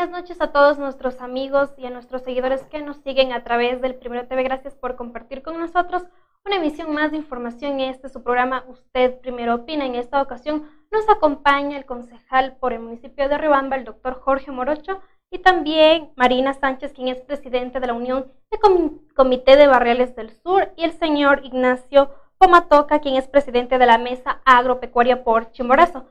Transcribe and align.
Buenas 0.00 0.18
noches 0.18 0.40
a 0.40 0.50
todos 0.50 0.78
nuestros 0.78 1.20
amigos 1.20 1.74
y 1.76 1.84
a 1.84 1.90
nuestros 1.90 2.22
seguidores 2.22 2.62
que 2.62 2.80
nos 2.80 2.96
siguen 3.02 3.34
a 3.34 3.44
través 3.44 3.82
del 3.82 3.96
Primero 3.96 4.26
TV. 4.26 4.44
Gracias 4.44 4.74
por 4.74 4.96
compartir 4.96 5.42
con 5.42 5.60
nosotros 5.60 6.04
una 6.46 6.56
emisión 6.56 6.94
más 6.94 7.10
de 7.10 7.18
información 7.18 7.78
en 7.78 7.90
este 7.90 8.08
su 8.08 8.22
programa 8.22 8.64
Usted 8.66 9.20
Primero 9.20 9.56
Opina. 9.56 9.84
En 9.84 9.96
esta 9.96 10.22
ocasión 10.22 10.66
nos 10.90 11.06
acompaña 11.10 11.76
el 11.76 11.84
concejal 11.84 12.56
por 12.56 12.72
el 12.72 12.80
municipio 12.80 13.28
de 13.28 13.36
Riobamba, 13.36 13.76
el 13.76 13.84
doctor 13.84 14.14
Jorge 14.14 14.50
Morocho, 14.50 15.02
y 15.30 15.40
también 15.40 16.12
Marina 16.16 16.54
Sánchez, 16.54 16.94
quien 16.94 17.08
es 17.08 17.20
presidente 17.20 17.78
de 17.78 17.86
la 17.86 17.92
Unión 17.92 18.32
de 18.50 18.58
Comité 19.14 19.56
de 19.56 19.66
Barriales 19.66 20.16
del 20.16 20.30
Sur, 20.30 20.72
y 20.76 20.84
el 20.84 20.92
señor 20.92 21.44
Ignacio 21.44 22.10
Pomatoca, 22.38 23.00
quien 23.00 23.16
es 23.16 23.28
presidente 23.28 23.76
de 23.76 23.84
la 23.84 23.98
Mesa 23.98 24.40
Agropecuaria 24.46 25.24
por 25.24 25.52
Chimborazo. 25.52 26.06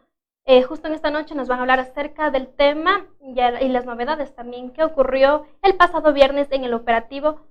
Eh, 0.52 0.64
justo 0.64 0.88
en 0.88 0.96
esta 0.96 1.12
noche 1.12 1.36
nos 1.36 1.48
van 1.48 1.60
a 1.60 1.62
hablar 1.62 1.80
acerca 1.80 2.32
del 2.32 2.48
tema 2.48 3.06
y, 3.22 3.36
las 3.68 3.86
novedades 3.86 4.34
también 4.34 4.72
que 4.72 4.84
ocurrió 4.84 5.46
el 5.62 5.76
pasado 5.76 6.12
viernes 6.12 6.48
en 6.50 6.64
el 6.64 6.74
operativo 6.74 7.42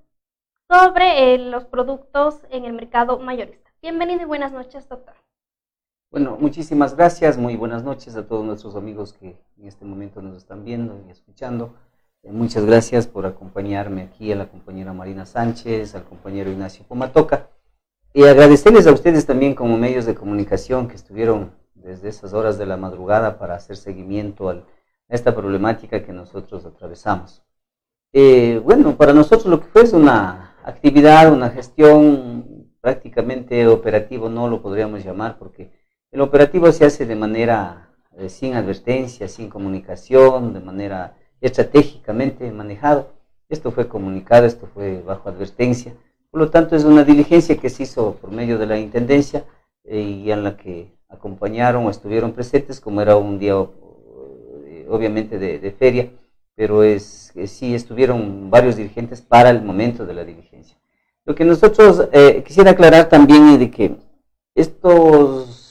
sobre 0.68 1.32
eh, 1.32 1.38
los 1.38 1.64
productos 1.64 2.40
en 2.50 2.64
el 2.64 2.72
mercado 2.72 3.20
mayorista. 3.20 3.70
Bienvenido 3.80 4.22
y 4.22 4.24
buenas 4.24 4.50
noches, 4.50 4.88
doctor. 4.88 5.14
Bueno, 6.10 6.38
muchísimas 6.40 6.96
gracias, 6.96 7.38
muy 7.38 7.54
buenas 7.54 7.84
noches 7.84 8.16
a 8.16 8.26
todos 8.26 8.44
nuestros 8.44 8.74
amigos 8.74 9.12
que 9.12 9.38
en 9.58 9.68
este 9.68 9.84
momento 9.84 10.20
nos 10.20 10.36
están 10.36 10.64
viendo 10.64 11.00
y 11.06 11.12
escuchando. 11.12 11.76
Eh, 12.24 12.32
muchas 12.32 12.64
gracias 12.64 13.06
por 13.06 13.26
acompañarme 13.26 14.02
aquí, 14.02 14.32
a 14.32 14.34
la 14.34 14.48
compañera 14.48 14.92
Marina 14.92 15.24
Sánchez, 15.24 15.94
al 15.94 16.02
compañero 16.02 16.50
Ignacio 16.50 16.84
Pomatoca. 16.84 17.48
Y 18.12 18.24
agradecerles 18.24 18.88
a 18.88 18.92
ustedes 18.92 19.24
también 19.24 19.54
como 19.54 19.78
medios 19.78 20.04
de 20.04 20.16
comunicación 20.16 20.88
que 20.88 20.96
estuvieron 20.96 21.52
desde 21.88 22.10
esas 22.10 22.34
horas 22.34 22.58
de 22.58 22.66
la 22.66 22.76
madrugada 22.76 23.38
para 23.38 23.54
hacer 23.54 23.76
seguimiento 23.76 24.50
a 24.50 24.62
esta 25.08 25.34
problemática 25.34 26.04
que 26.04 26.12
nosotros 26.12 26.66
atravesamos. 26.66 27.42
Eh, 28.12 28.60
bueno, 28.62 28.96
para 28.96 29.14
nosotros 29.14 29.46
lo 29.46 29.60
que 29.60 29.68
fue 29.68 29.82
es 29.82 29.94
una 29.94 30.54
actividad, 30.64 31.32
una 31.32 31.48
gestión 31.48 32.68
prácticamente 32.82 33.66
operativo, 33.66 34.28
no 34.28 34.48
lo 34.48 34.60
podríamos 34.60 35.02
llamar, 35.02 35.38
porque 35.38 35.72
el 36.10 36.20
operativo 36.20 36.70
se 36.72 36.84
hace 36.84 37.06
de 37.06 37.16
manera 37.16 37.90
eh, 38.18 38.28
sin 38.28 38.54
advertencia, 38.54 39.26
sin 39.26 39.48
comunicación, 39.48 40.52
de 40.52 40.60
manera 40.60 41.16
estratégicamente 41.40 42.50
manejado. 42.52 43.14
Esto 43.48 43.70
fue 43.70 43.88
comunicado, 43.88 44.44
esto 44.44 44.66
fue 44.74 45.00
bajo 45.00 45.30
advertencia. 45.30 45.94
Por 46.30 46.40
lo 46.42 46.50
tanto, 46.50 46.76
es 46.76 46.84
una 46.84 47.02
diligencia 47.02 47.56
que 47.56 47.70
se 47.70 47.84
hizo 47.84 48.16
por 48.16 48.30
medio 48.30 48.58
de 48.58 48.66
la 48.66 48.78
Intendencia 48.78 49.46
eh, 49.84 50.00
y 50.00 50.30
en 50.30 50.44
la 50.44 50.56
que 50.58 50.97
acompañaron 51.08 51.86
o 51.86 51.90
estuvieron 51.90 52.32
presentes, 52.32 52.80
como 52.80 53.00
era 53.00 53.16
un 53.16 53.38
día 53.38 53.54
eh, 54.66 54.86
obviamente 54.88 55.38
de, 55.38 55.70
feria, 55.72 56.10
pero 56.54 56.82
es, 56.82 57.32
sí 57.46 57.74
estuvieron 57.74 58.50
varios 58.50 58.76
dirigentes 58.76 59.20
para 59.20 59.50
el 59.50 59.62
momento 59.62 60.06
de 60.06 60.14
la 60.14 60.24
diligencia. 60.24 60.76
Lo 61.24 61.34
que 61.34 61.44
nosotros 61.44 62.08
quisiera 62.44 62.70
aclarar 62.70 63.08
también 63.08 63.60
es 63.60 63.70
que 63.70 63.96
estos 64.54 65.68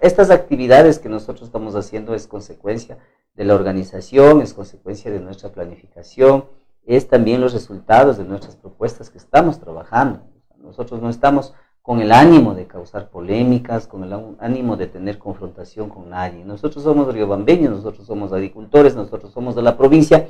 estas 0.00 0.30
actividades 0.30 0.98
que 0.98 1.08
nosotros 1.08 1.48
estamos 1.48 1.74
haciendo 1.74 2.14
es 2.14 2.26
consecuencia 2.26 2.98
de 3.34 3.44
la 3.44 3.54
organización, 3.54 4.40
es 4.40 4.54
consecuencia 4.54 5.10
de 5.10 5.20
nuestra 5.20 5.50
planificación, 5.50 6.44
es 6.84 7.08
también 7.08 7.40
los 7.40 7.52
resultados 7.52 8.18
de 8.18 8.24
nuestras 8.24 8.56
propuestas 8.56 9.10
que 9.10 9.18
estamos 9.18 9.60
trabajando. 9.60 10.22
Nosotros 10.58 11.00
no 11.00 11.10
estamos 11.10 11.54
con 11.82 12.00
el 12.00 12.12
ánimo 12.12 12.54
de 12.54 12.66
causar 12.66 13.10
polémicas, 13.10 13.86
con 13.86 14.04
el 14.04 14.12
ánimo 14.38 14.76
de 14.76 14.86
tener 14.86 15.18
confrontación 15.18 15.88
con 15.88 16.10
nadie. 16.10 16.44
Nosotros 16.44 16.84
somos 16.84 17.12
riobambeños, 17.12 17.72
nosotros 17.72 18.06
somos 18.06 18.32
agricultores, 18.32 18.94
nosotros 18.94 19.32
somos 19.32 19.56
de 19.56 19.62
la 19.62 19.76
provincia. 19.76 20.28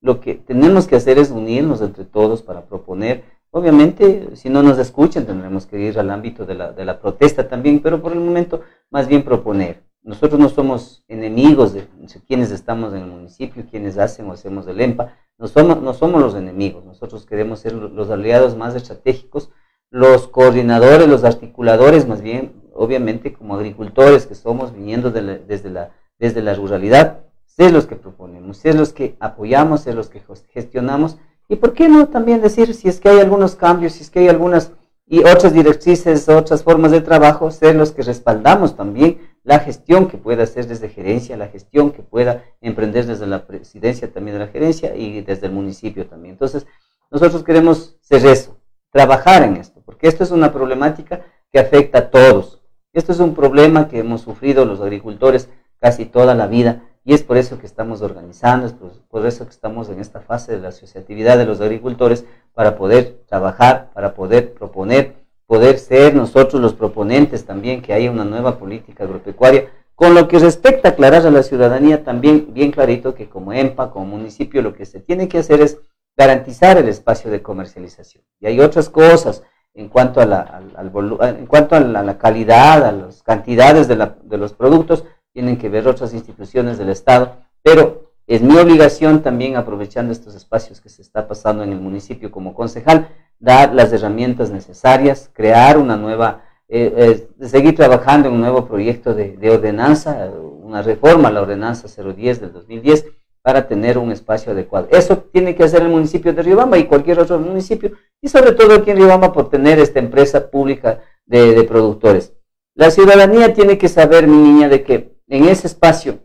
Lo 0.00 0.20
que 0.20 0.34
tenemos 0.34 0.86
que 0.86 0.96
hacer 0.96 1.18
es 1.18 1.30
unirnos 1.30 1.80
entre 1.80 2.04
todos 2.04 2.42
para 2.42 2.62
proponer 2.62 3.24
Obviamente, 3.56 4.34
si 4.34 4.50
no 4.50 4.64
nos 4.64 4.80
escuchan, 4.80 5.26
tendremos 5.26 5.64
que 5.64 5.78
ir 5.78 5.96
al 5.96 6.10
ámbito 6.10 6.44
de 6.44 6.56
la, 6.56 7.00
protesta 7.00 7.46
también, 7.46 7.78
pero 7.78 8.02
por 8.02 8.10
el 8.10 8.18
momento, 8.18 8.62
más 8.90 9.06
bien 9.06 9.22
proponer. 9.22 9.84
Nosotros 10.02 10.40
no 10.40 10.48
somos 10.48 11.04
enemigos 11.06 11.72
de, 11.72 11.86
quienes 12.26 12.50
estamos 12.50 12.92
en 12.92 13.02
el 13.02 13.06
municipio, 13.06 13.64
quienes 13.70 13.96
hacen 13.96 14.28
o 14.28 14.32
hacemos 14.32 14.66
el 14.66 14.80
EMPA, 14.80 15.14
no 15.38 15.46
somos, 15.46 15.80
no 15.80 15.94
somos 15.94 16.20
los 16.20 16.34
enemigos, 16.34 16.84
nosotros 16.84 17.26
queremos 17.26 17.60
ser 17.60 17.74
los 17.74 18.10
aliados 18.10 18.56
más 18.56 18.74
estratégicos, 18.74 19.50
los 19.94 20.26
coordinadores, 20.26 21.06
los 21.06 21.22
articuladores, 21.22 22.08
más 22.08 22.20
bien, 22.20 22.52
obviamente, 22.74 23.32
como 23.32 23.54
agricultores 23.54 24.26
que 24.26 24.34
somos, 24.34 24.74
viniendo 24.74 25.12
desde, 25.12 25.70
la, 25.70 25.92
desde 26.18 26.42
la 26.42 26.52
ruralidad, 26.54 27.20
ser 27.46 27.72
los 27.72 27.86
que 27.86 27.94
proponemos, 27.94 28.56
ser 28.56 28.74
los 28.74 28.92
que 28.92 29.14
apoyamos, 29.20 29.82
ser 29.82 29.94
los 29.94 30.08
que 30.08 30.20
gestionamos 30.48 31.18
y 31.48 31.54
por 31.56 31.74
qué 31.74 31.88
no 31.88 32.08
también 32.08 32.42
decir 32.42 32.74
si 32.74 32.88
es 32.88 32.98
que 32.98 33.08
hay 33.08 33.20
algunos 33.20 33.54
cambios, 33.54 33.92
si 33.92 34.02
es 34.02 34.10
que 34.10 34.18
hay 34.18 34.28
algunas 34.28 34.72
y 35.06 35.20
otras 35.20 35.52
directrices, 35.52 36.28
otras 36.28 36.64
formas 36.64 36.90
de 36.90 37.00
trabajo, 37.00 37.52
ser 37.52 37.76
los 37.76 37.92
que 37.92 38.02
respaldamos 38.02 38.74
también 38.74 39.20
la 39.44 39.60
gestión 39.60 40.08
que 40.08 40.18
pueda 40.18 40.42
hacer 40.42 40.66
desde 40.66 40.88
gerencia, 40.88 41.36
la 41.36 41.46
gestión 41.46 41.92
que 41.92 42.02
pueda 42.02 42.42
emprender 42.60 43.06
desde 43.06 43.28
la 43.28 43.46
presidencia 43.46 44.12
también 44.12 44.38
de 44.38 44.46
la 44.46 44.50
gerencia 44.50 44.96
y 44.96 45.20
desde 45.20 45.46
el 45.46 45.52
municipio 45.52 46.06
también. 46.06 46.32
Entonces, 46.32 46.66
nosotros 47.12 47.44
queremos 47.44 47.96
ser 48.00 48.26
eso, 48.26 48.58
trabajar 48.90 49.42
en 49.42 49.58
esto, 49.58 49.73
porque 49.84 50.08
esto 50.08 50.24
es 50.24 50.30
una 50.30 50.52
problemática 50.52 51.22
que 51.52 51.58
afecta 51.58 51.98
a 51.98 52.10
todos. 52.10 52.60
Esto 52.92 53.12
es 53.12 53.20
un 53.20 53.34
problema 53.34 53.88
que 53.88 53.98
hemos 53.98 54.22
sufrido 54.22 54.64
los 54.64 54.80
agricultores 54.80 55.48
casi 55.80 56.06
toda 56.06 56.34
la 56.34 56.46
vida 56.46 56.82
y 57.04 57.12
es 57.12 57.22
por 57.22 57.36
eso 57.36 57.58
que 57.58 57.66
estamos 57.66 58.00
organizando, 58.00 58.66
es 58.66 58.72
por, 58.72 59.26
eso 59.26 59.44
que 59.44 59.50
estamos 59.50 59.90
en 59.90 60.00
esta 60.00 60.20
fase 60.20 60.52
de 60.52 60.60
la 60.60 60.68
asociatividad 60.68 61.36
de 61.36 61.44
los 61.44 61.60
agricultores 61.60 62.24
para 62.54 62.76
poder 62.76 63.18
trabajar, 63.26 63.90
para 63.92 64.14
poder 64.14 64.54
proponer, 64.54 65.12
poder 65.46 65.78
ser 65.78 66.14
nosotros 66.14 66.62
los 66.62 66.72
proponentes 66.72 67.44
también 67.44 67.82
que 67.82 67.92
haya 67.92 68.10
una 68.10 68.24
nueva 68.24 68.58
política 68.58 69.04
agropecuaria. 69.04 69.70
Con 69.94 70.14
lo 70.14 70.26
que 70.26 70.38
respecta 70.38 70.88
a 70.88 70.92
aclarar 70.92 71.26
a 71.26 71.30
la 71.30 71.42
ciudadanía, 71.42 72.02
también 72.02 72.54
bien 72.54 72.72
clarito 72.72 73.14
que 73.14 73.28
como 73.28 73.52
EMPA, 73.52 73.90
como 73.90 74.06
municipio, 74.06 74.62
lo 74.62 74.74
que 74.74 74.86
se 74.86 75.00
tiene 75.00 75.28
que 75.28 75.38
hacer 75.38 75.60
es 75.60 75.78
garantizar 76.16 76.78
el 76.78 76.88
espacio 76.88 77.30
de 77.30 77.42
comercialización. 77.42 78.24
Y 78.40 78.46
hay 78.46 78.60
otras 78.60 78.88
cosas 78.88 79.42
en 79.74 79.88
cuanto 79.88 80.20
a 80.20 80.26
la, 80.26 80.40
al, 80.76 80.92
en 81.38 81.46
cuanto 81.46 81.74
a 81.74 81.80
la, 81.80 82.18
calidad, 82.18 82.84
a 82.84 82.92
las 82.92 83.22
cantidades 83.22 83.88
de, 83.88 83.96
de 84.22 84.38
los 84.38 84.52
productos, 84.52 85.04
tienen 85.32 85.58
que 85.58 85.68
ver 85.68 85.88
otras 85.88 86.14
instituciones 86.14 86.78
del 86.78 86.90
Estado, 86.90 87.38
pero 87.62 88.12
es 88.26 88.40
mi 88.40 88.56
obligación 88.56 89.22
también, 89.22 89.56
aprovechando 89.56 90.12
estos 90.12 90.34
espacios 90.34 90.80
que 90.80 90.88
se 90.88 91.02
está 91.02 91.28
pasando 91.28 91.62
en 91.62 91.72
el 91.72 91.80
municipio 91.80 92.30
como 92.30 92.54
concejal, 92.54 93.08
dar 93.38 93.74
las 93.74 93.92
herramientas 93.92 94.50
necesarias, 94.50 95.30
crear 95.32 95.76
una 95.76 95.96
nueva, 95.96 96.42
eh, 96.68 97.28
eh, 97.40 97.46
seguir 97.46 97.74
trabajando 97.74 98.28
en 98.28 98.34
un 98.34 98.40
nuevo 98.40 98.66
proyecto 98.66 99.12
de, 99.12 99.50
ordenanza, 99.50 100.30
una 100.62 100.80
reforma 100.80 101.28
a 101.28 101.32
la 101.32 101.42
ordenanza 101.42 101.86
010 101.86 102.40
del 102.40 102.52
2010, 102.52 103.06
para 103.44 103.68
tener 103.68 103.98
un 103.98 104.10
espacio 104.10 104.52
adecuado. 104.52 104.88
Eso 104.90 105.18
tiene 105.18 105.54
que 105.54 105.64
hacer 105.64 105.82
el 105.82 105.90
municipio 105.90 106.32
de 106.32 106.42
Riobamba 106.42 106.78
y 106.78 106.86
cualquier 106.86 107.20
otro 107.20 107.38
municipio, 107.38 107.92
y 108.22 108.28
sobre 108.28 108.52
todo 108.52 108.74
aquí 108.74 108.90
en 108.90 108.96
Riobamba 108.96 109.34
por 109.34 109.50
tener 109.50 109.78
esta 109.78 109.98
empresa 109.98 110.50
pública 110.50 111.02
de, 111.26 111.52
de 111.52 111.64
productores. 111.64 112.32
La 112.74 112.90
ciudadanía 112.90 113.52
tiene 113.52 113.76
que 113.76 113.88
saber, 113.88 114.26
mi 114.26 114.38
niña, 114.38 114.70
de 114.70 114.82
que 114.82 115.12
en 115.28 115.44
ese 115.44 115.66
espacio 115.66 116.20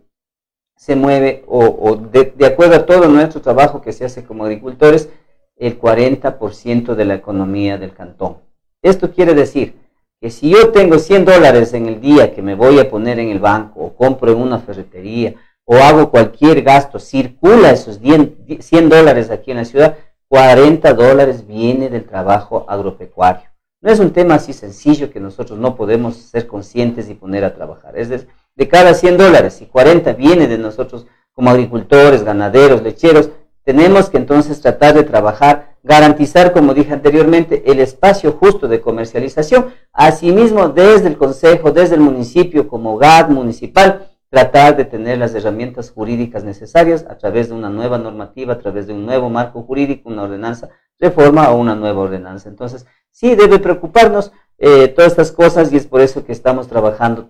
se 0.77 0.95
mueve, 0.95 1.43
o, 1.45 1.97
de, 1.97 2.45
acuerdo 2.45 2.75
a 2.75 2.85
todo 2.85 3.09
nuestro 3.09 3.41
trabajo 3.41 3.81
que 3.81 3.91
se 3.91 4.05
hace 4.05 4.23
como 4.23 4.45
agricultores, 4.45 5.09
el 5.57 5.77
40% 5.77 6.95
de 6.95 7.03
la 7.03 7.15
economía 7.15 7.77
del 7.77 7.93
cantón. 7.93 8.37
Esto 8.81 9.11
quiere 9.11 9.33
decir 9.33 9.75
que 10.21 10.29
si 10.29 10.51
yo 10.51 10.71
tengo 10.71 10.97
100 10.97 11.25
dólares 11.25 11.73
en 11.73 11.87
el 11.87 11.99
día 11.99 12.33
que 12.33 12.41
me 12.41 12.55
voy 12.55 12.79
a 12.79 12.89
poner 12.89 13.19
en 13.19 13.27
el 13.27 13.39
banco, 13.39 13.81
o 13.81 13.93
compro 13.93 14.31
en 14.31 14.37
una 14.37 14.59
ferretería, 14.59 15.35
o 15.71 15.75
hago 15.75 16.09
cualquier 16.09 16.63
gasto, 16.63 16.97
circula 16.97 17.69
esos 17.69 17.99
100 17.99 18.89
dólares 18.89 19.29
aquí 19.29 19.51
en 19.51 19.57
la 19.57 19.65
ciudad, 19.65 19.97
40 20.27 20.95
dólares 20.95 21.45
viene 21.45 21.89
del 21.89 22.05
trabajo 22.05 22.65
agropecuario. 22.67 23.47
No 23.79 23.91
es 23.91 23.99
un 23.99 24.09
tema 24.09 24.33
así 24.33 24.51
sencillo 24.51 25.11
que 25.11 25.19
nosotros 25.19 25.59
no 25.59 25.75
podemos 25.75 26.15
ser 26.15 26.47
conscientes 26.47 27.07
y 27.07 27.13
poner 27.13 27.45
a 27.45 27.53
trabajar. 27.53 27.95
Es 27.99 28.09
decir, 28.09 28.29
de 28.55 28.67
cada 28.67 28.95
100 28.95 29.17
dólares 29.17 29.61
y 29.61 29.67
40 29.67 30.13
viene 30.13 30.47
de 30.47 30.57
nosotros 30.57 31.05
como 31.33 31.51
agricultores, 31.51 32.23
ganaderos, 32.23 32.81
lecheros, 32.81 33.29
tenemos 33.63 34.09
que 34.09 34.17
entonces 34.17 34.59
tratar 34.61 34.95
de 34.95 35.03
trabajar, 35.03 35.75
garantizar, 35.83 36.51
como 36.51 36.73
dije 36.73 36.93
anteriormente, 36.93 37.71
el 37.71 37.79
espacio 37.79 38.31
justo 38.31 38.67
de 38.67 38.81
comercialización. 38.81 39.67
Asimismo, 39.93 40.69
desde 40.69 41.09
el 41.09 41.17
Consejo, 41.17 41.71
desde 41.71 41.93
el 41.93 42.01
municipio, 42.01 42.67
como 42.67 42.97
GAD 42.97 43.29
municipal, 43.29 44.08
tratar 44.29 44.77
de 44.77 44.85
tener 44.85 45.17
las 45.17 45.33
herramientas 45.33 45.91
jurídicas 45.91 46.43
necesarias 46.43 47.05
a 47.09 47.17
través 47.17 47.49
de 47.49 47.55
una 47.55 47.69
nueva 47.69 47.97
normativa, 47.97 48.53
a 48.53 48.59
través 48.59 48.87
de 48.87 48.93
un 48.93 49.05
nuevo 49.05 49.29
marco 49.29 49.63
jurídico, 49.63 50.09
una 50.09 50.23
ordenanza, 50.23 50.69
reforma 50.99 51.49
o 51.51 51.57
una 51.57 51.75
nueva 51.75 52.01
ordenanza. 52.01 52.49
Entonces, 52.49 52.85
sí 53.09 53.35
debe 53.35 53.59
preocuparnos 53.59 54.31
eh, 54.57 54.89
todas 54.89 55.11
estas 55.11 55.31
cosas 55.31 55.71
y 55.71 55.77
es 55.77 55.87
por 55.87 56.01
eso 56.01 56.25
que 56.25 56.31
estamos 56.31 56.67
trabajando 56.67 57.29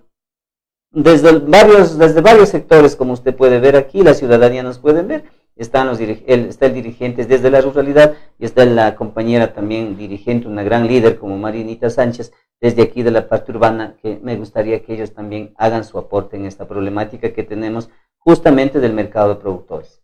desde 0.92 1.38
varios, 1.40 1.98
desde 1.98 2.22
varios 2.22 2.50
sectores, 2.50 2.96
como 2.96 3.14
usted 3.14 3.36
puede 3.36 3.60
ver 3.60 3.76
aquí, 3.76 4.02
la 4.02 4.14
ciudadanía 4.14 4.64
nos 4.64 4.80
puede 4.80 5.04
ver, 5.04 5.24
están 5.62 5.88
los 5.88 6.00
el, 6.00 6.24
está 6.26 6.68
el 6.68 6.74
dirigente 6.74 7.26
desde 7.26 7.52
la 7.52 7.62
ruralidad 7.62 8.16
y 8.40 8.46
está 8.46 8.66
la 8.66 8.96
compañera 8.96 9.54
también 9.54 9.98
dirigente, 9.98 10.48
una 10.48 10.64
gran 10.64 10.88
líder 10.88 11.20
como 11.20 11.38
Marinita 11.38 11.90
Sánchez, 11.90 12.32
desde 12.62 12.82
aquí 12.82 13.04
de 13.04 13.12
la 13.12 13.28
parte 13.28 13.52
urbana, 13.52 13.96
que 14.02 14.20
me 14.22 14.36
gustaría 14.36 14.84
que 14.84 14.94
ellos 14.94 15.14
también 15.14 15.54
hagan 15.58 15.84
su 15.84 15.98
aporte 15.98 16.38
en 16.38 16.46
esta 16.46 16.68
problemática 16.68 17.34
que 17.34 17.44
tenemos 17.44 17.90
justamente 18.18 18.80
del 18.80 18.94
mercado 18.94 19.30
de 19.30 19.42
productores. 19.42 20.02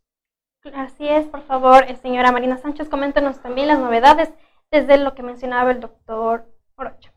Así 0.73 1.07
es, 1.07 1.25
por 1.27 1.43
favor, 1.43 1.83
eh, 1.87 1.95
señora 2.01 2.31
Marina 2.31 2.57
Sánchez, 2.57 2.89
coméntenos 2.89 3.39
también 3.41 3.67
las 3.67 3.79
novedades 3.79 4.33
desde 4.71 4.97
lo 4.97 5.13
que 5.13 5.23
mencionaba 5.23 5.71
el 5.71 5.79
doctor 5.79 6.45
Orocho. 6.75 7.14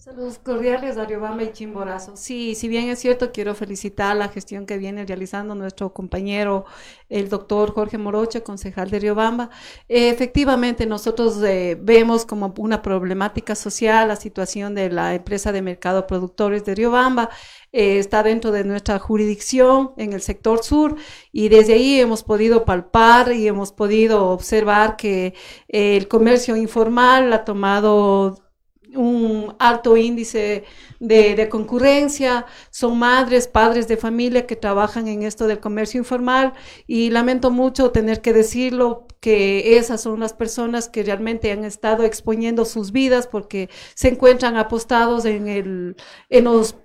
Saludos 0.00 0.38
cordiales 0.38 0.96
a 0.96 1.04
Riobamba 1.04 1.42
y 1.42 1.52
Chimborazo. 1.52 2.16
Sí, 2.16 2.54
si 2.54 2.68
bien 2.68 2.88
es 2.88 3.00
cierto, 3.00 3.32
quiero 3.32 3.54
felicitar 3.54 4.16
la 4.16 4.28
gestión 4.28 4.64
que 4.64 4.78
viene 4.78 5.04
realizando 5.04 5.54
nuestro 5.54 5.92
compañero, 5.92 6.64
el 7.10 7.28
doctor 7.28 7.74
Jorge 7.74 7.98
Morocha, 7.98 8.40
concejal 8.40 8.88
de 8.88 8.98
Riobamba. 8.98 9.50
efectivamente, 9.88 10.86
nosotros 10.86 11.42
eh, 11.42 11.76
vemos 11.78 12.24
como 12.24 12.54
una 12.56 12.80
problemática 12.80 13.54
social 13.54 14.08
la 14.08 14.16
situación 14.16 14.74
de 14.74 14.88
la 14.88 15.14
empresa 15.14 15.52
de 15.52 15.60
mercado 15.60 16.06
productores 16.06 16.64
de 16.64 16.76
Riobamba. 16.76 17.28
Eh, 17.70 17.98
está 17.98 18.22
dentro 18.22 18.52
de 18.52 18.64
nuestra 18.64 18.98
jurisdicción 18.98 19.92
en 19.98 20.14
el 20.14 20.22
sector 20.22 20.64
sur 20.64 20.96
y 21.30 21.50
desde 21.50 21.74
ahí 21.74 22.00
hemos 22.00 22.22
podido 22.22 22.64
palpar 22.64 23.34
y 23.34 23.46
hemos 23.46 23.70
podido 23.70 24.30
observar 24.30 24.96
que 24.96 25.34
eh, 25.68 25.98
el 25.98 26.08
comercio 26.08 26.56
informal 26.56 27.30
ha 27.34 27.44
tomado 27.44 28.49
un 28.96 29.54
alto 29.58 29.96
índice 29.96 30.64
de, 30.98 31.48
concurrencia, 31.48 32.46
son 32.70 32.98
madres, 32.98 33.48
padres 33.48 33.88
de 33.88 33.96
familia 33.96 34.46
que 34.46 34.56
trabajan 34.56 35.08
en 35.08 35.22
esto 35.22 35.46
del 35.46 35.60
comercio 35.60 35.98
informal 35.98 36.52
y 36.86 37.10
lamento 37.10 37.50
mucho 37.50 37.90
tener 37.90 38.20
que 38.20 38.32
decirlo 38.32 39.06
que 39.20 39.76
esas 39.76 40.02
son 40.02 40.20
las 40.20 40.32
personas 40.32 40.88
que 40.88 41.02
realmente 41.02 41.52
han 41.52 41.64
estado 41.64 42.04
exponiendo 42.04 42.64
sus 42.64 42.92
vidas 42.92 43.26
porque 43.26 43.68
se 43.94 44.08
encuentran 44.08 44.56
apostados 44.56 45.24
en, 45.24 45.48
el, 45.48 45.96
en 46.28 46.44
los 46.44 46.76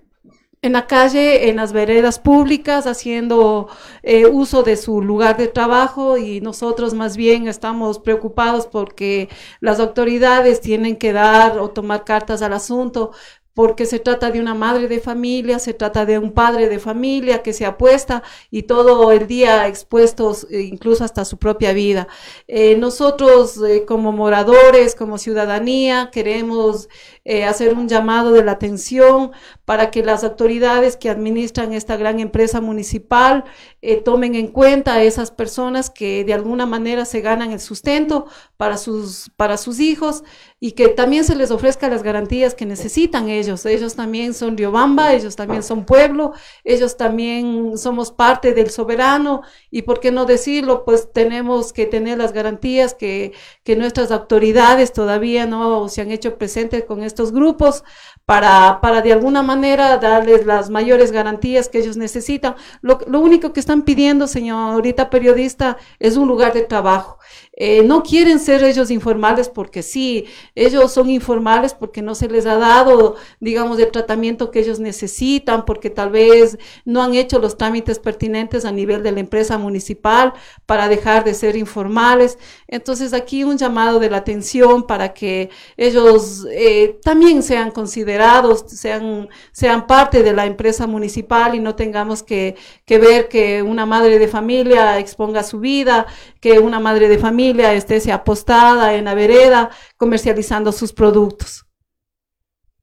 en 0.65 0.73
la 0.73 0.87
calle, 0.87 1.49
en 1.49 1.57
las 1.57 1.73
veredas 1.73 2.19
públicas, 2.19 2.87
haciendo 2.87 3.67
eh, 4.03 4.25
uso 4.25 4.63
de 4.63 4.77
su 4.77 5.01
lugar 5.01 5.37
de 5.37 5.47
trabajo 5.47 6.17
y 6.17 6.41
nosotros 6.41 6.93
más 6.93 7.15
bien 7.15 7.47
estamos 7.47 7.99
preocupados 7.99 8.67
porque 8.67 9.29
las 9.59 9.79
autoridades 9.79 10.61
tienen 10.61 10.95
que 10.97 11.13
dar 11.13 11.59
o 11.59 11.69
tomar 11.69 12.03
cartas 12.03 12.41
al 12.41 12.53
asunto 12.53 13.11
porque 13.53 13.85
se 13.85 13.99
trata 13.99 14.31
de 14.31 14.41
una 14.41 14.53
madre 14.53 14.89
de 14.89 14.99
familia, 14.99 15.59
se 15.59 15.73
trata 15.73 16.05
de 16.05 16.19
un 16.19 16.33
padre 16.33 16.67
de 16.67 16.77
familia 16.77 17.41
que 17.41 17.53
se 17.53 17.65
apuesta 17.65 18.21
y 18.51 18.63
todo 18.63 19.13
el 19.13 19.27
día 19.27 19.67
expuestos 19.67 20.45
eh, 20.51 20.61
incluso 20.61 21.05
hasta 21.05 21.23
su 21.23 21.37
propia 21.37 21.71
vida. 21.71 22.09
Eh, 22.49 22.75
nosotros 22.75 23.61
como 23.87 24.11
moradores, 24.11 24.93
como 24.93 25.17
ciudadanía, 25.17 26.09
queremos 26.11 26.89
hacer 27.25 27.73
un 27.73 27.89
llamado 27.89 28.31
de 28.31 28.43
la 28.43 28.51
atención 28.51 29.31
para 29.65 29.89
que 29.89 30.03
las 30.03 30.23
autoridades 30.23 30.95
que 30.95 31.09
administran 31.09 31.73
esta 31.73 31.97
gran 31.97 32.19
empresa 32.19 32.61
municipal 32.61 33.45
eh, 33.81 33.97
tomen 34.01 34.35
en 34.35 34.47
cuenta 34.47 34.95
a 34.95 35.03
esas 35.03 35.31
personas 35.31 35.89
que 35.89 36.23
de 36.23 36.33
alguna 36.33 36.65
manera 36.65 37.05
se 37.05 37.21
ganan 37.21 37.51
el 37.51 37.59
sustento 37.59 38.27
para 38.57 38.77
sus, 38.77 39.31
para 39.35 39.57
sus 39.57 39.79
hijos 39.79 40.23
y 40.59 40.71
que 40.71 40.87
también 40.87 41.23
se 41.23 41.35
les 41.35 41.51
ofrezca 41.51 41.89
las 41.89 42.01
garantías 42.01 42.55
que 42.55 42.65
necesitan 42.65 43.29
ellos. 43.29 43.65
Ellos 43.65 43.95
también 43.95 44.33
son 44.33 44.57
Riobamba, 44.57 45.13
ellos 45.13 45.35
también 45.35 45.61
son 45.63 45.85
pueblo, 45.85 46.33
ellos 46.63 46.97
también 46.97 47.77
somos 47.77 48.11
parte 48.11 48.53
del 48.53 48.69
soberano 48.69 49.41
y 49.69 49.83
por 49.83 49.99
qué 49.99 50.11
no 50.11 50.25
decirlo, 50.25 50.85
pues 50.85 51.11
tenemos 51.11 51.73
que 51.73 51.85
tener 51.85 52.17
las 52.17 52.33
garantías 52.33 52.93
que, 52.93 53.33
que 53.63 53.75
nuestras 53.75 54.11
autoridades 54.11 54.93
todavía 54.93 55.45
no 55.45 55.89
se 55.89 56.01
han 56.01 56.11
hecho 56.11 56.37
presentes 56.37 56.85
con 56.85 57.03
estos 57.15 57.31
grupos 57.31 57.85
para, 58.25 58.81
para 58.81 59.01
de 59.01 59.13
alguna 59.13 59.41
manera 59.41 59.97
darles 59.97 60.45
las 60.45 60.69
mayores 60.69 61.11
garantías 61.11 61.69
que 61.69 61.79
ellos 61.79 61.95
necesitan. 61.95 62.55
Lo, 62.81 62.99
lo 63.07 63.19
único 63.19 63.53
que 63.53 63.61
están 63.61 63.83
pidiendo, 63.83 64.27
señorita 64.27 65.09
periodista, 65.09 65.77
es 65.99 66.17
un 66.17 66.27
lugar 66.27 66.51
de 66.51 66.63
trabajo. 66.63 67.19
Eh, 67.57 67.83
no 67.83 68.03
quieren 68.03 68.39
ser 68.39 68.63
ellos 68.65 68.91
informales 68.91 69.47
porque 69.47 69.81
sí, 69.81 70.25
ellos 70.55 70.91
son 70.91 71.09
informales 71.09 71.73
porque 71.73 72.01
no 72.01 72.13
se 72.13 72.27
les 72.27 72.45
ha 72.45 72.57
dado, 72.57 73.15
digamos, 73.39 73.79
el 73.79 73.91
tratamiento 73.91 74.51
que 74.51 74.59
ellos 74.59 74.81
necesitan, 74.81 75.63
porque 75.63 75.89
tal 75.89 76.09
vez 76.09 76.57
no 76.83 77.01
han 77.01 77.15
hecho 77.15 77.39
los 77.39 77.57
trámites 77.57 77.99
pertinentes 77.99 78.65
a 78.65 78.73
nivel 78.73 79.03
de 79.03 79.13
la 79.13 79.21
empresa 79.21 79.57
municipal 79.57 80.33
para 80.65 80.89
dejar 80.89 81.23
de 81.23 81.33
ser 81.33 81.55
informales. 81.55 82.37
Entonces 82.67 83.13
aquí 83.13 83.45
un 83.45 83.57
llamado 83.57 83.99
de 83.99 84.09
la 84.09 84.17
atención 84.17 84.83
para 84.85 85.13
que 85.13 85.49
ellos 85.77 86.45
eh, 86.51 86.99
también 87.03 87.41
sean 87.41 87.71
considerados, 87.71 88.65
sean, 88.67 89.29
sean 89.53 89.87
parte 89.87 90.23
de 90.23 90.33
la 90.33 90.45
empresa 90.45 90.87
municipal 90.87 91.55
y 91.55 91.59
no 91.59 91.75
tengamos 91.75 92.21
que, 92.21 92.57
que 92.83 92.97
ver 92.97 93.29
que 93.29 93.63
una 93.63 93.85
madre 93.85 94.19
de 94.19 94.27
familia 94.27 94.99
exponga 94.99 95.41
su 95.43 95.61
vida, 95.61 96.05
que 96.41 96.59
una 96.59 96.81
madre 96.81 97.07
de 97.07 97.17
familia 97.17 97.44
esté 97.51 98.11
apostada 98.11 98.93
en 98.93 99.05
la 99.05 99.13
vereda 99.13 99.69
comercializando 99.97 100.71
sus 100.71 100.93
productos. 100.93 101.65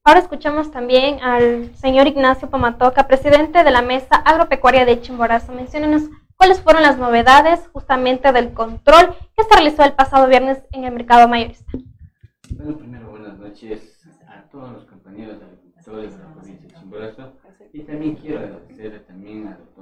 Ahora 0.05 0.19
escuchamos 0.19 0.69
también 0.71 1.21
al 1.21 1.73
señor 1.77 2.07
Ignacio 2.07 2.49
Pomatoca, 2.49 3.07
presidente 3.07 3.63
de 3.63 3.71
la 3.71 3.81
Mesa 3.81 4.15
Agropecuaria 4.15 4.85
de 4.85 4.99
Chimborazo. 4.99 5.53
Menciónenos 5.53 6.03
cuáles 6.35 6.59
fueron 6.61 6.81
las 6.81 6.97
novedades 6.97 7.61
justamente 7.71 8.33
del 8.33 8.53
control 8.53 9.15
que 9.35 9.43
se 9.43 9.55
realizó 9.55 9.83
el 9.83 9.93
pasado 9.93 10.27
viernes 10.27 10.61
en 10.73 10.83
el 10.83 10.93
mercado 10.93 11.27
mayorista. 11.27 11.71
Bueno, 12.49 12.77
primero 12.77 13.09
buenas 13.11 13.37
noches 13.39 14.01
a 14.27 14.43
todos 14.49 14.73
los 14.73 14.85
compañeros 14.85 15.37
agricultores 15.41 16.11
de 16.11 16.23
la 16.23 16.33
provincia 16.33 16.67
de 16.67 16.73
Chimborazo 16.73 17.33
y 17.71 17.81
también 17.83 18.15
quiero 18.15 18.39
agradecer 18.39 19.05
también 19.07 19.47
al 19.47 19.57
doctor 19.57 19.72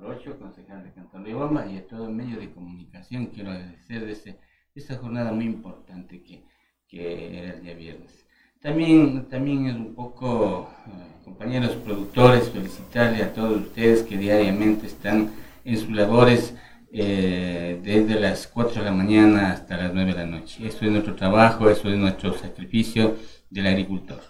Jorge 0.00 0.28
Morocho, 0.28 0.38
concejal 0.38 0.84
de 0.84 0.92
Cantón 0.92 1.24
Riobamba 1.24 1.66
y 1.66 1.76
a 1.76 1.86
todo 1.86 2.08
el 2.08 2.14
medio 2.14 2.38
de 2.38 2.50
comunicación. 2.50 3.26
Quiero 3.26 3.50
agradecer 3.50 4.06
de 4.06 4.12
este, 4.12 4.38
esta 4.74 4.96
jornada 4.96 5.32
muy 5.32 5.44
importante 5.44 6.22
que, 6.22 6.44
que, 6.88 7.38
era 7.38 7.54
el 7.54 7.62
día 7.62 7.74
viernes. 7.74 8.26
También, 8.60 9.28
también 9.28 9.66
es 9.66 9.76
un 9.76 9.94
poco, 9.94 10.70
eh, 10.86 11.24
compañeros 11.24 11.76
productores, 11.76 12.50
felicitarle 12.50 13.22
a 13.22 13.32
todos 13.32 13.62
ustedes 13.62 14.02
que 14.02 14.16
diariamente 14.16 14.86
están 14.86 15.30
en 15.64 15.76
sus 15.76 15.90
labores 15.90 16.54
eh, 16.92 17.80
desde 17.82 18.18
las 18.18 18.46
4 18.46 18.80
de 18.80 18.84
la 18.84 18.92
mañana 18.92 19.52
hasta 19.52 19.76
las 19.76 19.94
9 19.94 20.12
de 20.12 20.18
la 20.18 20.26
noche. 20.26 20.66
Eso 20.66 20.84
es 20.84 20.90
nuestro 20.90 21.14
trabajo, 21.14 21.70
eso 21.70 21.88
es 21.88 21.96
nuestro 21.96 22.34
sacrificio 22.34 23.16
del 23.50 23.66
agricultor. 23.66 24.20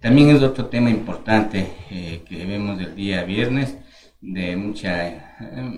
También 0.00 0.30
es 0.30 0.42
otro 0.42 0.66
tema 0.66 0.90
importante 0.90 1.72
eh, 1.90 2.22
que 2.28 2.46
vemos 2.46 2.80
el 2.80 2.94
día 2.94 3.24
viernes, 3.24 3.76
de 4.20 4.56
mucha, 4.56 5.36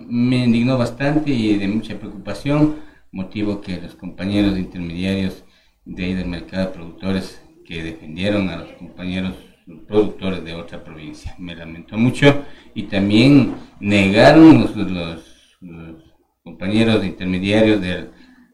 me 0.08 0.44
indignó 0.44 0.78
bastante 0.78 1.30
y 1.30 1.56
de 1.56 1.68
mucha 1.68 1.98
preocupación, 1.98 2.76
motivo 3.12 3.60
que 3.60 3.80
los 3.80 3.94
compañeros 3.94 4.58
intermediarios 4.58 5.44
de 5.84 6.04
ahí 6.04 6.14
del 6.14 6.28
mercado 6.28 6.66
de 6.66 6.74
productores 6.74 7.42
que 7.64 7.82
defendieron 7.82 8.48
a 8.48 8.56
los 8.56 8.72
compañeros 8.72 9.34
productores 9.86 10.44
de 10.44 10.54
otra 10.54 10.82
provincia. 10.82 11.34
Me 11.38 11.54
lamentó 11.54 11.96
mucho 11.96 12.44
y 12.74 12.84
también 12.84 13.54
negaron 13.78 14.60
los, 14.60 15.56
compañeros 16.42 17.04
intermediarios 17.04 17.80
de, 17.80 18.08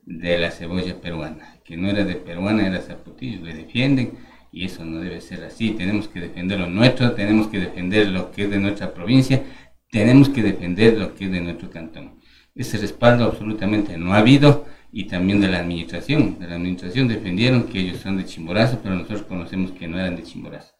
de, 0.04 0.38
la 0.38 0.50
cebolla 0.50 1.00
peruana, 1.00 1.60
que 1.64 1.76
no 1.76 1.88
era 1.88 2.04
de 2.04 2.16
peruana, 2.16 2.66
era 2.66 2.80
zapotillo, 2.80 3.44
le 3.44 3.54
defienden 3.54 4.12
y 4.52 4.64
eso 4.64 4.84
no 4.84 5.00
debe 5.00 5.20
ser 5.20 5.44
así. 5.44 5.70
Tenemos 5.70 6.08
que 6.08 6.20
defender 6.20 6.58
lo 6.58 6.68
nuestro, 6.68 7.12
tenemos 7.12 7.46
que 7.48 7.60
defender 7.60 8.08
lo 8.08 8.30
que 8.32 8.44
es 8.44 8.50
de 8.50 8.58
nuestra 8.58 8.92
provincia 8.92 9.42
tenemos 9.90 10.28
que 10.28 10.42
defender 10.42 10.98
lo 10.98 11.14
que 11.14 11.26
es 11.26 11.32
de 11.32 11.40
nuestro 11.40 11.70
cantón. 11.70 12.20
Ese 12.54 12.78
respaldo 12.78 13.24
absolutamente 13.24 13.98
no 13.98 14.14
ha 14.14 14.18
habido 14.18 14.66
y 14.92 15.04
también 15.04 15.40
de 15.40 15.48
la 15.48 15.58
administración. 15.58 16.38
De 16.38 16.46
la 16.48 16.56
administración 16.56 17.08
defendieron 17.08 17.64
que 17.64 17.80
ellos 17.80 17.98
son 17.98 18.16
de 18.16 18.24
Chimborazo, 18.24 18.80
pero 18.82 18.94
nosotros 18.94 19.22
conocemos 19.22 19.72
que 19.72 19.88
no 19.88 19.98
eran 19.98 20.16
de 20.16 20.22
Chimborazo. 20.22 20.72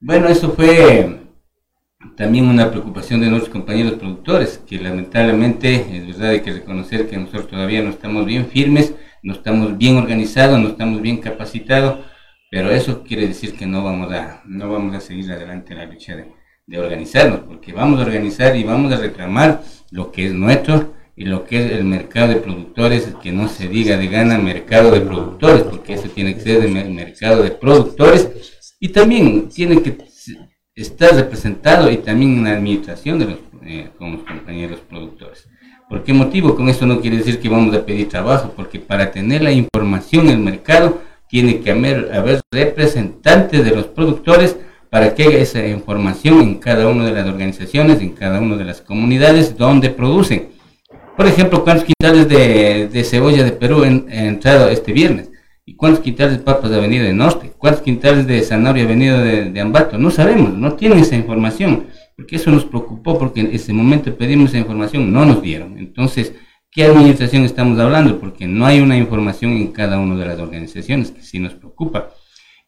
Bueno, 0.00 0.28
eso 0.28 0.52
fue 0.52 1.28
también 2.16 2.46
una 2.46 2.70
preocupación 2.70 3.20
de 3.20 3.28
nuestros 3.28 3.52
compañeros 3.52 3.94
productores, 3.94 4.58
que 4.58 4.78
lamentablemente 4.78 5.74
es 5.74 6.06
verdad 6.06 6.30
hay 6.30 6.40
que 6.40 6.52
reconocer 6.52 7.08
que 7.08 7.16
nosotros 7.16 7.48
todavía 7.48 7.82
no 7.82 7.90
estamos 7.90 8.24
bien 8.24 8.46
firmes, 8.46 8.94
no 9.22 9.32
estamos 9.32 9.76
bien 9.76 9.96
organizados, 9.96 10.60
no 10.60 10.68
estamos 10.68 11.02
bien 11.02 11.18
capacitados, 11.18 12.04
pero 12.50 12.70
eso 12.70 13.02
quiere 13.02 13.26
decir 13.26 13.56
que 13.56 13.66
no 13.66 13.82
vamos 13.82 14.12
a, 14.12 14.42
no 14.46 14.70
vamos 14.70 14.94
a 14.94 15.00
seguir 15.00 15.30
adelante 15.32 15.72
en 15.72 15.78
la 15.80 15.86
lucha 15.86 16.16
de, 16.16 16.32
de 16.68 16.78
organizarnos, 16.78 17.40
porque 17.40 17.72
vamos 17.72 17.98
a 17.98 18.04
organizar 18.04 18.54
y 18.54 18.62
vamos 18.62 18.92
a 18.92 18.98
reclamar 18.98 19.62
lo 19.90 20.12
que 20.12 20.26
es 20.26 20.34
nuestro 20.34 20.92
y 21.16 21.24
lo 21.24 21.44
que 21.46 21.64
es 21.64 21.72
el 21.72 21.84
mercado 21.84 22.28
de 22.28 22.36
productores, 22.36 23.08
que 23.22 23.32
no 23.32 23.48
se 23.48 23.68
diga 23.68 23.96
de 23.96 24.06
gana 24.06 24.38
mercado 24.38 24.90
de 24.90 25.00
productores, 25.00 25.62
porque 25.62 25.94
eso 25.94 26.08
tiene 26.10 26.34
que 26.34 26.42
ser 26.42 26.62
el 26.62 26.90
mercado 26.90 27.42
de 27.42 27.50
productores 27.50 28.28
y 28.78 28.90
también 28.90 29.48
tiene 29.48 29.82
que 29.82 29.96
estar 30.74 31.14
representado 31.14 31.90
y 31.90 31.96
también 31.96 32.36
en 32.36 32.44
la 32.44 32.52
administración 32.52 33.18
de 33.18 33.24
los, 33.24 33.38
eh, 33.64 33.88
con 33.98 34.12
los 34.12 34.22
compañeros 34.22 34.80
productores. 34.80 35.48
¿Por 35.88 36.04
qué 36.04 36.12
motivo? 36.12 36.54
Con 36.54 36.68
eso 36.68 36.84
no 36.84 37.00
quiere 37.00 37.16
decir 37.16 37.40
que 37.40 37.48
vamos 37.48 37.74
a 37.74 37.84
pedir 37.84 38.10
trabajo, 38.10 38.52
porque 38.54 38.78
para 38.78 39.10
tener 39.10 39.42
la 39.42 39.52
información 39.52 40.26
en 40.26 40.32
el 40.32 40.38
mercado 40.40 41.00
tiene 41.30 41.60
que 41.60 41.70
haber, 41.70 42.12
haber 42.12 42.42
representantes 42.52 43.64
de 43.64 43.74
los 43.74 43.86
productores 43.86 44.56
para 44.90 45.14
que 45.14 45.40
esa 45.40 45.66
información 45.66 46.40
en 46.40 46.54
cada 46.56 46.88
una 46.88 47.04
de 47.04 47.12
las 47.12 47.26
organizaciones, 47.26 48.00
en 48.00 48.10
cada 48.10 48.40
una 48.40 48.56
de 48.56 48.64
las 48.64 48.80
comunidades 48.80 49.56
donde 49.56 49.90
producen. 49.90 50.48
Por 51.16 51.26
ejemplo, 51.26 51.64
¿cuántos 51.64 51.84
quintales 51.84 52.28
de, 52.28 53.04
cebolla 53.04 53.44
de 53.44 53.52
Perú 53.52 53.82
han, 53.82 54.06
entrado 54.08 54.68
este 54.68 54.92
viernes? 54.92 55.30
¿Y 55.66 55.74
cuántos 55.74 56.02
quintales 56.02 56.38
de 56.38 56.44
papas 56.44 56.72
ha 56.72 56.78
venido 56.78 57.04
de 57.04 57.12
Norte? 57.12 57.52
¿Cuántos 57.58 57.82
quintales 57.82 58.26
de 58.26 58.40
zanahoria 58.42 58.84
ha 58.84 58.86
venido 58.86 59.18
de, 59.18 59.60
Ambato? 59.60 59.98
No 59.98 60.10
sabemos, 60.10 60.54
no 60.54 60.74
tienen 60.74 61.00
esa 61.00 61.16
información, 61.16 61.86
porque 62.16 62.36
eso 62.36 62.50
nos 62.50 62.64
preocupó, 62.64 63.18
porque 63.18 63.40
en 63.40 63.52
ese 63.52 63.72
momento 63.72 64.14
pedimos 64.16 64.50
esa 64.50 64.58
información, 64.58 65.12
no 65.12 65.26
nos 65.26 65.42
dieron. 65.42 65.76
Entonces, 65.76 66.32
¿qué 66.70 66.84
administración 66.84 67.44
estamos 67.44 67.78
hablando? 67.78 68.18
Porque 68.18 68.46
no 68.46 68.64
hay 68.64 68.80
una 68.80 68.96
información 68.96 69.52
en 69.52 69.72
cada 69.72 69.98
una 69.98 70.16
de 70.16 70.24
las 70.24 70.38
organizaciones, 70.38 71.10
que 71.10 71.22
sí 71.22 71.38
nos 71.38 71.52
preocupa. 71.52 72.10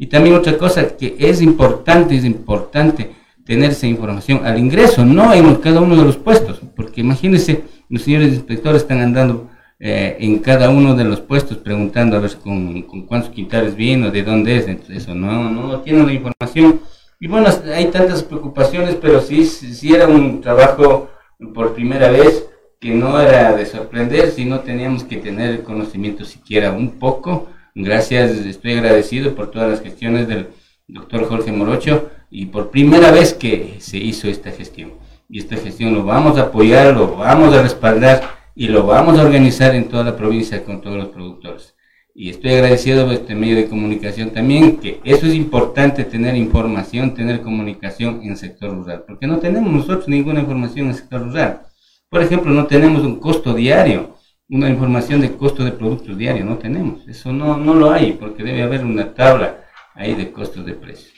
Y 0.01 0.07
también 0.07 0.35
otra 0.35 0.57
cosa 0.57 0.97
que 0.97 1.15
es 1.19 1.43
importante, 1.43 2.17
es 2.17 2.25
importante 2.25 3.11
tener 3.45 3.73
esa 3.73 3.87
información 3.87 4.47
al 4.47 4.59
ingreso, 4.59 5.05
no 5.05 5.35
en 5.35 5.57
cada 5.57 5.83
uno 5.83 5.95
de 5.95 6.05
los 6.05 6.17
puestos, 6.17 6.59
porque 6.75 7.03
imagínense, 7.03 7.65
los 7.91 8.01
señores 8.01 8.33
inspectores 8.33 8.81
están 8.81 9.03
andando 9.03 9.51
eh, 9.79 10.17
en 10.19 10.39
cada 10.39 10.71
uno 10.71 10.95
de 10.95 11.05
los 11.05 11.21
puestos 11.21 11.59
preguntando 11.59 12.17
a 12.17 12.21
ver 12.21 12.35
con, 12.43 12.81
cuántos 13.07 13.29
quintales 13.31 13.77
vino, 13.77 14.11
de 14.11 14.23
dónde 14.23 14.57
es, 14.57 14.69
entonces 14.69 15.03
eso 15.03 15.15
no, 15.15 15.51
no 15.51 15.81
tienen 15.81 16.07
la 16.07 16.15
información. 16.15 16.81
Y 17.21 17.29
bueno, 17.29 17.49
hay 17.75 17.91
tantas 17.91 18.23
preocupaciones, 18.23 18.95
pero 18.95 19.21
sí, 19.21 19.45
sí 19.45 19.93
era 19.93 20.09
un 20.09 20.41
trabajo 20.41 21.11
por 21.53 21.75
primera 21.75 22.11
vez 22.11 22.47
que 22.81 22.95
no 22.95 23.21
era 23.21 23.55
de 23.55 23.67
sorprender, 23.67 24.31
sino 24.31 24.61
teníamos 24.61 25.05
que 25.05 25.19
tener 25.19 25.51
el 25.51 25.63
conocimiento 25.63 26.25
siquiera 26.25 26.73
un 26.73 26.93
poco. 26.93 27.49
Gracias, 27.75 28.31
estoy 28.47 28.73
agradecido 28.73 29.35
por 29.35 29.51
todas 29.51 29.71
las 29.71 29.81
gestiones 29.81 30.27
del 30.27 30.49
doctor 30.89 31.29
Jorge 31.29 31.53
Morocho 31.53 32.11
y 32.31 32.47
por 32.47 32.71
primera 32.71 33.13
vez 33.13 33.33
que 33.33 33.77
se 33.79 33.99
hizo 33.99 34.29
esta 34.29 34.51
gestión 34.51 34.93
y 35.29 35.39
esta 35.39 35.57
gestión 35.57 35.95
lo 35.95 36.05
vamos 36.05 36.37
a 36.37 36.43
apoyar, 36.43 36.95
lo 36.95 37.17
vamos 37.17 37.55
a 37.55 37.63
respaldar 37.63 38.23
y 38.57 38.67
lo 38.67 38.85
vamos 38.85 39.19
a 39.19 39.23
organizar 39.23 39.75
en 39.77 39.89
toda 39.89 40.03
la 40.03 40.17
provincia 40.17 40.65
con 40.65 40.81
todos 40.81 40.97
los 40.97 41.09
productores. 41.09 41.77
Y 42.13 42.29
estoy 42.29 42.55
agradecido 42.55 43.05
por 43.05 43.15
este 43.15 43.37
medio 43.37 43.55
de 43.55 43.69
comunicación 43.69 44.31
también, 44.31 44.79
que 44.79 45.01
eso 45.05 45.27
es 45.27 45.35
importante, 45.35 46.03
tener 46.03 46.35
información, 46.35 47.15
tener 47.15 47.41
comunicación 47.41 48.21
en 48.25 48.33
el 48.33 48.37
sector 48.37 48.71
rural, 48.75 49.05
porque 49.07 49.29
no 49.29 49.39
tenemos 49.39 49.73
nosotros 49.73 50.09
ninguna 50.09 50.41
información 50.41 50.87
en 50.87 50.91
el 50.91 50.99
sector 50.99 51.23
rural. 51.23 51.63
Por 52.09 52.21
ejemplo, 52.21 52.51
no 52.51 52.67
tenemos 52.67 53.05
un 53.05 53.21
costo 53.21 53.55
diario, 53.55 54.17
una 54.51 54.69
información 54.69 55.21
de 55.21 55.37
costo 55.37 55.65
de 55.65 55.73
productos 55.73 56.19
diario, 56.19 56.45
no 56.45 56.59
tenemos. 56.59 57.07
Eso 57.07 57.33
no, 57.33 57.57
no 57.57 57.75
lo 57.75 57.91
hay, 57.91 58.13
porque 58.13 58.43
debe 58.43 58.63
haber 58.63 58.85
una 58.85 59.15
tabla 59.15 59.65
ahí 59.95 60.15
de 60.15 60.33
costos 60.33 60.67
de 60.67 60.75
precios. 60.75 61.13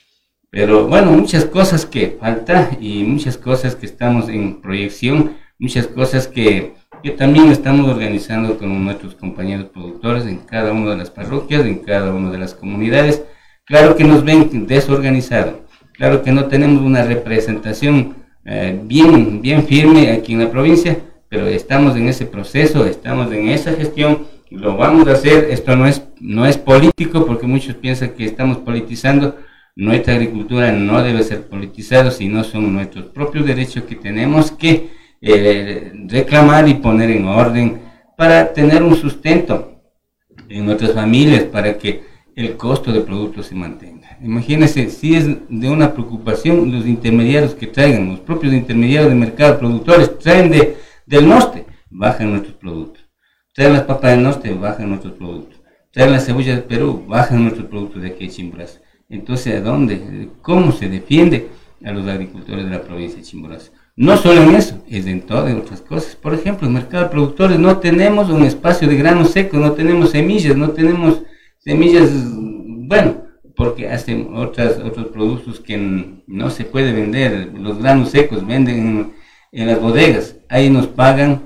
Pero 0.51 0.87
bueno, 0.87 1.13
muchas 1.13 1.47
cosas 1.47 1.87
que 1.87 2.19
falta 2.21 2.77
y 2.79 3.05
muchas 3.05 3.39
cosas 3.39 3.75
que 3.75 3.87
estamos 3.87 4.29
en 4.29 4.61
proyección, 4.61 5.37
muchas 5.59 5.87
cosas 5.87 6.29
que, 6.29 6.75
que 7.03 7.11
también 7.13 7.51
estamos 7.51 7.89
organizando 7.89 8.59
con 8.59 8.85
nuestros 8.85 9.15
compañeros 9.15 9.67
productores 9.73 10.27
en 10.27 10.39
cada 10.39 10.73
una 10.73 10.91
de 10.91 10.99
las 10.99 11.11
parroquias, 11.11 11.65
en 11.65 11.79
cada 11.79 12.13
una 12.13 12.31
de 12.31 12.39
las 12.39 12.53
comunidades. 12.55 13.23
Claro 13.65 13.97
que 13.97 14.05
nos 14.05 14.25
ven 14.25 14.67
desorganizados, 14.67 15.55
claro 15.95 16.23
que 16.23 16.33
no 16.33 16.47
tenemos 16.47 16.83
una 16.83 17.03
representación 17.03 18.17
eh, 18.45 18.79
bien, 18.85 19.41
bien 19.41 19.65
firme 19.65 20.11
aquí 20.11 20.35
en 20.35 20.41
la 20.41 20.51
provincia, 20.51 20.99
pero 21.33 21.47
estamos 21.47 21.97
en 21.97 22.09
ese 22.09 22.27
proceso, 22.27 22.85
estamos 22.85 23.33
en 23.33 23.49
esa 23.49 23.73
gestión, 23.73 24.27
lo 24.51 24.77
vamos 24.77 25.09
a 25.09 25.13
hacer. 25.13 25.47
Esto 25.51 25.75
no 25.75 25.87
es, 25.87 26.03
no 26.21 26.45
es 26.45 26.59
político 26.59 27.25
porque 27.25 27.47
muchos 27.47 27.75
piensan 27.75 28.11
que 28.11 28.27
estamos 28.27 28.59
politizando 28.59 29.39
nuestra 29.75 30.13
agricultura 30.13 30.73
no 30.73 31.03
debe 31.03 31.23
ser 31.23 31.49
politizada, 31.49 32.11
sino 32.11 32.45
son 32.45 32.75
nuestros 32.75 33.07
propios 33.07 33.47
derechos 33.47 33.85
que 33.85 33.97
tenemos 33.97 34.51
que 34.51 34.91
eh, 35.23 35.91
reclamar 36.07 36.69
y 36.69 36.75
poner 36.75 37.11
en 37.11 37.25
orden 37.25 37.81
para 38.15 38.53
tener 38.53 38.83
un 38.83 38.95
sustento 38.95 39.81
en 40.51 40.67
nuestras 40.67 40.93
familias, 40.93 41.45
para 41.45 41.79
que 41.79 42.03
el 42.37 42.59
costo 42.59 42.93
de 42.93 43.01
productos 43.01 43.47
se 43.47 43.55
mantenga. 43.55 44.19
Imagínense, 44.23 44.91
si 44.91 45.15
es 45.15 45.27
de 45.49 45.71
una 45.71 45.95
preocupación 45.95 46.71
los 46.71 46.87
intermediarios 46.87 47.55
que 47.55 47.69
traigan, 47.69 48.11
los 48.11 48.21
propios 48.21 48.53
intermediarios 48.53 49.09
de 49.09 49.17
mercado, 49.17 49.59
productores, 49.59 50.19
traen 50.19 50.51
de, 50.51 50.83
del 51.13 51.29
norte, 51.29 51.67
bajan 51.91 52.31
nuestros 52.31 52.55
productos. 52.55 53.05
Traen 53.55 53.75
las 53.75 53.83
papas 53.83 54.13
del 54.13 54.23
norte, 54.23 54.55
bajan 54.55 54.89
nuestros 54.89 55.13
productos. 55.13 55.61
Traen 55.91 56.11
las 56.11 56.25
cebollas 56.25 56.57
de 56.57 56.63
Perú, 56.63 57.05
bajan 57.07 57.43
nuestros 57.43 57.67
productos 57.67 58.01
de 58.01 58.09
aquí 58.09 58.27
de 58.27 58.33
Chimborazo. 58.33 58.81
Entonces, 59.11 59.55
¿a 59.57 59.61
dónde? 59.61 60.31
¿Cómo 60.41 60.73
se 60.73 60.89
defiende 60.89 61.49
a 61.85 61.93
los 61.93 62.09
agricultores 62.09 62.65
de 62.65 62.71
la 62.71 62.81
provincia 62.81 63.19
de 63.19 63.25
Chimborazo? 63.25 63.73
No 63.95 64.17
solo 64.17 64.43
en 64.43 64.55
eso, 64.55 64.83
es 64.89 65.07
en 65.07 65.21
todas 65.21 65.55
otras 65.55 65.83
cosas. 65.83 66.17
Por 66.17 66.33
ejemplo, 66.33 66.67
en 66.67 66.73
mercado 66.73 67.05
de 67.05 67.11
productores 67.11 67.59
no 67.59 67.77
tenemos 67.77 68.31
un 68.31 68.45
espacio 68.45 68.89
de 68.89 68.97
grano 68.97 69.27
seco, 69.27 69.59
no 69.59 69.73
tenemos 69.73 70.13
semillas, 70.13 70.57
no 70.57 70.71
tenemos 70.71 71.21
semillas, 71.59 72.11
bueno, 72.89 73.25
porque 73.55 73.91
hacen 73.91 74.31
otras, 74.35 74.79
otros 74.79 75.09
productos 75.09 75.61
que 75.61 75.77
no 76.27 76.49
se 76.49 76.65
puede 76.65 76.95
vender. 76.95 77.53
Los 77.55 77.79
granos 77.83 78.09
secos 78.09 78.47
venden 78.47 79.13
en, 79.53 79.67
las 79.67 79.81
bodegas. 79.81 80.37
Ahí 80.49 80.71
nos 80.71 80.87
pagan 80.87 81.43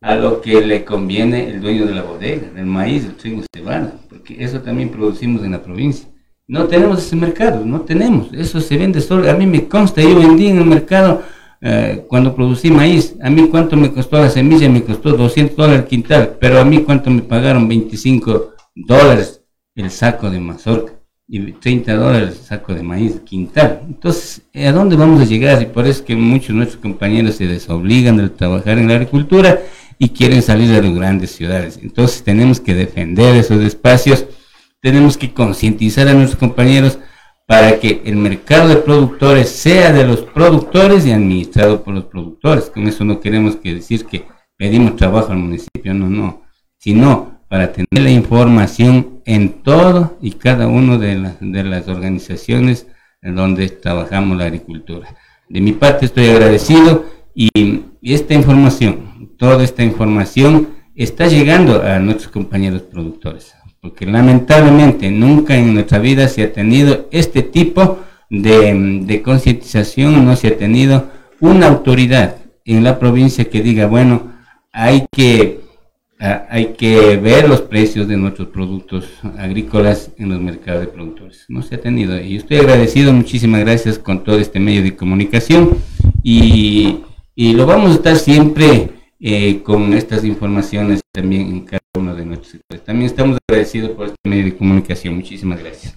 a 0.00 0.14
lo 0.14 0.40
que 0.40 0.60
le 0.64 0.84
conviene 0.84 1.48
el 1.48 1.60
dueño 1.60 1.86
de 1.86 1.94
la 1.94 2.02
bodega, 2.02 2.50
el 2.56 2.66
maíz, 2.66 3.04
el 3.04 3.16
trigo, 3.16 3.42
cebada, 3.54 3.94
porque 4.08 4.42
eso 4.42 4.60
también 4.60 4.88
producimos 4.88 5.44
en 5.44 5.52
la 5.52 5.62
provincia. 5.62 6.08
No 6.48 6.64
tenemos 6.64 6.98
ese 6.98 7.16
mercado, 7.16 7.64
no 7.64 7.82
tenemos. 7.82 8.32
Eso 8.32 8.60
se 8.60 8.76
vende 8.76 9.00
solo. 9.00 9.30
A 9.30 9.34
mí 9.34 9.46
me 9.46 9.68
consta, 9.68 10.02
yo 10.02 10.18
vendí 10.18 10.48
en 10.48 10.58
el 10.58 10.66
mercado 10.66 11.22
eh, 11.60 12.04
cuando 12.08 12.34
producí 12.34 12.70
maíz. 12.70 13.14
A 13.22 13.30
mí 13.30 13.48
cuánto 13.48 13.76
me 13.76 13.92
costó 13.92 14.18
la 14.18 14.28
semilla, 14.28 14.68
me 14.68 14.82
costó 14.82 15.12
200 15.12 15.56
dólares 15.56 15.82
el 15.82 15.88
quintal. 15.88 16.36
Pero 16.40 16.58
a 16.58 16.64
mí 16.64 16.82
cuánto 16.82 17.10
me 17.10 17.22
pagaron 17.22 17.68
25 17.68 18.54
dólares 18.74 19.42
el 19.74 19.90
saco 19.90 20.30
de 20.30 20.40
mazorca 20.40 21.01
y 21.34 21.52
30 21.52 21.94
dólares 21.96 22.28
el 22.28 22.44
saco 22.44 22.74
de 22.74 22.82
maíz 22.82 23.20
quintal. 23.24 23.80
Entonces, 23.88 24.42
¿a 24.54 24.70
dónde 24.70 24.96
vamos 24.96 25.20
a 25.20 25.24
llegar? 25.24 25.62
Y 25.62 25.66
por 25.66 25.86
eso 25.86 26.00
es 26.00 26.02
que 26.02 26.14
muchos 26.14 26.48
de 26.48 26.54
nuestros 26.54 26.82
compañeros 26.82 27.36
se 27.36 27.46
desobligan 27.46 28.18
de 28.18 28.28
trabajar 28.28 28.78
en 28.78 28.88
la 28.88 28.94
agricultura 28.94 29.60
y 29.98 30.10
quieren 30.10 30.42
salir 30.42 30.68
de 30.68 30.82
las 30.82 30.94
grandes 30.94 31.30
ciudades. 31.30 31.80
Entonces 31.82 32.22
tenemos 32.22 32.60
que 32.60 32.74
defender 32.74 33.34
esos 33.34 33.62
espacios 33.62 34.26
tenemos 34.82 35.16
que 35.16 35.32
concientizar 35.32 36.08
a 36.08 36.12
nuestros 36.12 36.40
compañeros 36.40 36.98
para 37.46 37.78
que 37.78 38.02
el 38.04 38.16
mercado 38.16 38.68
de 38.68 38.76
productores 38.76 39.48
sea 39.48 39.92
de 39.92 40.04
los 40.04 40.22
productores 40.22 41.06
y 41.06 41.12
administrado 41.12 41.84
por 41.84 41.94
los 41.94 42.04
productores. 42.06 42.68
Con 42.68 42.88
eso 42.88 43.04
no 43.04 43.20
queremos 43.20 43.56
que 43.56 43.76
decir 43.76 44.04
que 44.04 44.26
pedimos 44.56 44.96
trabajo 44.96 45.30
al 45.30 45.38
municipio, 45.38 45.94
no, 45.94 46.08
no, 46.10 46.42
sino 46.78 47.31
para 47.52 47.70
tener 47.70 48.02
la 48.02 48.10
información 48.10 49.20
en 49.26 49.62
todo 49.62 50.16
y 50.22 50.30
cada 50.30 50.68
una 50.68 50.96
de, 50.96 51.34
de 51.38 51.64
las 51.64 51.86
organizaciones 51.86 52.86
en 53.20 53.34
donde 53.34 53.68
trabajamos 53.68 54.38
la 54.38 54.44
agricultura. 54.44 55.14
De 55.50 55.60
mi 55.60 55.72
parte 55.72 56.06
estoy 56.06 56.28
agradecido 56.28 57.04
y 57.34 57.50
esta 58.00 58.32
información, 58.32 59.34
toda 59.36 59.62
esta 59.64 59.82
información 59.82 60.70
está 60.96 61.26
llegando 61.26 61.82
a 61.82 61.98
nuestros 61.98 62.32
compañeros 62.32 62.82
productores 62.82 63.54
porque 63.82 64.06
lamentablemente 64.06 65.10
nunca 65.10 65.56
en 65.56 65.74
nuestra 65.74 65.98
vida 65.98 66.28
se 66.28 66.44
ha 66.44 66.52
tenido 66.52 67.08
este 67.10 67.42
tipo 67.42 67.98
de, 68.30 69.20
concientización, 69.24 70.24
no 70.24 70.36
se 70.36 70.48
ha 70.48 70.56
tenido 70.56 71.10
una 71.40 71.66
autoridad 71.66 72.36
en 72.64 72.84
la 72.84 73.00
provincia 73.00 73.44
que 73.50 73.60
diga, 73.60 73.86
bueno, 73.86 74.30
hay 74.72 75.06
que, 75.10 75.61
ah, 76.22 76.46
hay 76.48 76.74
que 76.74 77.16
ver 77.16 77.48
los 77.48 77.60
precios 77.60 78.08
de 78.08 78.16
nuestros 78.16 78.48
productos 78.48 79.06
agrícolas 79.38 80.10
en 80.16 80.30
los 80.30 80.40
mercados 80.40 80.80
de 80.82 80.86
productores. 80.86 81.44
No 81.48 81.62
se 81.62 81.74
ha 81.74 81.80
tenido. 81.80 82.18
Y 82.20 82.36
estoy 82.36 82.58
agradecido, 82.58 83.12
muchísimas 83.12 83.60
gracias 83.60 83.98
con 83.98 84.24
todo 84.24 84.38
este 84.38 84.60
medio 84.60 84.82
de 84.82 84.96
comunicación. 84.96 85.76
Y, 86.22 87.00
y 87.34 87.52
lo 87.52 87.66
vamos 87.66 87.90
a 87.90 87.94
estar 87.94 88.16
siempre 88.16 88.90
eh, 89.20 89.62
con 89.62 89.92
estas 89.92 90.24
informaciones 90.24 91.00
también 91.12 91.42
en 91.42 91.64
cada 91.64 91.82
uno 91.96 92.14
de 92.14 92.24
nuestros 92.24 92.52
sectores. 92.52 92.84
También 92.84 93.06
estamos 93.06 93.38
agradecidos 93.48 93.90
por 93.90 94.06
este 94.06 94.28
medio 94.28 94.44
de 94.44 94.56
comunicación. 94.56 95.16
Muchísimas 95.16 95.60
gracias. 95.60 95.94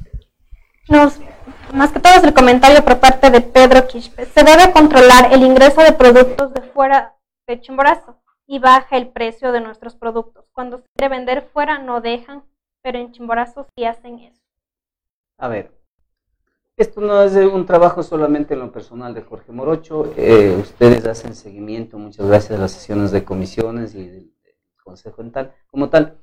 Más 1.74 1.91
que 1.91 2.00
todo 2.00 2.13
es 2.13 2.24
el 2.24 2.34
comentario 2.34 2.84
por 2.84 3.00
parte 3.00 3.32
de 3.32 3.41
Pedro 3.41 3.88
Quispe. 3.88 4.25
Se 4.25 4.44
debe 4.44 4.72
controlar 4.72 5.34
el 5.34 5.44
ingreso 5.44 5.82
de 5.82 5.94
productos 5.94 6.53
de 6.53 6.62
fuera 6.62 7.15
de 7.48 7.60
Chimborazo 7.62 8.25
y 8.47 8.59
baja 8.59 8.97
el 8.97 9.09
precio 9.09 9.51
de 9.51 9.61
nuestros 9.61 9.95
productos. 9.95 10.45
Cuando 10.53 10.79
se 10.79 10.85
quiere 10.95 11.15
vender 11.15 11.49
fuera 11.53 11.79
no 11.79 12.01
dejan, 12.01 12.43
pero 12.81 12.99
en 12.99 13.11
Chimborazo 13.11 13.67
sí 13.75 13.85
hacen 13.85 14.19
eso. 14.19 14.41
A 15.37 15.47
ver, 15.47 15.71
esto 16.77 17.01
no 17.01 17.21
es 17.23 17.33
un 17.35 17.65
trabajo 17.65 18.03
solamente 18.03 18.53
en 18.53 18.59
lo 18.59 18.71
personal 18.71 19.13
de 19.13 19.21
Jorge 19.21 19.51
Morocho. 19.51 20.13
Eh, 20.17 20.55
ustedes 20.59 21.05
hacen 21.05 21.33
seguimiento, 21.33 21.97
muchas 21.97 22.27
gracias 22.27 22.57
a 22.57 22.61
las 22.61 22.71
sesiones 22.71 23.11
de 23.11 23.23
comisiones 23.23 23.95
y 23.95 24.07
del 24.07 24.31
Consejo 24.83 25.21
en 25.21 25.31
tal, 25.31 25.53
como 25.67 25.89
tal. 25.89 26.19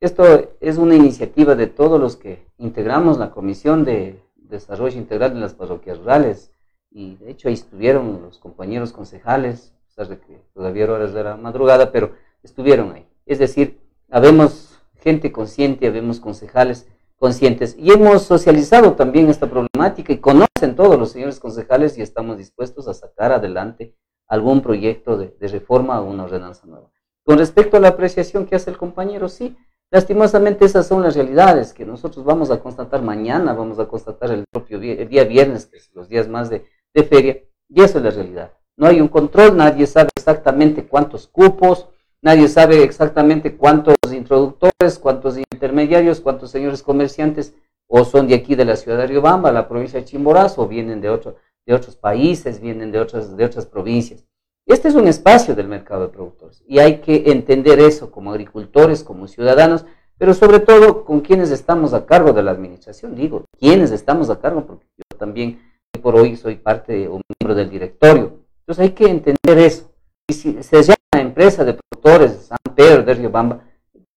Esto 0.00 0.24
es 0.60 0.76
una 0.76 0.94
iniciativa 0.94 1.54
de 1.54 1.66
todos 1.66 2.00
los 2.00 2.16
que 2.16 2.46
integramos 2.58 3.18
la 3.18 3.30
Comisión 3.30 3.84
de 3.84 4.22
Desarrollo 4.36 4.98
Integral 4.98 5.34
de 5.34 5.40
las 5.40 5.54
Parroquias 5.54 5.98
Rurales. 5.98 6.52
Y 6.90 7.16
de 7.16 7.30
hecho 7.30 7.48
ahí 7.48 7.54
estuvieron 7.54 8.22
los 8.22 8.38
compañeros 8.38 8.92
concejales, 8.92 9.73
de 9.96 10.18
que 10.18 10.42
todavía 10.52 10.90
horas 10.90 11.14
de 11.14 11.22
la 11.22 11.36
madrugada, 11.36 11.92
pero 11.92 12.12
estuvieron 12.42 12.92
ahí. 12.92 13.06
Es 13.26 13.38
decir, 13.38 13.80
habemos 14.10 14.80
gente 14.96 15.30
consciente, 15.30 15.86
habemos 15.86 16.18
concejales 16.18 16.88
conscientes. 17.16 17.76
Y 17.78 17.92
hemos 17.92 18.22
socializado 18.22 18.94
también 18.94 19.28
esta 19.28 19.48
problemática 19.48 20.12
y 20.12 20.18
conocen 20.18 20.74
todos 20.74 20.98
los 20.98 21.12
señores 21.12 21.38
concejales 21.38 21.96
y 21.96 22.02
estamos 22.02 22.38
dispuestos 22.38 22.88
a 22.88 22.94
sacar 22.94 23.32
adelante 23.32 23.94
algún 24.26 24.62
proyecto 24.62 25.16
de, 25.16 25.34
reforma 25.40 26.00
o 26.00 26.10
una 26.10 26.24
ordenanza 26.24 26.66
nueva. 26.66 26.90
Con 27.24 27.38
respecto 27.38 27.76
a 27.76 27.80
la 27.80 27.88
apreciación 27.88 28.46
que 28.46 28.56
hace 28.56 28.70
el 28.70 28.76
compañero, 28.76 29.28
sí, 29.28 29.56
lastimosamente 29.90 30.64
esas 30.64 30.88
son 30.88 31.02
las 31.02 31.14
realidades 31.14 31.72
que 31.72 31.86
nosotros 31.86 32.24
vamos 32.24 32.50
a 32.50 32.60
constatar 32.60 33.00
mañana, 33.00 33.52
vamos 33.52 33.78
a 33.78 33.86
constatar 33.86 34.32
el 34.32 34.44
propio 34.50 34.80
día, 34.80 34.94
el 34.94 35.08
día 35.08 35.24
viernes, 35.24 35.66
que 35.66 35.76
es 35.76 35.90
los 35.94 36.08
días 36.08 36.28
más 36.28 36.50
de, 36.50 36.66
de 36.92 37.04
feria, 37.04 37.38
y 37.68 37.82
eso 37.82 37.98
es 37.98 38.04
la 38.04 38.10
realidad. 38.10 38.52
No 38.76 38.86
hay 38.86 39.00
un 39.00 39.08
control, 39.08 39.56
nadie 39.56 39.86
sabe 39.86 40.10
exactamente 40.16 40.86
cuántos 40.86 41.28
cupos, 41.28 41.88
Nadie 42.24 42.48
sabe 42.48 42.82
exactamente 42.82 43.54
cuántos 43.54 43.96
introductores, 44.10 44.98
cuántos 44.98 45.36
intermediarios, 45.36 46.22
cuántos 46.22 46.50
señores 46.50 46.82
comerciantes 46.82 47.54
o 47.86 48.02
son 48.02 48.28
de 48.28 48.34
aquí 48.34 48.54
de 48.54 48.64
la 48.64 48.76
ciudad 48.76 48.96
de 48.96 49.06
Riobamba, 49.06 49.52
la 49.52 49.68
provincia 49.68 50.00
de 50.00 50.06
Chimborazo, 50.06 50.62
o 50.62 50.66
vienen 50.66 51.02
de, 51.02 51.10
otro, 51.10 51.36
de 51.66 51.74
otros 51.74 51.96
países, 51.96 52.62
vienen 52.62 52.92
de 52.92 52.98
otras, 52.98 53.36
de 53.36 53.44
otras 53.44 53.66
provincias. 53.66 54.24
Este 54.64 54.88
es 54.88 54.94
un 54.94 55.06
espacio 55.06 55.54
del 55.54 55.68
mercado 55.68 56.06
de 56.06 56.14
productores 56.14 56.64
y 56.66 56.78
hay 56.78 57.02
que 57.02 57.30
entender 57.30 57.78
eso 57.78 58.10
como 58.10 58.30
agricultores, 58.30 59.04
como 59.04 59.28
ciudadanos, 59.28 59.84
pero 60.16 60.32
sobre 60.32 60.60
todo 60.60 61.04
con 61.04 61.20
quienes 61.20 61.50
estamos 61.50 61.92
a 61.92 62.06
cargo 62.06 62.32
de 62.32 62.42
la 62.42 62.52
administración. 62.52 63.14
Digo, 63.14 63.44
quienes 63.58 63.90
estamos 63.90 64.30
a 64.30 64.40
cargo, 64.40 64.64
porque 64.64 64.86
yo 64.96 65.18
también 65.18 65.60
por 66.00 66.16
hoy 66.16 66.36
soy 66.36 66.56
parte 66.56 67.06
o 67.06 67.20
miembro 67.38 67.54
del 67.54 67.68
directorio. 67.68 68.43
Entonces 68.66 68.82
hay 68.82 68.90
que 68.92 69.06
entender 69.06 69.58
eso. 69.58 69.90
Y 70.26 70.32
si 70.32 70.62
se 70.62 70.82
llama 70.82 70.96
empresa 71.20 71.64
de 71.64 71.74
productores 71.74 72.32
de 72.32 72.42
San 72.44 72.58
Pedro 72.74 73.02
de 73.02 73.12
Riobamba, 73.12 73.60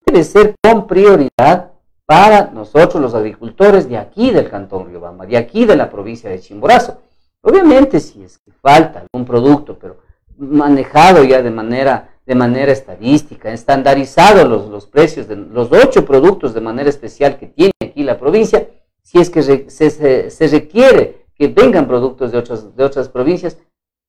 debe 0.05 0.23
ser 0.23 0.55
con 0.63 0.87
prioridad 0.87 1.71
para 2.05 2.49
nosotros 2.51 3.01
los 3.01 3.13
agricultores 3.13 3.89
de 3.89 3.97
aquí 3.97 4.31
del 4.31 4.49
Cantón 4.49 4.87
Riobamba, 4.87 5.25
de 5.25 5.35
aquí 5.35 5.65
de 5.65 5.75
la 5.75 5.89
provincia 5.89 6.29
de 6.29 6.39
Chimborazo. 6.39 7.01
Obviamente 7.41 7.99
si 7.99 8.23
es 8.23 8.37
que 8.37 8.51
falta 8.53 9.01
algún 9.01 9.25
producto, 9.25 9.77
pero 9.77 9.97
manejado 10.37 11.25
ya 11.25 11.41
de 11.41 11.51
manera, 11.51 12.11
de 12.25 12.35
manera 12.35 12.71
estadística, 12.71 13.51
estandarizado 13.51 14.47
los, 14.47 14.85
precios 14.85 15.27
de 15.27 15.35
los 15.35 15.69
ocho 15.73 16.05
productos 16.05 16.53
de 16.53 16.61
manera 16.61 16.89
especial 16.89 17.37
que 17.37 17.47
tiene 17.47 17.73
aquí 17.83 18.03
la 18.03 18.17
provincia, 18.17 18.69
si 19.01 19.19
es 19.19 19.29
que 19.29 19.43
se, 19.43 20.29
se 20.29 20.47
requiere 20.47 21.27
que 21.35 21.49
vengan 21.49 21.87
productos 21.87 22.31
de 22.31 22.37
otras, 22.37 22.75
de 22.75 22.83
otras 22.85 23.09
provincias, 23.09 23.57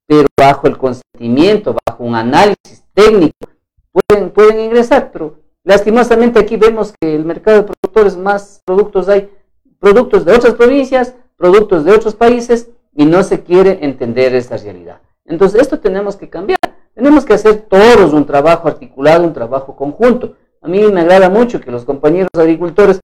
pero 0.08 0.26
bajo 0.36 0.66
el 0.66 0.78
consentimiento, 0.78 1.76
bajo 1.86 2.02
un 2.02 2.14
análisis 2.14 2.82
técnico, 2.94 3.36
pueden, 3.92 4.30
pueden 4.30 4.58
ingresar, 4.58 5.12
pero 5.12 5.36
lastimosamente 5.64 6.38
aquí 6.38 6.56
vemos 6.56 6.94
que 6.98 7.14
el 7.14 7.26
mercado 7.26 7.58
de 7.58 7.64
productores 7.64 8.16
más 8.16 8.62
productos 8.64 9.08
hay, 9.10 9.30
productos 9.78 10.24
de 10.24 10.32
otras 10.32 10.54
provincias, 10.54 11.14
productos 11.36 11.84
de 11.84 11.92
otros 11.92 12.14
países, 12.14 12.70
y 12.94 13.04
no 13.04 13.22
se 13.22 13.44
quiere 13.44 13.78
entender 13.82 14.34
esa 14.34 14.56
realidad. 14.56 15.00
Entonces, 15.26 15.60
esto 15.60 15.78
tenemos 15.78 16.16
que 16.16 16.28
cambiar. 16.28 16.58
Tenemos 16.94 17.24
que 17.24 17.34
hacer 17.34 17.66
todos 17.68 18.12
un 18.12 18.26
trabajo 18.26 18.66
articulado, 18.66 19.24
un 19.24 19.34
trabajo 19.34 19.76
conjunto. 19.76 20.36
A 20.62 20.68
mí 20.68 20.80
me 20.80 21.02
agrada 21.02 21.28
mucho 21.28 21.60
que 21.60 21.70
los 21.70 21.84
compañeros 21.84 22.30
agricultores, 22.36 22.98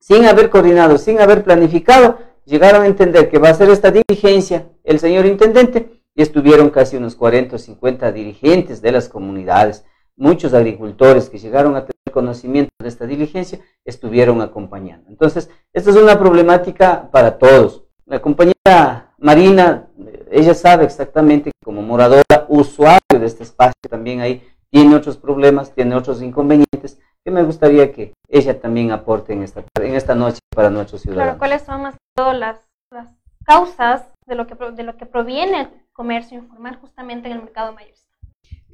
sin 0.00 0.24
haber 0.24 0.50
coordinado, 0.50 0.98
sin 0.98 1.20
haber 1.20 1.44
planificado, 1.44 2.18
llegaron 2.44 2.82
a 2.82 2.86
entender 2.86 3.28
que 3.28 3.38
va 3.38 3.50
a 3.50 3.54
ser 3.54 3.70
esta 3.70 3.92
diligencia 3.92 4.66
el 4.82 4.98
señor 4.98 5.26
intendente 5.26 6.02
y 6.14 6.22
estuvieron 6.22 6.70
casi 6.70 6.96
unos 6.96 7.16
40 7.16 7.56
o 7.56 7.58
50 7.58 8.12
dirigentes 8.12 8.80
de 8.80 8.92
las 8.92 9.08
comunidades, 9.08 9.84
muchos 10.16 10.54
agricultores 10.54 11.28
que 11.28 11.38
llegaron 11.38 11.76
a 11.76 11.80
tener 11.80 11.94
conocimiento 12.12 12.70
de 12.78 12.88
esta 12.88 13.06
diligencia, 13.06 13.58
estuvieron 13.84 14.40
acompañando. 14.40 15.10
Entonces, 15.10 15.50
esta 15.72 15.90
es 15.90 15.96
una 15.96 16.18
problemática 16.18 17.10
para 17.10 17.36
todos. 17.36 17.84
La 18.06 18.22
compañera 18.22 19.14
Marina, 19.18 19.88
ella 20.30 20.54
sabe 20.54 20.84
exactamente 20.84 21.50
que 21.50 21.64
como 21.64 21.82
moradora, 21.82 22.46
usuario 22.48 23.18
de 23.18 23.26
este 23.26 23.42
espacio, 23.42 23.74
también 23.90 24.20
ahí 24.20 24.42
tiene 24.70 24.94
otros 24.94 25.16
problemas, 25.16 25.72
tiene 25.74 25.96
otros 25.96 26.22
inconvenientes, 26.22 27.00
que 27.24 27.30
me 27.30 27.42
gustaría 27.42 27.90
que 27.92 28.12
ella 28.28 28.60
también 28.60 28.92
aporte 28.92 29.32
en 29.32 29.42
esta, 29.42 29.64
en 29.80 29.94
esta 29.94 30.14
noche 30.14 30.40
para 30.54 30.70
nuestros 30.70 31.02
ciudadanos. 31.02 31.24
Claro, 31.24 31.38
¿cuáles 31.38 31.62
son 31.62 31.82
más 31.82 31.96
todas 32.14 32.38
las, 32.38 32.60
las 32.90 33.08
causas 33.44 34.06
de 34.26 34.34
lo, 34.34 34.46
que, 34.46 34.54
de 34.54 34.82
lo 34.82 34.96
que 34.96 35.06
proviene 35.06 35.70
comercio 35.94 36.36
informal 36.36 36.76
justamente 36.76 37.28
en 37.28 37.36
el 37.36 37.42
mercado 37.42 37.72
mayorista. 37.72 38.12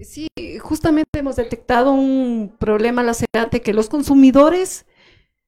Sí, 0.01 0.29
justamente 0.61 1.19
hemos 1.19 1.37
detectado 1.37 1.93
un 1.93 2.57
problema 2.59 3.03
lacerante 3.03 3.61
que 3.61 3.75
los 3.75 3.89
consumidores 3.89 4.87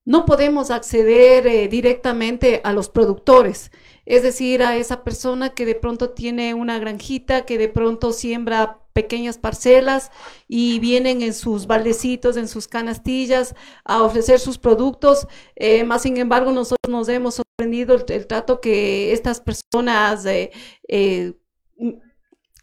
no 0.04 0.26
podemos 0.26 0.70
acceder 0.70 1.46
eh, 1.46 1.68
directamente 1.68 2.60
a 2.64 2.72
los 2.72 2.88
productores, 2.88 3.70
es 4.04 4.22
decir, 4.22 4.62
a 4.62 4.76
esa 4.76 5.04
persona 5.04 5.50
que 5.50 5.64
de 5.64 5.74
pronto 5.74 6.10
tiene 6.10 6.54
una 6.54 6.78
granjita, 6.78 7.46
que 7.46 7.56
de 7.56 7.68
pronto 7.68 8.12
siembra 8.12 8.80
pequeñas 8.92 9.38
parcelas 9.38 10.10
y 10.48 10.80
vienen 10.80 11.22
en 11.22 11.32
sus 11.32 11.66
baldecitos, 11.66 12.36
en 12.36 12.48
sus 12.48 12.68
canastillas 12.68 13.54
a 13.84 14.02
ofrecer 14.02 14.38
sus 14.38 14.58
productos. 14.58 15.26
Eh, 15.56 15.84
más 15.84 16.02
sin 16.02 16.18
embargo, 16.18 16.52
nosotros 16.52 16.90
nos 16.90 17.08
hemos 17.08 17.36
sorprendido 17.36 17.94
el, 17.94 18.26
trato 18.26 18.60
que 18.60 19.12
estas 19.12 19.40
personas 19.40 20.26
eh, 20.26 20.50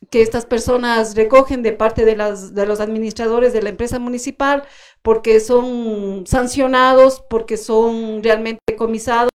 que 0.09 0.21
estas 0.21 0.45
personas 0.45 1.15
recogen 1.15 1.61
de 1.61 1.73
parte 1.73 2.05
de, 2.05 2.15
las, 2.15 2.55
de 2.55 2.65
los 2.65 2.79
administradores 2.79 3.53
de 3.53 3.61
la 3.61 3.69
empresa 3.69 3.99
municipal 3.99 4.63
porque 5.01 5.39
son 5.39 6.23
sancionados, 6.25 7.23
porque 7.29 7.57
son 7.57 8.23
realmente 8.23 8.75
comisados 8.77 9.29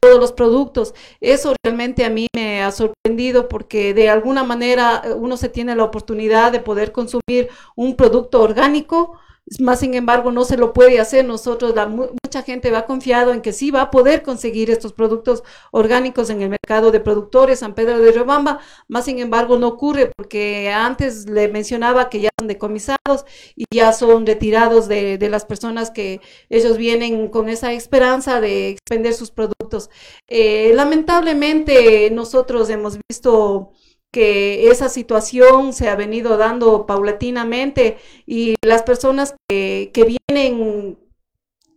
todos 0.00 0.18
los 0.18 0.32
productos. 0.32 0.94
Eso 1.20 1.54
realmente 1.64 2.04
a 2.04 2.10
mí 2.10 2.26
me 2.34 2.62
ha 2.62 2.72
sorprendido 2.72 3.48
porque 3.48 3.94
de 3.94 4.10
alguna 4.10 4.44
manera 4.44 5.02
uno 5.16 5.36
se 5.36 5.48
tiene 5.48 5.76
la 5.76 5.84
oportunidad 5.84 6.52
de 6.52 6.60
poder 6.60 6.92
consumir 6.92 7.48
un 7.76 7.96
producto 7.96 8.42
orgánico 8.42 9.18
más 9.60 9.80
sin 9.80 9.94
embargo, 9.94 10.30
no 10.30 10.44
se 10.44 10.56
lo 10.56 10.72
puede 10.72 11.00
hacer. 11.00 11.24
Nosotros, 11.24 11.74
la, 11.74 11.86
mucha 11.86 12.42
gente 12.42 12.70
va 12.70 12.86
confiado 12.86 13.32
en 13.32 13.40
que 13.40 13.52
sí 13.52 13.70
va 13.70 13.82
a 13.82 13.90
poder 13.90 14.22
conseguir 14.22 14.70
estos 14.70 14.92
productos 14.92 15.42
orgánicos 15.70 16.30
en 16.30 16.42
el 16.42 16.50
mercado 16.50 16.90
de 16.90 17.00
productores 17.00 17.60
San 17.60 17.74
Pedro 17.74 17.98
de 17.98 18.12
Riobamba. 18.12 18.60
Más 18.88 19.06
sin 19.06 19.18
embargo, 19.18 19.58
no 19.58 19.68
ocurre 19.68 20.10
porque 20.16 20.70
antes 20.70 21.28
le 21.28 21.48
mencionaba 21.48 22.10
que 22.10 22.20
ya 22.20 22.30
son 22.38 22.48
decomisados 22.48 23.24
y 23.56 23.64
ya 23.70 23.92
son 23.92 24.26
retirados 24.26 24.88
de, 24.88 25.18
de 25.18 25.28
las 25.30 25.44
personas 25.44 25.90
que 25.90 26.20
ellos 26.50 26.76
vienen 26.76 27.28
con 27.28 27.48
esa 27.48 27.72
esperanza 27.72 28.40
de 28.40 28.68
expender 28.68 29.14
sus 29.14 29.30
productos. 29.30 29.90
Eh, 30.26 30.72
lamentablemente, 30.74 32.10
nosotros 32.10 32.68
hemos 32.70 32.98
visto 33.08 33.72
que 34.12 34.70
esa 34.70 34.88
situación 34.88 35.72
se 35.72 35.88
ha 35.88 35.96
venido 35.96 36.36
dando 36.36 36.86
paulatinamente 36.86 37.98
y 38.26 38.54
las 38.62 38.82
personas 38.82 39.34
que, 39.48 39.90
que 39.92 40.04
vienen 40.04 40.96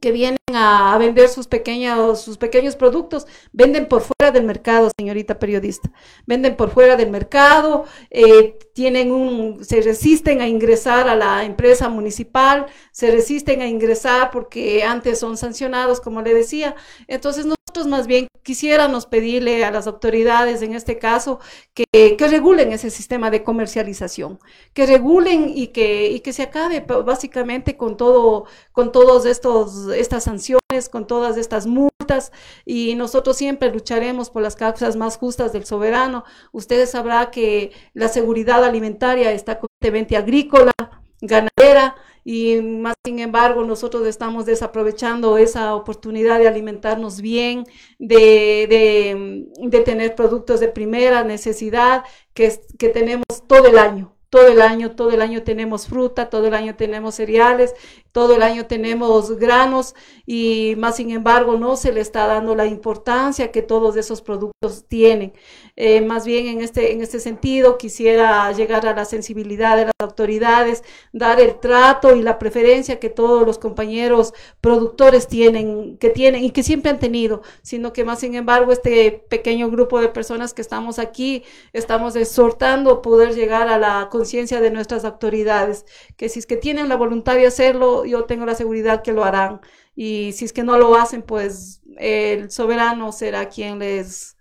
que 0.02 0.12
vienen 0.12 0.39
a, 0.54 0.98
vender 0.98 1.30
sus 1.30 1.48
pequeños, 1.48 2.22
sus 2.22 2.38
pequeños 2.38 2.76
productos, 2.76 3.28
venden 3.54 3.88
por 3.88 4.02
fuera 4.02 4.32
del 4.32 4.44
mercado, 4.44 4.89
señorita 4.98 5.38
periodista. 5.38 5.91
Venden 6.26 6.58
por 6.58 6.72
fuera 6.72 6.96
del 6.98 7.12
mercado, 7.12 7.86
eh, 8.10 8.58
tienen 8.74 9.12
un, 9.12 9.63
se 9.63 9.80
resisten 9.82 10.41
a 10.41 10.48
ingresar 10.48 11.08
a 11.08 11.15
la 11.15 11.46
empresa 11.46 11.88
municipal, 11.88 12.65
se 12.91 13.12
resisten 13.12 13.62
a 13.62 13.67
ingresar 13.67 14.32
porque 14.32 14.84
antes 14.84 15.20
son 15.20 15.38
sancionados, 15.38 16.02
como 16.02 16.24
le 16.24 16.34
decía. 16.34 16.76
Entonces 17.08 17.46
nosotros 17.71 17.88
más 17.88 18.05
bien 18.05 18.27
quisiéramos 18.43 19.05
pedirle 19.05 19.63
a 19.63 19.71
las 19.71 19.88
autoridades, 19.88 20.62
en 20.62 20.73
este 20.73 20.97
caso, 20.99 21.39
que, 21.73 22.17
que 22.17 22.27
regulen 22.27 22.73
ese 22.73 22.89
sistema 22.89 23.31
de 23.31 23.43
comercialización, 23.43 24.39
que 24.73 24.86
regulen 24.86 25.49
y 25.55 25.67
que, 25.67 26.12
y 26.12 26.19
que 26.19 26.34
se 26.34 26.43
acabe 26.43 26.81
básicamente 26.81 27.77
con 27.77 27.95
todo, 27.95 28.43
con 28.73 28.91
todos 28.91 29.25
estos 29.25 29.88
estas 29.93 30.25
sanciones, 30.25 30.89
con 30.91 31.07
todas 31.07 31.38
estas 31.38 31.65
multas 31.65 32.34
y 32.65 32.95
nosotros 32.95 33.38
siempre 33.38 33.71
lucharemos 33.71 34.29
por 34.29 34.41
las 34.41 34.57
causas 34.57 34.97
más 34.97 35.15
justas 35.15 35.53
del 35.53 35.63
soberano. 35.63 36.25
Ustedes 36.51 36.91
sabrán 36.91 37.31
que 37.31 37.71
la 37.93 38.10
seguridad 38.10 38.65
alimentaria 38.65 39.31
está 39.31 39.60
completamente 39.60 40.17
agrícola, 40.17 40.73
ganadera 41.21 41.95
y 42.23 42.62
más 42.62 42.95
sin 43.05 43.19
embargo 43.19 43.63
nosotros 43.63 44.07
estamos 44.07 44.45
desaprovechando 44.45 45.38
esa 45.38 45.75
oportunidad 45.75 46.39
de 46.39 46.47
alimentarnos 46.47 47.21
bien, 47.21 47.65
de, 47.99 48.67
de, 48.69 49.47
de 49.69 49.79
tener 49.81 50.15
productos 50.15 50.60
de 50.60 50.67
primera 50.67 51.23
necesidad 51.23 52.03
que, 52.34 52.60
que 52.77 52.89
tenemos 52.89 53.25
todo 53.47 53.67
el 53.67 53.77
año 53.77 54.15
todo 54.31 54.47
el 54.47 54.62
año, 54.62 54.91
todo 54.91 55.12
el 55.12 55.21
año 55.21 55.43
tenemos 55.43 55.88
fruta, 55.88 56.29
todo 56.29 56.47
el 56.47 56.53
año 56.53 56.75
tenemos 56.77 57.15
cereales, 57.15 57.75
todo 58.12 58.36
el 58.36 58.43
año 58.43 58.65
tenemos 58.65 59.38
granos 59.38 59.95
y 60.26 60.76
más 60.78 60.97
sin 60.97 61.12
embargo 61.12 61.58
no 61.58 61.76
se 61.76 61.91
le 61.91 62.02
está 62.02 62.28
dando 62.28 62.56
la 62.56 62.65
importancia 62.65 63.52
que 63.52 63.62
todos 63.62 63.95
esos 63.95 64.21
productos 64.21 64.86
tienen. 64.88 65.34
Eh, 65.76 66.02
más 66.02 66.26
bien 66.26 66.47
en 66.47 66.62
este, 66.62 66.91
en 66.91 67.02
este 67.02 67.19
sentido 67.19 67.78
quisiera 67.78 68.52
llegar 68.52 68.86
a 68.86 68.93
la 68.93 69.06
sensibilidad 69.06 69.78
de 69.78 69.86
las 69.86 69.93
autoridades, 70.00 70.84
dar 71.13 71.39
el 71.39 71.60
trato 71.60 72.15
y 72.15 72.21
la 72.21 72.39
preferencia 72.39 73.00
que 73.00 73.10
todos 73.10 73.45
los 73.45 73.58
compañeros 73.58 74.34
productores 74.60 75.28
tienen, 75.28 75.97
que 75.97 76.10
tienen 76.10 76.43
y 76.43 76.52
que 76.52 76.63
siempre 76.63 76.91
han 76.91 77.00
tenido, 77.00 77.41
sino 77.62 77.93
que 77.93 78.04
más 78.04 78.19
sin 78.19 78.36
embargo 78.36 78.71
este 78.71 79.24
pequeño 79.30 79.69
grupo 79.69 80.02
de 80.02 80.10
personas 80.10 80.54
que 80.54 80.62
estamos 80.62 81.00
aquí 81.00 81.43
estamos 81.74 82.15
exhortando 82.15 83.02
poder 83.02 83.34
llegar 83.34 83.67
a 83.67 83.78
la 83.78 84.10
conciencia 84.12 84.62
de 84.62 84.71
nuestras 84.71 85.06
autoridades, 85.06 85.86
que 86.17 86.30
si 86.30 86.39
es 86.39 86.45
que 86.45 86.58
tienen 86.58 86.89
la 86.89 86.95
voluntad 86.95 87.36
de 87.36 87.47
hacerlo, 87.47 88.00
yo 88.05 88.25
tengo 88.25 88.45
la 88.45 88.55
seguridad 88.55 89.01
que 89.03 89.13
lo 89.13 89.23
harán. 89.23 89.61
Y 89.95 90.31
si 90.33 90.45
es 90.45 90.53
que 90.53 90.63
no 90.63 90.77
lo 90.77 90.95
hacen, 90.95 91.21
pues 91.21 91.81
el 91.97 92.51
soberano 92.51 93.11
será 93.11 93.49
quien 93.49 93.79
les 93.79 94.37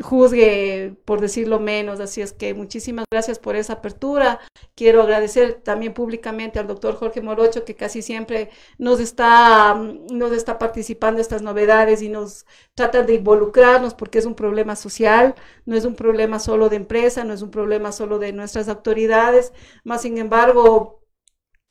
juzgue, 0.00 0.96
por 1.04 1.20
decirlo 1.20 1.60
menos. 1.60 2.00
Así 2.00 2.20
es 2.22 2.32
que 2.32 2.54
muchísimas 2.54 3.04
gracias 3.10 3.38
por 3.38 3.56
esa 3.56 3.74
apertura. 3.74 4.40
Quiero 4.74 5.02
agradecer 5.02 5.60
también 5.62 5.94
públicamente 5.94 6.58
al 6.58 6.66
doctor 6.66 6.96
Jorge 6.96 7.20
Morocho, 7.20 7.64
que 7.64 7.74
casi 7.74 8.02
siempre 8.02 8.50
nos 8.78 9.00
está, 9.00 9.74
nos 10.10 10.32
está 10.32 10.58
participando 10.58 11.18
en 11.18 11.22
estas 11.22 11.42
novedades 11.42 12.02
y 12.02 12.08
nos 12.08 12.46
trata 12.74 13.02
de 13.02 13.14
involucrarnos 13.14 13.94
porque 13.94 14.18
es 14.18 14.26
un 14.26 14.34
problema 14.34 14.76
social, 14.76 15.34
no 15.66 15.76
es 15.76 15.84
un 15.84 15.94
problema 15.94 16.38
solo 16.38 16.68
de 16.68 16.76
empresa, 16.76 17.24
no 17.24 17.34
es 17.34 17.42
un 17.42 17.50
problema 17.50 17.92
solo 17.92 18.18
de 18.18 18.32
nuestras 18.32 18.68
autoridades. 18.68 19.52
Más 19.84 20.02
sin 20.02 20.18
embargo, 20.18 21.01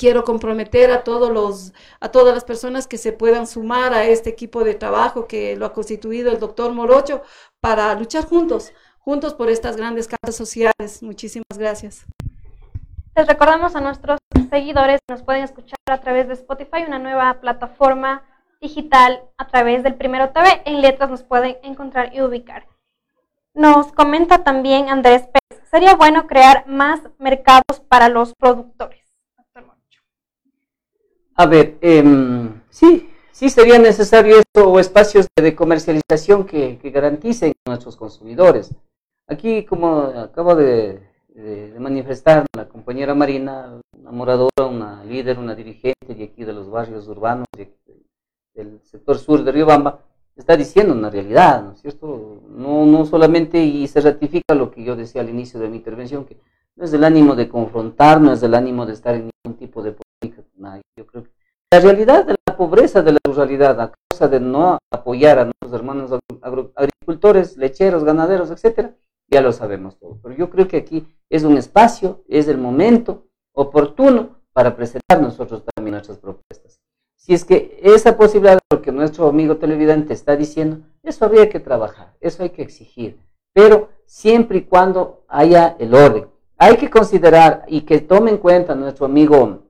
quiero 0.02 0.24
comprometer 0.24 0.90
a 0.90 1.04
todos 1.04 1.30
los 1.30 1.74
a 2.00 2.10
todas 2.10 2.34
las 2.34 2.44
personas 2.44 2.88
que 2.88 2.98
se 2.98 3.14
puedan 3.14 3.46
sumar 3.46 3.94
a 3.94 4.04
este 4.06 4.32
equipo 4.32 4.64
de 4.64 4.74
trabajo 4.74 5.28
que 5.28 5.56
lo 5.56 5.64
ha 5.68 5.74
constituido 5.74 6.32
el 6.32 6.40
doctor 6.40 6.74
Morocho 6.74 7.22
para 7.60 7.94
luchar 7.94 8.26
juntos, 8.26 8.74
juntos 8.98 9.36
por 9.36 9.52
estas 9.52 9.78
grandes 9.78 10.08
causas 10.08 10.36
sociales. 10.36 11.04
Muchísimas 11.04 11.56
gracias. 11.56 12.08
Les 13.16 13.28
recordamos 13.28 13.76
a 13.76 13.82
nuestros 13.82 14.18
seguidores 14.50 15.00
nos 15.08 15.22
pueden 15.22 15.44
escuchar 15.44 15.78
a 15.88 16.02
través 16.02 16.28
de 16.28 16.34
Spotify, 16.34 16.84
una 16.88 16.98
nueva 16.98 17.40
plataforma 17.40 18.24
digital 18.60 19.22
a 19.38 19.50
través 19.50 19.84
del 19.84 19.94
Primero 19.94 20.32
TV. 20.32 20.64
En 20.66 20.82
letras 20.82 21.12
nos 21.12 21.22
pueden 21.22 21.58
encontrar 21.62 22.10
y 22.16 22.22
ubicar. 22.22 22.66
Nos 23.54 23.92
comenta 23.92 24.44
también 24.44 24.90
Andrés 24.90 25.28
Pérez, 25.28 25.64
sería 25.70 25.94
bueno 25.94 26.26
crear 26.26 26.66
más 26.66 27.02
mercados 27.20 27.82
para 27.88 28.10
los 28.10 28.34
productores. 28.34 29.01
A 31.42 31.48
ver, 31.48 31.80
em, 31.82 32.62
sí, 32.70 33.10
sí 33.32 33.50
sería 33.50 33.80
necesario 33.80 34.36
esto 34.38 34.70
o 34.70 34.80
espacios 34.80 35.26
de 35.36 35.56
comercialización 35.56 36.46
que, 36.46 36.78
garanticen 36.94 37.54
a 37.66 37.72
nuestros 37.72 37.96
consumidores. 37.96 38.76
Aquí, 39.26 39.66
como 39.66 40.02
acabo 40.28 40.56
de, 40.56 41.02
manifestar 41.80 42.46
la 42.56 42.70
compañera 42.70 43.16
Marina, 43.16 43.82
una 44.00 44.12
moradora, 44.12 44.68
una 44.70 45.04
líder, 45.04 45.40
una 45.40 45.56
dirigente 45.56 46.14
de 46.14 46.26
aquí 46.26 46.44
de 46.44 46.54
los 46.54 46.70
barrios 46.70 47.08
urbanos 47.08 47.48
del 48.54 48.80
sector 48.84 49.18
sur 49.18 49.44
de 49.44 49.52
Riobamba, 49.52 50.00
está 50.36 50.56
diciendo 50.56 50.94
una 50.94 51.10
realidad, 51.10 51.64
¿no 51.64 51.72
es 51.72 51.82
cierto? 51.82 52.44
No, 52.50 52.86
no 52.86 53.04
solamente, 53.08 53.58
y 53.58 53.88
se 53.88 54.00
ratifica 54.00 54.54
lo 54.54 54.70
que 54.70 54.84
yo 54.84 54.96
decía 54.96 55.22
al 55.22 55.30
inicio 55.30 55.60
de 55.60 55.70
mi 55.70 55.78
intervención, 55.78 56.24
que 56.24 56.38
no 56.76 56.86
es 56.86 56.94
el 56.94 57.04
ánimo 57.04 57.36
de 57.36 57.50
confrontar, 57.50 58.22
no 58.22 58.32
es 58.32 58.44
el 58.44 58.54
ánimo 58.54 58.86
de 58.86 58.94
estar 58.94 59.16
en 59.16 59.32
ningún 59.44 59.58
tipo 59.58 59.82
de 59.82 59.96
yo 60.96 61.08
creo 61.08 61.24
que 61.24 61.31
la 61.72 61.80
realidad 61.80 62.26
de 62.26 62.36
la 62.46 62.58
pobreza 62.58 63.02
de 63.02 63.14
la 63.14 63.20
ruralidad 63.24 63.80
a 63.80 63.94
causa 64.10 64.28
de 64.28 64.42
no 64.42 64.78
apoyar 64.92 65.40
a 65.40 65.46
nuestros 65.46 65.74
hermanos 65.74 66.20
agricultores, 66.76 67.56
lecheros, 67.56 68.04
ganaderos, 68.04 68.52
etcétera, 68.52 68.94
ya 69.30 69.42
lo 69.42 69.54
sabemos 69.54 69.98
todo. 69.98 70.20
Pero 70.22 70.36
yo 70.36 70.50
creo 70.50 70.68
que 70.68 70.78
aquí 70.78 71.08
es 71.30 71.44
un 71.44 71.56
espacio, 71.56 72.24
es 72.28 72.50
el 72.50 72.58
momento 72.58 73.28
oportuno 73.54 74.42
para 74.52 74.76
presentar 74.76 75.22
nosotros 75.22 75.64
también 75.74 75.94
nuestras 75.94 76.18
propuestas. 76.18 76.82
Si 77.16 77.34
es 77.34 77.46
que 77.46 77.80
esa 77.82 78.18
posibilidad, 78.18 78.60
lo 78.70 78.82
que 78.82 78.92
nuestro 78.92 79.28
amigo 79.28 79.56
televidente 79.56 80.14
está 80.14 80.36
diciendo, 80.36 80.80
eso 81.04 81.24
habría 81.24 81.50
que 81.50 81.62
trabajar, 81.62 82.16
eso 82.20 82.44
hay 82.44 82.50
que 82.50 82.64
exigir, 82.64 83.18
pero 83.54 83.90
siempre 84.06 84.58
y 84.58 84.62
cuando 84.64 85.24
haya 85.30 85.78
el 85.80 85.94
orden. 85.94 86.28
Hay 86.58 86.76
que 86.76 86.90
considerar 86.90 87.64
y 87.68 87.82
que 87.82 88.02
tome 88.02 88.32
en 88.32 88.38
cuenta 88.38 88.76
nuestro 88.76 89.06
amigo 89.06 89.62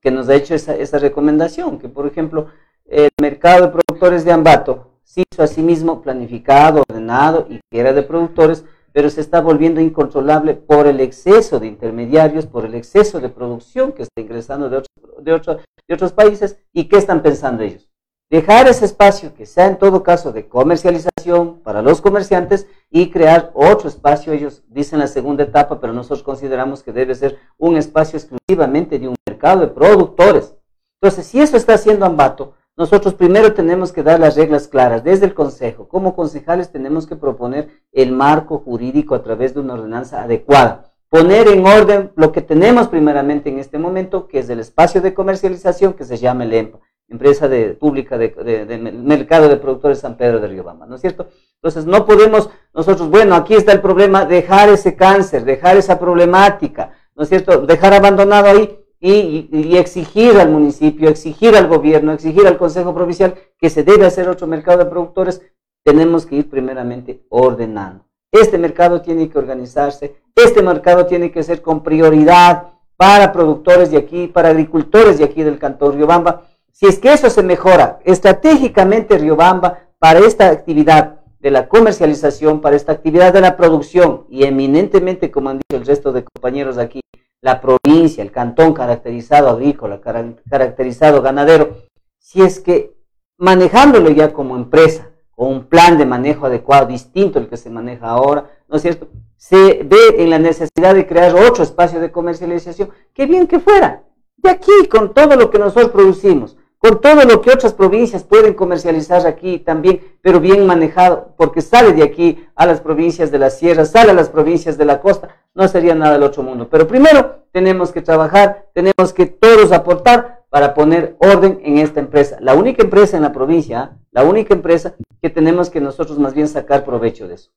que 0.00 0.10
nos 0.10 0.28
ha 0.28 0.34
hecho 0.34 0.54
esa, 0.54 0.74
esa 0.76 0.98
recomendación, 0.98 1.78
que 1.78 1.88
por 1.88 2.06
ejemplo 2.06 2.48
el 2.86 3.10
mercado 3.20 3.66
de 3.66 3.72
productores 3.72 4.24
de 4.24 4.32
Ambato 4.32 4.92
se 5.04 5.24
hizo 5.30 5.42
a 5.42 5.46
sí 5.46 5.62
mismo 5.62 6.02
planificado, 6.02 6.82
ordenado 6.88 7.46
y 7.48 7.60
que 7.70 7.80
era 7.80 7.92
de 7.92 8.02
productores, 8.02 8.64
pero 8.92 9.10
se 9.10 9.20
está 9.20 9.40
volviendo 9.40 9.80
incontrolable 9.80 10.54
por 10.54 10.86
el 10.86 11.00
exceso 11.00 11.60
de 11.60 11.66
intermediarios, 11.66 12.46
por 12.46 12.64
el 12.64 12.74
exceso 12.74 13.20
de 13.20 13.28
producción 13.28 13.92
que 13.92 14.02
está 14.02 14.20
ingresando 14.20 14.70
de 14.70 14.78
otros, 14.78 15.14
de 15.24 15.58
de 15.88 15.94
otros 15.94 16.12
países 16.12 16.58
y 16.72 16.84
qué 16.84 16.98
están 16.98 17.22
pensando 17.22 17.62
ellos 17.62 17.88
dejar 18.30 18.68
ese 18.68 18.84
espacio 18.84 19.34
que 19.34 19.46
sea 19.46 19.66
en 19.66 19.78
todo 19.78 20.02
caso 20.02 20.32
de 20.32 20.48
comercialización 20.48 21.60
para 21.60 21.82
los 21.82 22.00
comerciantes 22.00 22.66
y 22.90 23.10
crear 23.10 23.50
otro 23.54 23.88
espacio, 23.88 24.32
ellos 24.32 24.62
dicen 24.68 24.98
la 24.98 25.06
segunda 25.06 25.44
etapa, 25.44 25.80
pero 25.80 25.92
nosotros 25.92 26.22
consideramos 26.22 26.82
que 26.82 26.92
debe 26.92 27.14
ser 27.14 27.38
un 27.56 27.76
espacio 27.76 28.18
exclusivamente 28.18 28.98
de 28.98 29.08
un 29.08 29.16
mercado 29.38 29.60
de 29.60 29.68
productores. 29.68 30.54
Entonces, 31.00 31.26
si 31.26 31.40
eso 31.40 31.56
está 31.56 31.74
haciendo 31.74 32.04
Ambato, 32.04 32.54
nosotros 32.76 33.14
primero 33.14 33.54
tenemos 33.54 33.92
que 33.92 34.02
dar 34.02 34.18
las 34.18 34.36
reglas 34.36 34.66
claras 34.66 35.04
desde 35.04 35.26
el 35.26 35.34
Consejo. 35.34 35.88
Como 35.88 36.16
concejales 36.16 36.72
tenemos 36.72 37.06
que 37.06 37.16
proponer 37.16 37.68
el 37.92 38.12
marco 38.12 38.58
jurídico 38.58 39.14
a 39.14 39.22
través 39.22 39.54
de 39.54 39.60
una 39.60 39.74
ordenanza 39.74 40.22
adecuada. 40.22 40.92
Poner 41.08 41.48
en 41.48 41.64
orden 41.66 42.12
lo 42.16 42.32
que 42.32 42.42
tenemos 42.42 42.88
primeramente 42.88 43.48
en 43.48 43.58
este 43.58 43.78
momento, 43.78 44.26
que 44.26 44.40
es 44.40 44.50
el 44.50 44.60
espacio 44.60 45.00
de 45.00 45.14
comercialización 45.14 45.94
que 45.94 46.04
se 46.04 46.18
llama 46.18 46.44
el 46.44 46.52
EMPA 46.52 46.80
empresa 47.08 47.48
de, 47.48 47.70
pública 47.70 48.18
de, 48.18 48.92
mercado 48.92 49.48
de 49.48 49.56
productores 49.56 49.98
San 49.98 50.16
Pedro 50.16 50.40
de 50.40 50.48
Riobamba, 50.48 50.86
¿no 50.86 50.96
es 50.96 51.00
cierto? 51.00 51.28
Entonces 51.54 51.86
no 51.86 52.04
podemos 52.04 52.50
nosotros, 52.74 53.08
bueno, 53.08 53.34
aquí 53.34 53.54
está 53.54 53.72
el 53.72 53.80
problema, 53.80 54.26
dejar 54.26 54.68
ese 54.68 54.94
cáncer, 54.94 55.44
dejar 55.44 55.78
esa 55.78 55.98
problemática, 55.98 56.92
¿no 57.14 57.22
es 57.22 57.30
cierto? 57.30 57.66
Dejar 57.66 57.94
abandonado 57.94 58.48
ahí 58.48 58.78
y, 59.00 59.76
exigir 59.76 60.38
al 60.38 60.50
municipio, 60.50 61.08
exigir 61.08 61.56
al 61.56 61.68
gobierno, 61.68 62.12
exigir 62.12 62.46
al 62.46 62.58
Consejo 62.58 62.94
Provincial 62.94 63.34
que 63.58 63.70
se 63.70 63.84
debe 63.84 64.06
hacer 64.06 64.28
otro 64.28 64.46
mercado 64.46 64.78
de 64.78 64.86
productores, 64.86 65.42
tenemos 65.84 66.26
que 66.26 66.36
ir 66.36 66.50
primeramente 66.50 67.24
ordenando. 67.28 68.04
Este 68.32 68.58
mercado 68.58 69.00
tiene 69.00 69.28
que 69.28 69.38
organizarse, 69.38 70.16
este 70.34 70.62
mercado 70.62 71.06
tiene 71.06 71.30
que 71.30 71.42
ser 71.42 71.62
con 71.62 71.82
prioridad 71.82 72.68
para 72.96 73.32
productores 73.32 73.90
de 73.90 73.98
aquí, 73.98 74.26
para 74.26 74.50
agricultores 74.50 75.18
de 75.18 75.24
aquí 75.24 75.42
del 75.42 75.58
Cantón 75.58 75.94
Riobamba, 75.94 76.42
si 76.72 76.86
es 76.86 76.98
que 76.98 77.12
eso 77.12 77.30
se 77.30 77.42
mejora 77.42 78.00
estratégicamente 78.04 79.18
Riobamba 79.18 79.78
para 79.98 80.20
esta 80.20 80.48
actividad 80.50 81.20
de 81.40 81.50
la 81.50 81.68
comercialización, 81.68 82.60
para 82.60 82.76
esta 82.76 82.92
actividad 82.92 83.32
de 83.32 83.40
la 83.40 83.56
producción 83.56 84.26
y 84.28 84.44
eminentemente, 84.44 85.30
como 85.30 85.50
han 85.50 85.58
dicho 85.58 85.76
el 85.76 85.86
resto 85.86 86.12
de 86.12 86.24
compañeros 86.24 86.78
aquí, 86.78 87.00
la 87.40 87.60
provincia, 87.60 88.22
el 88.22 88.32
cantón 88.32 88.74
caracterizado 88.74 89.48
agrícola, 89.48 90.00
caracterizado 90.00 91.22
ganadero, 91.22 91.76
si 92.18 92.42
es 92.42 92.60
que 92.60 92.94
manejándolo 93.38 94.10
ya 94.10 94.32
como 94.32 94.56
empresa, 94.56 95.10
con 95.30 95.48
un 95.48 95.64
plan 95.66 95.96
de 95.96 96.04
manejo 96.04 96.46
adecuado, 96.46 96.86
distinto 96.86 97.38
al 97.38 97.48
que 97.48 97.56
se 97.56 97.70
maneja 97.70 98.10
ahora, 98.10 98.50
¿no 98.68 98.76
es 98.76 98.82
cierto? 98.82 99.08
Se 99.36 99.84
ve 99.84 100.16
en 100.18 100.30
la 100.30 100.38
necesidad 100.38 100.94
de 100.94 101.06
crear 101.06 101.34
otro 101.34 101.62
espacio 101.62 102.00
de 102.00 102.10
comercialización, 102.10 102.90
qué 103.14 103.26
bien 103.26 103.46
que 103.46 103.60
fuera, 103.60 104.02
de 104.36 104.50
aquí, 104.50 104.88
con 104.90 105.14
todo 105.14 105.36
lo 105.36 105.48
que 105.50 105.58
nosotros 105.58 105.92
producimos, 105.92 106.57
con 106.78 107.00
todo 107.00 107.24
lo 107.24 107.40
que 107.40 107.50
otras 107.50 107.74
provincias 107.74 108.22
pueden 108.22 108.54
comercializar 108.54 109.26
aquí 109.26 109.58
también, 109.58 110.00
pero 110.22 110.40
bien 110.40 110.66
manejado, 110.66 111.34
porque 111.36 111.60
sale 111.60 111.92
de 111.92 112.04
aquí 112.04 112.46
a 112.54 112.66
las 112.66 112.80
provincias 112.80 113.30
de 113.30 113.38
la 113.38 113.50
sierra, 113.50 113.84
sale 113.84 114.12
a 114.12 114.14
las 114.14 114.28
provincias 114.28 114.78
de 114.78 114.84
la 114.84 115.00
costa, 115.00 115.28
no 115.54 115.66
sería 115.66 115.94
nada 115.94 116.12
del 116.12 116.22
otro 116.22 116.42
mundo. 116.42 116.68
Pero 116.70 116.86
primero 116.86 117.42
tenemos 117.52 117.90
que 117.90 118.00
trabajar, 118.00 118.66
tenemos 118.74 119.12
que 119.12 119.26
todos 119.26 119.72
aportar 119.72 120.44
para 120.50 120.72
poner 120.74 121.16
orden 121.18 121.60
en 121.64 121.78
esta 121.78 122.00
empresa. 122.00 122.38
La 122.40 122.54
única 122.54 122.82
empresa 122.82 123.16
en 123.16 123.22
la 123.24 123.32
provincia, 123.32 123.80
¿ah? 123.80 123.96
la 124.12 124.22
única 124.22 124.54
empresa 124.54 124.94
que 125.20 125.30
tenemos 125.30 125.68
que 125.70 125.80
nosotros 125.80 126.18
más 126.18 126.32
bien 126.32 126.48
sacar 126.48 126.84
provecho 126.84 127.26
de 127.26 127.34
eso. 127.34 127.50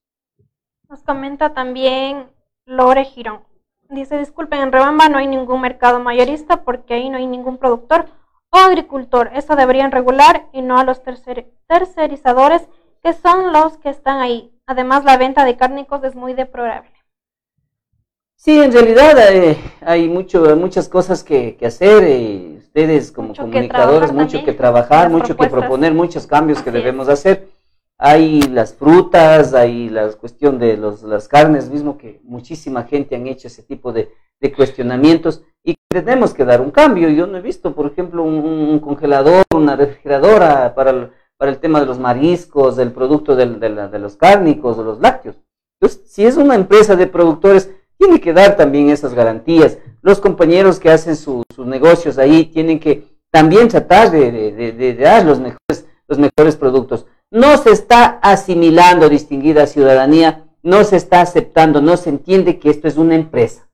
Nos 0.90 1.04
comenta 1.04 1.54
también 1.54 2.28
Lore 2.66 3.06
Girón. 3.06 3.42
Dice, 3.90 4.18
disculpen, 4.18 4.62
en 4.62 4.72
Rebamba 4.72 5.10
no 5.10 5.18
hay 5.18 5.28
ningún 5.28 5.62
mercado 5.62 6.00
mayorista 6.00 6.64
porque 6.64 6.96
ahí 6.96 7.10
no 7.10 7.18
hay 7.18 7.28
ningún 7.28 7.58
productor 7.58 8.08
o 8.52 8.58
agricultor. 8.58 9.32
Eso 9.34 9.56
deberían 9.56 9.92
regular 9.92 10.48
y 10.54 10.62
no 10.62 10.78
a 10.78 10.84
los 10.84 11.02
tercerizadores 11.04 12.68
que 13.04 13.14
son 13.14 13.52
los 13.52 13.78
que 13.78 13.90
están 13.90 14.20
ahí. 14.20 14.52
Además, 14.68 15.04
la 15.04 15.18
venta 15.18 15.44
de 15.44 15.58
cárnicos 15.58 16.04
es 16.04 16.16
muy 16.16 16.34
deplorable. 16.34 16.92
Sí, 18.36 18.60
en 18.60 18.72
realidad 18.72 19.16
eh, 19.32 19.58
hay 19.82 20.08
mucho, 20.08 20.56
muchas 20.56 20.90
cosas 20.90 21.24
que, 21.24 21.58
hacer. 21.64 22.08
y 22.10 22.58
ustedes 22.58 23.12
como 23.12 23.36
comunicadores, 23.36 24.12
mucho 24.12 24.44
que 24.44 24.54
trabajar, 24.54 25.10
mucho 25.10 25.36
que 25.36 25.48
proponer, 25.48 25.94
muchos 25.94 26.26
cambios 26.26 26.62
que 26.62 26.72
debemos 26.72 27.08
hacer. 27.10 27.50
Hay 27.98 28.42
las 28.42 28.74
frutas, 28.74 29.54
hay 29.54 29.90
la 29.90 30.12
cuestión 30.14 30.58
de 30.58 30.76
los, 30.76 31.04
las 31.04 31.28
carnes, 31.28 31.70
mismo 31.70 31.98
que 32.00 32.20
muchísima 32.24 32.84
gente 32.84 33.16
han 33.16 33.28
hecho 33.28 33.48
ese 33.48 33.62
tipo 33.62 33.94
de, 33.94 34.12
de 34.42 34.52
cuestionamientos 34.52 35.44
y 35.64 35.76
tenemos 35.88 36.34
que 36.34 36.44
dar 36.44 36.60
un 36.60 36.72
cambio. 36.72 37.10
Yo 37.10 37.28
no 37.28 37.38
he 37.38 37.42
visto, 37.42 37.74
por 37.74 37.86
ejemplo, 37.86 38.24
un, 38.24 38.80
congelador, 38.80 39.44
una 39.56 39.76
refrigeradora 39.76 40.74
para 40.76 40.90
el, 40.90 41.12
para 41.38 41.52
el 41.52 41.60
tema 41.60 41.80
de 41.80 41.86
los 41.86 42.00
mariscos, 42.00 42.76
del 42.76 42.92
producto 42.92 43.36
de, 43.36 43.46
de, 43.46 44.00
los 44.00 44.18
cárnicos, 44.18 44.78
de 44.78 44.84
los 44.84 45.00
lácteos. 45.00 45.38
Entonces, 45.80 46.12
si 46.12 46.26
es 46.26 46.38
una 46.38 46.56
empresa 46.56 46.96
de 46.96 47.08
productores, 47.08 47.72
tiene 47.98 48.20
que 48.20 48.34
dar 48.34 48.56
también 48.58 48.90
esas 48.90 49.14
garantías. 49.14 49.78
Los 50.02 50.20
compañeros 50.20 50.80
que 50.80 50.90
hacen 50.90 51.16
sus 51.16 51.46
negocios 51.58 52.18
ahí 52.18 52.46
tienen 52.46 52.80
que 52.80 53.12
también 53.32 53.68
tratar 53.68 54.12
de, 54.12 54.98
dar 55.00 55.26
los 55.26 55.40
mejores, 55.40 55.88
los 56.08 56.18
mejores 56.18 56.56
productos. 56.56 57.06
No 57.30 57.58
se 57.58 57.72
está 57.72 58.20
asimilando 58.22 59.08
distinguida 59.08 59.68
ciudadanía, 59.68 60.46
no 60.64 60.84
se 60.84 60.98
está 60.98 61.22
aceptando, 61.22 61.82
no 61.82 61.96
se 61.96 62.10
entiende 62.10 62.60
que 62.60 62.70
esto 62.70 62.88
es 62.88 62.98
una 62.98 63.16
empresa. 63.16 63.71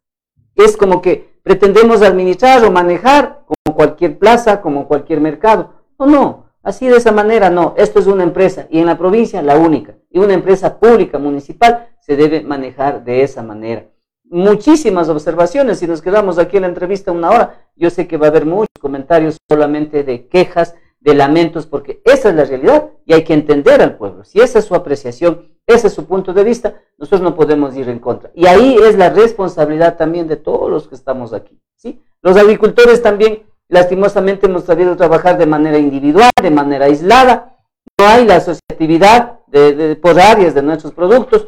Es 0.57 0.75
como 0.75 1.01
que 1.01 1.39
pretendemos 1.43 2.01
administrar 2.01 2.65
o 2.65 2.71
manejar 2.71 3.43
como 3.45 3.75
cualquier 3.75 4.17
plaza, 4.17 4.59
como 4.59 4.87
cualquier 4.87 5.21
mercado. 5.21 5.75
No, 5.99 6.05
no, 6.07 6.45
así 6.63 6.87
de 6.87 6.97
esa 6.97 7.11
manera 7.11 7.49
no. 7.49 7.75
Esto 7.77 7.99
es 7.99 8.07
una 8.07 8.23
empresa 8.23 8.67
y 8.69 8.79
en 8.79 8.87
la 8.87 8.97
provincia 8.97 9.41
la 9.41 9.57
única. 9.57 9.95
Y 10.09 10.19
una 10.19 10.33
empresa 10.33 10.79
pública 10.79 11.19
municipal 11.19 11.87
se 12.01 12.15
debe 12.15 12.41
manejar 12.41 13.03
de 13.03 13.21
esa 13.21 13.43
manera. 13.43 13.85
Muchísimas 14.25 15.07
observaciones. 15.07 15.79
Si 15.79 15.87
nos 15.87 16.01
quedamos 16.01 16.37
aquí 16.39 16.57
en 16.57 16.63
la 16.63 16.69
entrevista 16.69 17.11
una 17.11 17.29
hora, 17.29 17.69
yo 17.75 17.89
sé 17.89 18.07
que 18.07 18.17
va 18.17 18.27
a 18.27 18.29
haber 18.29 18.45
muchos 18.45 18.67
comentarios 18.81 19.37
solamente 19.47 20.03
de 20.03 20.27
quejas, 20.27 20.75
de 21.07 21.15
lamentos, 21.15 21.65
porque 21.65 22.01
esa 22.03 22.29
es 22.29 22.35
la 22.35 22.43
realidad 22.43 22.89
y 23.05 23.13
hay 23.13 23.23
que 23.23 23.33
entender 23.33 23.81
al 23.81 23.95
pueblo. 23.95 24.25
Si 24.25 24.41
esa 24.41 24.59
es 24.59 24.65
su 24.65 24.75
apreciación, 24.75 25.47
ese 25.65 25.87
es 25.87 25.93
su 25.93 26.05
punto 26.05 26.33
de 26.33 26.43
vista, 26.43 26.81
nosotros 26.97 27.21
no 27.21 27.33
podemos 27.33 27.77
ir 27.77 27.87
en 27.87 27.99
contra. 27.99 28.29
Y 28.35 28.45
ahí 28.45 28.75
es 28.75 28.97
la 28.97 29.09
responsabilidad 29.09 29.95
también 29.95 30.27
de 30.27 30.35
todos 30.35 30.69
los 30.69 30.89
que 30.89 30.95
estamos 30.95 31.31
aquí. 31.31 31.57
¿sí? 31.77 32.03
Los 32.21 32.35
agricultores 32.35 33.01
también, 33.01 33.43
lastimosamente, 33.69 34.47
hemos 34.47 34.65
sabido 34.65 34.97
trabajar 34.97 35.37
de 35.37 35.45
manera 35.45 35.77
individual, 35.77 36.29
de 36.41 36.51
manera 36.51 36.87
aislada. 36.87 37.55
No 37.97 38.05
hay 38.05 38.25
la 38.25 38.35
asociatividad 38.35 39.39
de, 39.47 39.95
por 39.95 40.19
áreas 40.19 40.55
de 40.55 40.61
nuestros 40.61 40.93
productos. 40.93 41.47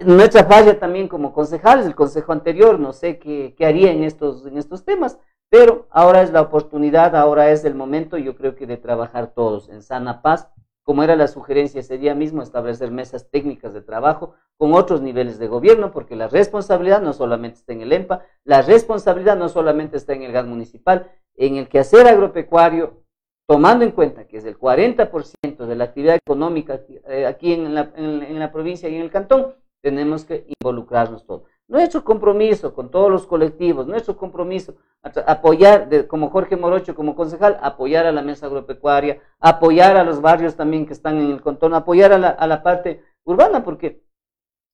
Nuestra 0.00 0.44
falla 0.44 0.78
también 0.80 1.06
como 1.06 1.34
concejales, 1.34 1.84
el 1.84 1.94
consejo 1.94 2.32
anterior, 2.32 2.80
no 2.80 2.94
sé 2.94 3.18
qué, 3.18 3.54
qué 3.58 3.66
haría 3.66 3.92
en 3.92 4.04
estos, 4.04 4.46
en 4.46 4.56
estos 4.56 4.86
temas, 4.86 5.18
pero 5.54 5.86
ahora 5.90 6.22
es 6.22 6.32
la 6.32 6.40
oportunidad, 6.40 7.14
ahora 7.14 7.52
es 7.52 7.64
el 7.64 7.76
momento, 7.76 8.18
yo 8.18 8.34
creo 8.34 8.56
que 8.56 8.66
de 8.66 8.76
trabajar 8.76 9.34
todos 9.34 9.68
en 9.68 9.82
sana 9.82 10.20
paz 10.20 10.50
como 10.82 11.04
era 11.04 11.14
la 11.14 11.28
sugerencia 11.28 11.78
ese 11.78 11.96
día 11.96 12.12
mismo, 12.12 12.42
establecer 12.42 12.90
mesas 12.90 13.30
técnicas 13.30 13.72
de 13.72 13.80
trabajo 13.80 14.34
con 14.56 14.74
otros 14.74 15.00
niveles 15.00 15.38
de 15.38 15.46
gobierno, 15.46 15.92
porque 15.92 16.16
la 16.16 16.26
responsabilidad 16.26 17.00
no 17.00 17.12
solamente 17.12 17.58
está 17.58 17.72
en 17.72 17.82
el 17.82 17.92
EMPA, 17.92 18.24
la 18.42 18.62
responsabilidad 18.62 19.36
no 19.36 19.48
solamente 19.48 19.96
está 19.96 20.14
en 20.14 20.24
el 20.24 20.32
gas 20.32 20.44
municipal, 20.44 21.12
en 21.36 21.54
el 21.54 21.68
quehacer 21.68 22.08
agropecuario, 22.08 23.04
tomando 23.46 23.84
en 23.84 23.92
cuenta 23.92 24.26
que 24.26 24.38
es 24.38 24.44
el 24.46 24.58
40% 24.58 25.66
de 25.66 25.76
la 25.76 25.84
actividad 25.84 26.16
económica 26.16 26.80
eh, 27.06 27.26
aquí 27.26 27.52
en 27.52 27.74
la 27.74 28.50
provincia 28.50 28.88
y 28.88 28.96
en 28.96 29.02
el 29.02 29.10
cantón, 29.12 29.54
tenemos 29.84 30.24
que 30.24 30.46
involucrarnos 30.60 31.24
todos. 31.26 31.44
Nuestro 31.66 32.04
compromiso 32.04 32.74
con 32.74 32.90
todos 32.90 33.10
los 33.10 33.26
colectivos, 33.26 33.86
nuestro 33.86 34.18
compromiso, 34.18 34.76
apoyar, 35.02 36.06
como 36.08 36.28
Jorge 36.28 36.56
Morocho, 36.56 36.94
como 36.94 37.16
concejal, 37.16 37.58
apoyar 37.62 38.04
a 38.04 38.12
la 38.12 38.20
mesa 38.20 38.46
agropecuaria, 38.46 39.22
apoyar 39.40 39.96
a 39.96 40.04
los 40.04 40.20
barrios 40.20 40.56
también 40.56 40.86
que 40.86 40.92
están 40.92 41.16
en 41.16 41.30
el 41.30 41.40
contorno, 41.40 41.76
apoyar 41.76 42.12
a 42.12 42.18
la, 42.18 42.28
a 42.28 42.46
la 42.46 42.62
parte 42.62 43.02
urbana, 43.24 43.64
porque 43.64 44.02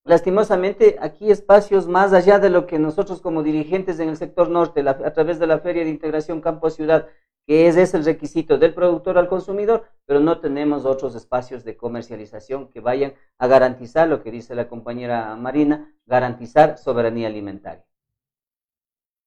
lastimosamente 0.05 0.97
aquí 1.01 1.31
espacios 1.31 1.87
más 1.87 2.13
allá 2.13 2.41
de 2.41 2.51
lo 2.51 2.67
que 2.67 2.81
nosotros 2.81 3.21
como 3.21 3.45
dirigentes 3.45 4.01
en 4.01 4.09
el 4.09 4.17
sector 4.17 4.49
norte, 4.49 4.81
a 4.81 5.13
través 5.13 5.39
de 5.39 5.47
la 5.47 5.61
Feria 5.61 5.85
de 5.85 5.91
Integración 5.91 6.41
Campo-Ciudad, 6.41 7.07
que 7.51 7.67
ese 7.67 7.83
es 7.83 7.95
el 7.95 8.05
requisito 8.05 8.59
del 8.59 8.75
productor 8.75 9.19
al 9.19 9.27
consumidor, 9.27 9.85
pero 10.07 10.21
no 10.21 10.39
tenemos 10.39 10.87
otros 10.87 11.17
espacios 11.17 11.65
de 11.65 11.77
comercialización 11.77 12.71
que 12.71 12.79
vayan 12.79 13.15
a 13.39 13.49
garantizar 13.49 14.07
lo 14.07 14.23
que 14.23 14.31
dice 14.31 14.55
la 14.55 14.69
compañera 14.69 15.35
Marina, 15.35 15.93
garantizar 16.07 16.79
soberanía 16.79 17.27
alimentaria. 17.27 17.85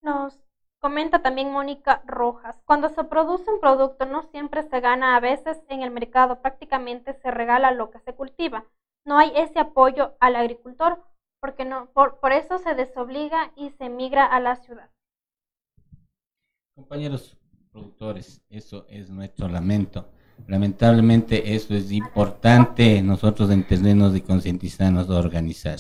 Nos 0.02 0.42
comenta 0.80 1.22
también 1.22 1.52
Mónica 1.52 2.02
Rojas, 2.06 2.62
cuando 2.64 2.88
se 2.88 3.04
produce 3.04 3.52
un 3.52 3.60
producto 3.60 4.06
no 4.06 4.22
siempre 4.22 4.64
se 4.64 4.80
gana, 4.80 5.18
a 5.18 5.20
veces 5.20 5.62
en 5.68 5.82
el 5.82 5.92
mercado 5.92 6.40
prácticamente 6.42 7.12
se 7.16 7.30
regala 7.30 7.74
lo 7.74 7.92
que 7.92 8.00
se 8.00 8.16
cultiva. 8.16 8.64
No 9.04 9.18
hay 9.18 9.34
ese 9.36 9.60
apoyo 9.60 10.16
al 10.22 10.38
agricultor 10.38 11.04
porque 11.42 11.66
no, 11.66 11.88
por, 11.88 12.22
por 12.22 12.32
eso 12.32 12.58
se 12.58 12.74
desobliga 12.74 13.52
y 13.58 13.72
se 13.72 13.90
migra 13.90 14.26
a 14.26 14.40
la 14.40 14.56
ciudad. 14.56 14.90
Compañeros, 16.74 17.38
productores. 17.74 18.42
Eso 18.50 18.86
es 18.88 19.10
nuestro 19.10 19.50
lamento. 19.50 20.08
Lamentablemente 20.48 21.56
eso 21.56 21.74
es 21.74 21.92
importante 21.92 23.02
nosotros 23.02 23.50
entendernos 23.50 24.16
y 24.16 24.22
concientizarnos 24.22 25.08
de 25.08 25.16
organizar. 25.16 25.80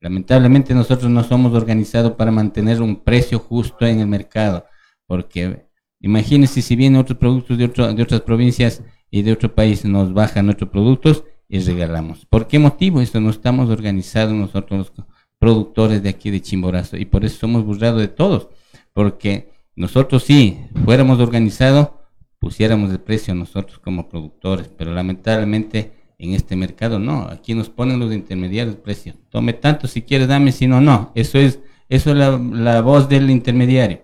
Lamentablemente 0.00 0.74
nosotros 0.74 1.10
no 1.10 1.24
somos 1.24 1.52
organizados 1.52 2.12
para 2.12 2.30
mantener 2.30 2.80
un 2.80 3.02
precio 3.02 3.38
justo 3.38 3.86
en 3.86 4.00
el 4.00 4.06
mercado, 4.06 4.64
porque 5.06 5.66
imagínense 6.00 6.62
si 6.62 6.76
vienen 6.76 7.00
otros 7.00 7.18
productos 7.18 7.58
de, 7.58 7.68
de 7.68 8.02
otras 8.02 8.20
provincias 8.20 8.82
y 9.10 9.22
de 9.22 9.32
otro 9.32 9.54
país 9.54 9.84
nos 9.84 10.12
bajan 10.12 10.46
nuestros 10.46 10.70
productos 10.70 11.24
y 11.48 11.60
regalamos. 11.60 12.26
¿Por 12.26 12.46
qué 12.46 12.58
motivo? 12.58 13.00
Esto 13.00 13.20
no 13.20 13.30
estamos 13.30 13.70
organizados 13.70 14.34
nosotros 14.34 14.92
los 14.96 15.06
productores 15.38 16.02
de 16.02 16.10
aquí 16.10 16.30
de 16.30 16.42
Chimborazo 16.42 16.96
y 16.96 17.06
por 17.06 17.24
eso 17.24 17.38
somos 17.38 17.64
burlados 17.64 18.00
de 18.00 18.08
todos, 18.08 18.48
porque 18.92 19.53
nosotros 19.76 20.22
sí, 20.24 20.58
fuéramos 20.84 21.18
organizados, 21.20 21.90
pusiéramos 22.38 22.90
el 22.90 23.00
precio 23.00 23.34
nosotros 23.34 23.78
como 23.78 24.08
productores, 24.08 24.68
pero 24.68 24.92
lamentablemente 24.92 25.92
en 26.18 26.34
este 26.34 26.56
mercado 26.56 26.98
no, 26.98 27.22
aquí 27.28 27.54
nos 27.54 27.70
ponen 27.70 27.98
los 27.98 28.12
intermediarios 28.12 28.76
el 28.76 28.82
precio. 28.82 29.14
Tome 29.30 29.52
tanto 29.54 29.88
si 29.88 30.02
quieres, 30.02 30.28
dame, 30.28 30.52
si 30.52 30.66
no, 30.66 30.80
no. 30.80 31.10
Eso 31.14 31.38
es, 31.38 31.60
eso 31.88 32.10
es 32.10 32.16
la, 32.16 32.80
voz 32.82 33.08
del 33.08 33.30
intermediario. 33.30 34.02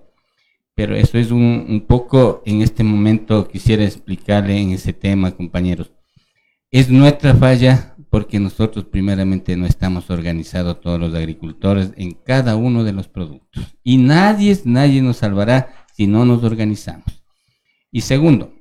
Pero 0.74 0.96
eso 0.96 1.18
es 1.18 1.30
un, 1.30 1.66
un 1.68 1.82
poco, 1.82 2.42
en 2.46 2.62
este 2.62 2.82
momento 2.82 3.46
quisiera 3.46 3.84
explicarle 3.84 4.58
en 4.58 4.72
ese 4.72 4.92
tema, 4.92 5.30
compañeros. 5.32 5.92
Es 6.70 6.88
nuestra 6.88 7.34
falla 7.34 7.89
porque 8.10 8.40
nosotros 8.40 8.84
primeramente 8.84 9.56
no 9.56 9.66
estamos 9.66 10.10
organizados 10.10 10.80
todos 10.80 10.98
los 10.98 11.14
agricultores 11.14 11.92
en 11.96 12.12
cada 12.12 12.56
uno 12.56 12.82
de 12.82 12.92
los 12.92 13.08
productos. 13.08 13.76
Y 13.84 13.98
nadie, 13.98 14.58
nadie 14.64 15.00
nos 15.00 15.18
salvará 15.18 15.86
si 15.94 16.08
no 16.08 16.24
nos 16.24 16.42
organizamos. 16.42 17.24
Y 17.92 18.00
segundo, 18.00 18.52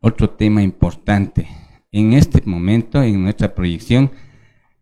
otro 0.00 0.30
tema 0.30 0.62
importante. 0.62 1.48
En 1.92 2.12
este 2.12 2.42
momento, 2.44 3.02
en 3.02 3.22
nuestra 3.22 3.54
proyección, 3.54 4.10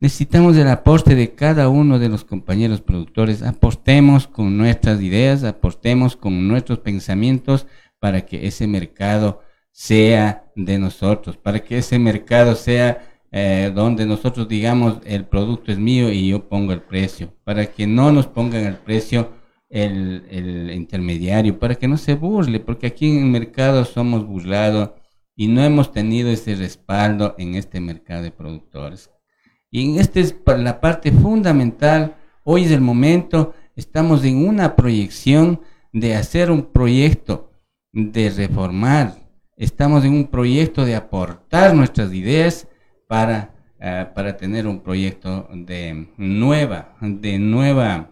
necesitamos 0.01 0.57
el 0.57 0.69
aporte 0.69 1.15
de 1.15 1.35
cada 1.35 1.69
uno 1.69 1.99
de 1.99 2.09
los 2.09 2.25
compañeros 2.25 2.81
productores. 2.81 3.43
Aportemos 3.43 4.27
con 4.27 4.57
nuestras 4.57 5.01
ideas, 5.03 5.45
aportemos 5.45 6.17
con 6.17 6.49
nuestros 6.49 6.79
pensamientos 6.79 7.67
para 8.01 8.23
que 8.23 8.47
ese 8.47 8.67
mercado 8.67 9.43
sea 9.71 10.45
de 10.57 10.79
nosotros, 10.79 11.37
para 11.37 11.63
que 11.63 11.79
ese 11.79 11.99
mercado 11.99 12.55
sea 12.55 13.14
eh, 13.37 13.73
donde 13.75 14.07
nosotros 14.07 14.47
digamos 14.47 14.99
el 15.05 15.27
producto 15.27 15.73
es 15.73 15.79
mío 15.81 16.09
y 16.09 16.29
yo 16.29 16.49
pongo 16.49 16.73
el 16.73 16.83
precio, 16.83 17.35
para 17.43 17.67
que 17.67 17.85
no 17.85 18.13
nos 18.13 18.29
pongan 18.29 18.65
el 18.65 18.77
precio 18.77 19.33
el, 19.69 20.25
el 20.31 20.71
intermediario, 20.73 21.59
para 21.59 21.75
que 21.75 21.89
no 21.89 21.97
se 21.97 22.15
burle, 22.15 22.61
porque 22.61 22.87
aquí 22.87 23.11
en 23.11 23.25
el 23.25 23.31
mercado 23.31 23.85
somos 23.85 24.25
burlados 24.25 24.91
y 25.35 25.49
no 25.49 25.65
hemos 25.65 25.91
tenido 25.91 26.31
ese 26.31 26.55
respaldo 26.55 27.35
en 27.37 27.57
este 27.57 27.81
mercado 27.81 28.23
de 28.23 28.31
productores. 28.31 29.11
Y 29.69 29.83
en 29.83 29.99
esta 29.99 30.21
es 30.21 30.37
la 30.57 30.81
parte 30.81 31.11
fundamental, 31.11 32.15
hoy 32.45 32.67
es 32.67 32.71
el 32.71 32.83
momento, 32.83 33.53
estamos 33.75 34.25
en 34.25 34.47
una 34.47 34.77
proyección 34.77 35.61
de 35.93 36.15
hacer 36.15 36.53
un 36.53 36.67
proyecto 36.67 37.51
de 37.91 38.31
reformar, 38.31 39.17
estamos 39.57 40.05
en 40.05 40.13
un 40.13 40.29
proyecto 40.29 40.85
de 40.85 40.95
aportar 40.95 41.75
nuestras 41.75 42.15
ideas 42.15 42.69
para, 43.07 43.55
eh, 43.81 44.07
para 44.15 44.37
tener 44.37 44.67
un 44.67 44.81
proyecto 44.81 45.49
de 45.53 46.09
nueva, 46.17 46.97
de 47.01 47.39
nueva 47.39 48.11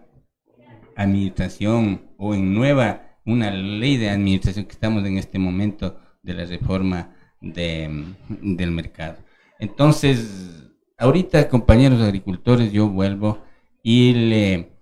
administración 0.97 2.11
o 2.17 2.35
en 2.35 2.55
nueva, 2.55 3.19
una 3.25 3.51
ley 3.51 3.97
de 3.97 4.11
administración 4.11 4.65
que 4.65 4.73
estamos 4.73 5.05
en 5.05 5.19
este 5.19 5.39
momento 5.39 5.99
de 6.23 6.35
la 6.35 6.45
reforma 6.45 7.15
de, 7.41 8.15
del 8.29 8.71
mercado. 8.71 9.19
Entonces, 9.59 10.71
ahorita 10.99 11.49
compañeros 11.49 12.01
agricultores, 12.01 12.73
yo 12.73 12.89
vuelvo 12.89 13.43
y 13.83 14.13
le, 14.13 14.73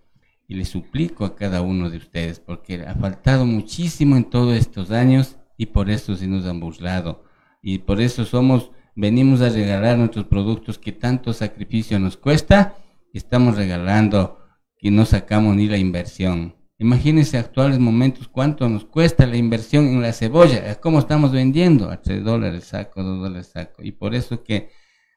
y 0.48 0.54
le 0.54 0.64
suplico 0.64 1.24
a 1.24 1.36
cada 1.36 1.62
uno 1.62 1.90
de 1.90 1.98
ustedes, 1.98 2.40
porque 2.40 2.84
ha 2.86 2.94
faltado 2.94 3.46
muchísimo 3.46 4.16
en 4.16 4.24
todos 4.24 4.56
estos 4.56 4.90
años 4.90 5.38
y 5.56 5.66
por 5.66 5.90
eso 5.90 6.16
se 6.16 6.26
nos 6.26 6.46
han 6.46 6.60
burlado. 6.60 7.24
Y 7.62 7.78
por 7.78 8.00
eso 8.00 8.24
somos 8.24 8.70
venimos 8.94 9.40
a 9.40 9.48
regalar 9.48 9.98
nuestros 9.98 10.26
productos 10.26 10.78
que 10.78 10.92
tanto 10.92 11.32
sacrificio 11.32 11.98
nos 11.98 12.16
cuesta, 12.16 12.76
estamos 13.12 13.56
regalando 13.56 14.38
y 14.80 14.90
no 14.90 15.04
sacamos 15.04 15.56
ni 15.56 15.66
la 15.66 15.78
inversión. 15.78 16.56
Imagínense 16.78 17.36
actuales 17.36 17.78
momentos 17.78 18.26
cuánto 18.26 18.66
nos 18.68 18.86
cuesta 18.86 19.26
la 19.26 19.36
inversión 19.36 19.86
en 19.86 20.00
la 20.00 20.14
cebolla, 20.14 20.74
cómo 20.80 20.98
estamos 20.98 21.30
vendiendo 21.30 21.90
a 21.90 22.00
3 22.00 22.24
dólares 22.24 22.64
saco, 22.64 23.02
2 23.02 23.20
dólares 23.20 23.48
saco. 23.48 23.82
Y 23.82 23.92
por 23.92 24.14
eso 24.14 24.42
que 24.42 24.70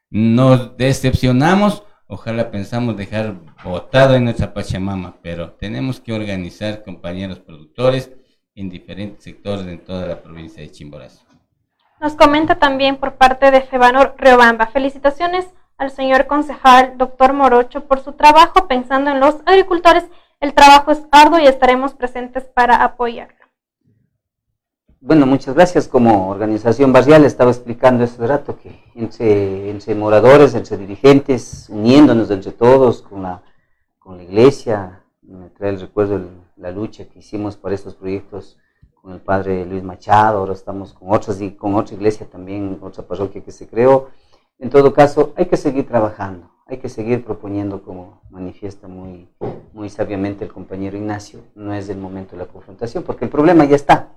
nos 0.10 0.76
decepcionamos, 0.76 1.84
ojalá 2.08 2.52
pensamos 2.52 2.98
dejar 2.98 3.40
botado 3.64 4.16
en 4.16 4.26
nuestra 4.26 4.54
Pachamama, 4.54 5.22
pero 5.22 5.54
tenemos 5.54 6.02
que 6.02 6.12
organizar 6.12 6.84
compañeros 6.84 7.40
productores 7.40 8.12
en 8.56 8.70
diferentes 8.70 9.24
sectores 9.24 9.66
en 9.66 9.80
toda 9.80 10.06
la 10.06 10.22
provincia 10.22 10.62
de 10.62 10.70
Chimborazo. 10.70 11.33
Nos 12.04 12.16
comenta 12.16 12.56
también 12.56 12.98
por 12.98 13.14
parte 13.14 13.50
de 13.50 13.62
Febanor 13.62 14.16
Riobamba. 14.18 14.68
Felicitaciones 14.68 15.48
al 15.78 15.90
señor 15.90 16.28
concejal, 16.28 16.98
doctor 16.98 17.32
Morocho, 17.32 17.86
por 17.86 18.02
su 18.02 18.12
trabajo 18.12 18.68
pensando 18.68 19.10
en 19.10 19.22
los 19.22 19.36
agricultores. 19.46 20.04
El 20.42 20.54
trabajo 20.54 20.92
es 20.92 21.02
arduo 21.14 21.40
y 21.40 21.48
estaremos 21.48 21.94
presentes 21.94 22.44
para 22.44 22.84
apoyarlo. 22.84 23.46
Bueno, 25.00 25.26
muchas 25.26 25.56
gracias. 25.56 25.88
Como 25.88 26.30
organización 26.30 26.92
barrial 26.92 27.24
estaba 27.24 27.52
explicando 27.52 28.04
hace 28.04 28.28
rato 28.28 28.60
que 28.60 28.84
entre, 28.96 29.70
entre 29.70 29.96
moradores, 29.96 30.56
entre 30.56 30.76
dirigentes, 30.76 31.70
uniéndonos 31.70 32.30
entre 32.32 32.52
todos 32.52 33.02
con 33.02 33.24
la, 33.24 33.44
con 33.98 34.18
la 34.18 34.24
iglesia, 34.24 35.06
me 35.22 35.50
trae 35.52 35.70
el 35.70 35.80
recuerdo 35.80 36.20
de 36.20 36.28
la 36.58 36.72
lucha 36.72 37.06
que 37.06 37.20
hicimos 37.20 37.56
para 37.56 37.76
estos 37.76 37.96
proyectos 37.96 38.58
con 39.04 39.12
el 39.12 39.20
padre 39.20 39.66
Luis 39.66 39.84
Machado, 39.84 40.40
ahora 40.40 40.54
estamos 40.54 40.94
con 40.94 41.14
otras 41.14 41.42
y 41.42 41.52
con 41.52 41.76
otra 41.76 41.94
iglesia 41.94 42.26
también, 42.26 42.80
otra 42.82 43.04
parroquia 43.04 43.44
que 43.44 43.52
se 43.52 43.68
creó. 43.68 44.08
En 44.60 44.70
todo 44.70 44.94
caso, 44.94 45.34
hay 45.36 45.48
que 45.48 45.58
seguir 45.58 45.86
trabajando, 45.86 46.50
hay 46.66 46.78
que 46.78 46.88
seguir 46.88 47.26
proponiendo, 47.26 47.84
como 47.84 48.22
manifiesta 48.30 48.88
muy, 48.88 49.28
muy 49.74 49.90
sabiamente 49.90 50.46
el 50.46 50.54
compañero 50.54 50.96
Ignacio, 50.96 51.42
no 51.54 51.74
es 51.74 51.90
el 51.90 51.98
momento 51.98 52.38
de 52.38 52.46
la 52.46 52.46
confrontación, 52.46 53.04
porque 53.04 53.26
el 53.26 53.32
problema 53.32 53.66
ya 53.66 53.76
está. 53.76 54.14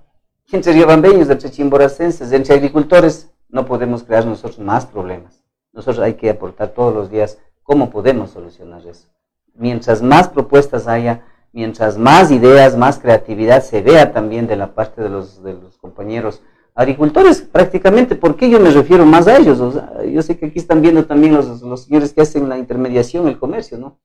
Entre 0.53 0.71
riobambeños, 0.71 1.29
entre 1.29 1.51
chimboracenses, 1.51 2.31
entre 2.31 2.55
agricultores, 2.55 3.29
no 3.49 3.65
podemos 3.65 4.05
crear 4.05 4.25
nosotros 4.25 4.59
más 4.59 4.85
problemas. 4.85 5.43
Nosotros 5.73 5.99
hay 5.99 6.13
que 6.13 6.29
aportar 6.29 6.69
todos 6.69 6.93
los 6.93 7.11
días 7.11 7.39
cómo 7.61 7.89
podemos 7.89 8.29
solucionar 8.29 8.87
eso. 8.87 9.09
Mientras 9.53 10.01
más 10.01 10.29
propuestas 10.29 10.87
haya, 10.87 11.25
mientras 11.57 11.97
más 11.97 12.29
ideas, 12.29 12.77
más 12.77 12.99
creatividad 12.99 13.63
se 13.63 13.81
vea 13.81 14.13
también 14.13 14.45
de 14.45 14.55
la 14.55 14.75
parte 14.75 15.01
de 15.01 15.09
los, 15.09 15.41
de 15.41 15.53
los 15.53 15.75
compañeros 15.79 16.43
agricultores, 16.75 17.41
prácticamente, 17.41 18.15
¿por 18.15 18.35
qué 18.35 18.47
yo 18.47 18.59
me 18.59 18.69
refiero 18.69 19.07
más 19.07 19.25
a 19.25 19.37
ellos? 19.37 19.57
yo 20.07 20.21
sé 20.21 20.37
que 20.37 20.45
aquí 20.45 20.59
están 20.59 20.83
viendo 20.83 21.05
también 21.05 21.33
los, 21.33 21.63
los, 21.63 21.85
señores 21.85 22.13
que 22.13 22.21
hacen 22.21 22.47
la 22.47 22.59
intermediación, 22.59 23.27
el 23.27 23.39
comercio, 23.39 23.79
¿no? 23.79 23.97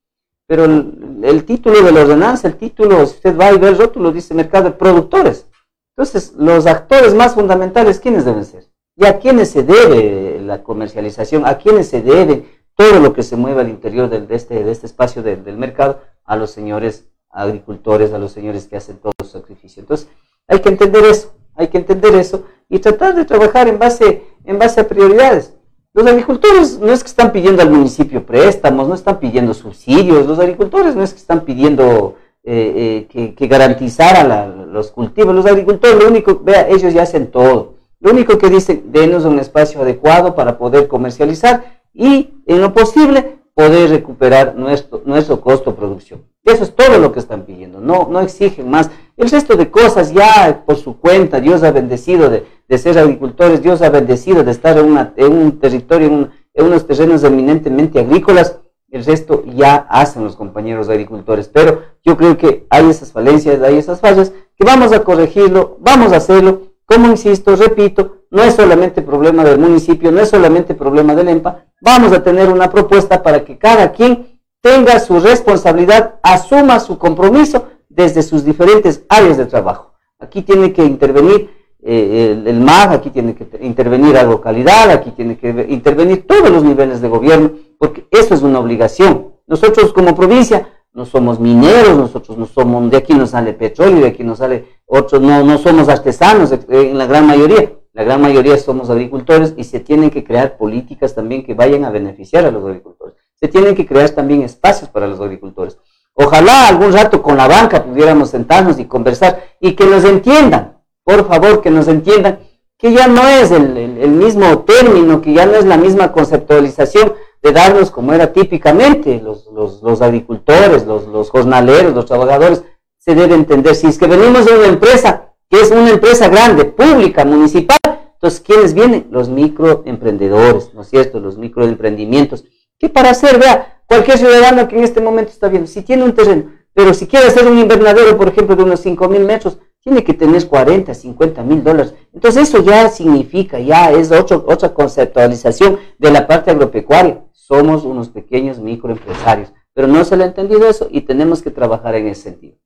Pero 0.47 0.65
el, 0.65 1.45
título 1.45 1.83
de 1.83 1.93
la 1.93 2.01
ordenanza, 2.01 2.49
el 2.49 2.57
título, 2.57 3.05
si 3.05 3.17
usted 3.17 3.38
va 3.38 3.53
y 3.53 3.59
ve 3.59 3.69
el 3.69 3.77
rótulo, 3.77 4.12
dice 4.12 4.33
mercado 4.33 4.65
de 4.65 4.71
productores. 4.71 5.47
Entonces, 5.95 6.33
los 6.38 6.67
actores 6.67 7.12
más 7.12 7.35
fundamentales, 7.35 8.01
¿quiénes 8.01 8.25
deben 8.25 8.47
ser? 8.47 8.65
¿Y 8.97 9.05
a 9.05 9.19
quiénes 9.19 9.51
se 9.51 9.62
debe 9.62 10.41
la 10.41 10.62
comercialización? 10.62 11.45
¿A 11.45 11.59
quiénes 11.59 11.88
se 11.88 12.01
debe 12.01 12.47
todo 12.77 12.99
lo 12.99 13.12
que 13.12 13.23
se 13.23 13.37
mueve 13.37 13.61
al 13.61 13.69
interior 13.69 14.09
de, 14.09 14.35
este, 14.35 14.65
de 14.65 14.73
este 14.73 14.87
espacio 14.87 15.23
del 15.23 15.59
mercado? 15.59 16.01
A 16.25 16.37
los 16.37 16.51
señores 16.51 17.12
agricultores, 17.33 18.12
a 18.12 18.18
los 18.18 18.33
señores 18.33 18.66
que 18.66 18.77
hacen 18.77 18.99
todo 18.99 19.12
su 19.21 19.27
sacrificio. 19.27 19.81
Entonces, 19.81 20.09
hay 20.47 20.61
que 20.61 20.68
entender 20.68 21.05
eso, 21.05 21.33
hay 21.55 21.68
que 21.68 21.79
entender 21.79 22.14
eso 22.14 22.45
y 22.68 22.79
tratar 22.79 23.14
de 23.14 23.25
trabajar 23.25 23.68
en 23.68 23.79
base, 23.79 24.23
en 24.45 24.59
base 24.59 24.81
a 24.81 24.88
prioridades. 24.88 25.55
Los 25.95 26.07
agricultores 26.07 26.79
no 26.79 26.92
es 26.92 27.03
que 27.03 27.09
están 27.09 27.33
pidiendo 27.33 27.62
al 27.62 27.71
municipio 27.71 28.25
préstamos, 28.25 28.88
no 28.88 28.95
están 28.95 29.18
pidiendo 29.21 29.53
subsidios, 29.53 30.27
los 30.27 30.38
agricultores 30.38 30.97
no 30.97 31.03
es 31.03 31.12
que 31.12 31.18
están 31.18 31.45
pidiendo 31.45 32.16
eh, 32.45 33.07
eh, 33.14 33.35
que, 33.37 33.47
garantizaran 33.47 34.73
los 34.73 34.90
cultivos, 34.90 35.35
los 35.35 35.47
agricultores 35.47 36.03
lo 36.03 36.09
único, 36.09 36.40
vea, 36.42 36.68
ellos 36.68 36.95
ya 36.95 37.03
hacen 37.03 37.31
todo. 37.31 37.75
Lo 38.01 38.11
único 38.11 38.38
que 38.38 38.49
dicen, 38.49 38.90
denos 38.90 39.25
un 39.25 39.38
espacio 39.38 39.83
adecuado 39.83 40.35
para 40.35 40.59
poder 40.59 40.88
comercializar 40.88 41.83
y 41.95 42.31
en 42.47 42.61
lo 42.61 42.73
posible 42.73 43.41
poder 43.55 43.91
recuperar 43.91 44.55
nuestro, 44.57 45.03
nuestro 45.05 45.41
costo 45.41 45.71
de 45.71 45.77
producción. 45.77 46.23
Eso 46.45 46.65
es 46.65 46.75
todo 46.75 46.99
lo 46.99 47.12
que 47.12 47.21
están 47.21 47.43
pidiendo, 47.43 47.81
no, 47.81 48.09
no 48.11 48.21
exigen 48.21 48.69
más. 48.69 48.91
El 49.17 49.31
resto 49.31 49.57
de 49.57 49.71
cosas 49.71 50.12
ya 50.12 50.65
por 50.67 50.77
su 50.77 50.99
cuenta, 50.99 51.41
Dios 51.41 51.62
ha 51.62 51.71
bendecido 51.71 52.31
de, 52.31 52.45
de 52.69 52.79
ser 52.79 52.99
agricultores, 52.99 53.62
Dios 53.62 53.83
ha 53.83 53.91
bendecido 53.91 54.43
de 54.43 54.51
estar 54.51 54.77
en, 54.79 54.87
una, 54.87 55.12
en 55.17 55.33
un 55.33 55.61
territorio, 55.61 56.09
en, 56.09 56.31
en, 56.55 56.67
unos 56.67 56.87
terrenos 56.87 57.23
eminentemente 57.23 58.01
agrícolas, 58.01 58.59
el 58.91 59.05
resto 59.05 59.45
ya 59.47 59.87
hacen 59.88 60.25
los 60.25 60.37
compañeros 60.37 60.88
agricultores. 60.88 61.49
Pero 61.49 61.83
yo 62.05 62.17
creo 62.17 62.37
que 62.37 62.67
hay 62.71 62.88
esas 62.91 63.12
falencias, 63.12 63.62
hay 63.62 63.77
esas 63.77 64.01
fallas, 64.01 64.33
que 64.57 64.65
vamos 64.65 64.93
a 64.93 65.05
corregirlo, 65.05 65.77
vamos 65.81 66.12
a 66.12 66.17
hacerlo. 66.17 66.73
Como 66.85 67.07
insisto, 67.07 67.55
repito, 67.57 68.23
no 68.31 68.43
es 68.43 68.55
solamente 68.55 69.01
problema 69.03 69.45
del 69.45 69.59
municipio, 69.59 70.11
no 70.11 70.21
es 70.21 70.31
solamente 70.31 70.75
problema 70.75 71.15
del 71.15 71.29
EMPA, 71.29 71.67
vamos 71.83 72.12
a 72.12 72.23
tener 72.23 72.49
una 72.49 72.71
propuesta 72.71 73.23
para 73.23 73.45
que 73.45 73.59
cada 73.59 73.92
quien 73.92 74.38
tenga 74.62 75.01
su 75.01 75.18
responsabilidad, 75.21 76.14
asuma 76.23 76.79
su 76.81 76.97
compromiso 76.97 77.66
desde 77.88 78.23
sus 78.23 78.45
diferentes 78.45 79.03
áreas 79.09 79.37
de 79.37 79.47
trabajo. 79.47 79.92
Aquí 80.18 80.42
tiene 80.42 80.73
que 80.73 80.85
intervenir 80.85 81.51
eh, 81.83 82.40
el, 82.47 82.61
MAG, 82.61 82.92
aquí 82.92 83.11
tiene 83.11 83.35
que 83.35 83.49
intervenir 83.61 84.14
la 84.14 84.23
localidad, 84.23 84.90
aquí 84.90 85.11
tiene 85.11 85.37
que 85.37 85.66
intervenir 85.68 86.25
todos 86.27 86.49
los 86.49 86.62
niveles 86.62 87.01
de 87.01 87.09
gobierno, 87.09 87.51
porque 87.77 88.07
eso 88.12 88.35
es 88.35 88.42
una 88.42 88.61
obligación. 88.61 89.33
Nosotros 89.49 89.92
como 89.92 90.14
provincia 90.14 90.68
no 90.95 91.05
somos 91.05 91.40
mineros, 91.40 91.97
nosotros 91.97 92.38
no 92.38 92.47
somos, 92.47 92.88
de 92.90 92.99
aquí 92.99 93.14
no 93.14 93.27
sale 93.27 93.55
petróleo, 93.55 94.03
de 94.03 94.09
aquí 94.09 94.23
no 94.23 94.37
sale 94.37 94.82
otro, 94.94 95.20
no, 95.20 95.42
no 95.42 95.57
somos 95.57 95.88
artesanos 95.88 96.52
en 96.68 96.98
la 96.98 97.07
gran 97.07 97.26
mayoría. 97.26 97.72
La 97.94 98.05
gran 98.05 98.20
mayoría 98.20 98.59
somos 98.59 98.90
agricultores 98.90 99.55
y 99.57 99.64
se 99.64 99.81
tienen 99.81 100.11
que 100.11 100.22
crear 100.22 100.59
políticas 100.59 101.14
también 101.14 101.44
que 101.44 101.55
vayan 101.55 101.87
a 101.87 101.90
beneficiar 101.90 102.44
a 102.44 102.50
los 102.50 102.62
agricultores. 102.62 103.14
Se 103.40 103.48
tienen 103.48 103.74
que 103.74 103.87
crear 103.87 104.11
también 104.11 104.42
espacios 104.42 104.90
para 104.90 105.07
los 105.07 105.18
agricultores. 105.18 105.78
Ojalá 106.12 106.68
algún 106.68 106.92
rato 106.92 107.22
con 107.22 107.38
la 107.38 107.48
banca 107.48 107.83
pudiéramos 107.83 108.28
sentarnos 108.28 108.78
y 108.78 108.85
conversar 108.85 109.42
y 109.61 109.72
que 109.72 109.87
nos 109.87 110.05
entiendan, 110.05 110.78
por 111.05 111.26
favor, 111.26 111.62
que 111.62 111.70
nos 111.70 111.88
entiendan 111.88 112.40
que 112.76 112.92
ya 112.92 113.07
no 113.09 113.26
es 113.26 113.50
el, 113.50 114.11
mismo 114.11 114.59
término, 114.61 115.22
que 115.22 115.32
ya 115.32 115.47
no 115.47 115.55
es 115.55 115.64
la 115.64 115.78
misma 115.78 116.12
conceptualización 116.12 117.14
de 117.43 117.53
darnos 117.53 117.90
como 117.90 118.12
era 118.12 118.32
típicamente 118.32 119.22
los, 119.22 119.47
los, 119.82 120.03
agricultores, 120.03 120.84
los, 120.84 121.07
los 121.07 121.30
jornaleros, 121.30 121.95
los 121.95 122.05
trabajadores, 122.05 122.62
se 123.05 123.14
debe 123.14 123.34
entender. 123.34 123.74
Si 123.74 123.88
es 123.88 123.98
que 123.98 124.07
venimos 124.07 124.46
de 124.46 124.57
una 124.57 124.68
empresa 124.68 125.32
que 125.53 125.61
es 125.61 125.70
una 125.70 125.90
empresa 125.90 126.28
grande, 126.28 126.64
pública, 126.64 127.26
municipal. 127.26 127.78
Entonces, 128.14 128.40
¿quiénes 128.40 128.72
vienen? 128.72 129.09
Los 129.11 129.28
microemprendedores, 129.28 130.72
¿no 130.72 130.80
es 130.80 130.88
cierto? 130.88 131.20
Los 131.20 131.36
microemprendimientos. 131.36 132.44
¿Qué 132.78 132.88
para 132.88 133.11
hacer? 133.11 133.38
Vea, 133.38 133.82
cualquier 133.86 134.16
ciudadano 134.16 134.66
que 134.66 134.78
en 134.78 134.84
este 134.84 135.03
momento 135.03 135.30
está 135.30 135.48
viendo, 135.48 135.66
si 135.66 135.82
tiene 135.82 136.05
un 136.05 136.14
terreno, 136.14 136.53
pero 136.72 136.94
si 136.94 137.07
quiere 137.07 137.26
hacer 137.26 137.46
un 137.46 137.59
invernadero, 137.59 138.16
por 138.16 138.28
ejemplo, 138.28 138.57
de 138.57 138.62
unos 138.62 138.80
5 138.80 139.09
mil 139.11 139.24
metros, 139.24 139.59
tiene 139.82 140.03
que 140.03 140.14
tener 140.14 140.46
40, 140.48 140.94
50 140.94 141.42
mil 141.42 141.62
dólares. 141.62 141.92
Entonces 142.14 142.48
eso 142.48 142.62
ya 142.62 142.88
significa, 142.88 143.59
ya 143.59 143.90
es 143.90 144.11
otro, 144.11 144.46
otra 144.48 144.72
conceptualización 144.72 145.78
de 145.98 146.11
la 146.12 146.26
parte 146.26 146.50
agropecuaria. 146.50 147.24
Somos 147.32 147.84
unos 147.84 148.09
pequeños 148.09 148.59
microempresarios, 148.59 149.53
pero 149.74 149.86
no 149.86 150.03
se 150.05 150.16
le 150.16 150.24
ha 150.24 150.28
entendido 150.28 150.66
eso 150.66 150.88
y 150.90 151.03
tenemos 151.03 151.42
que 151.42 151.50
trabajar 151.50 151.94
en 151.96 152.07
ese 152.07 152.22
sentido. 152.22 152.62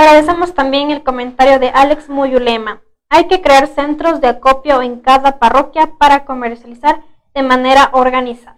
Agradecemos 0.00 0.54
también 0.54 0.90
el 0.90 1.02
comentario 1.02 1.58
de 1.58 1.68
Alex 1.68 2.08
Muyulema. 2.08 2.80
Hay 3.10 3.28
que 3.28 3.42
crear 3.42 3.66
centros 3.66 4.22
de 4.22 4.28
acopio 4.28 4.80
en 4.80 5.00
cada 5.00 5.38
parroquia 5.38 5.90
para 5.98 6.24
comercializar 6.24 7.02
de 7.34 7.42
manera 7.42 7.90
organizada. 7.92 8.56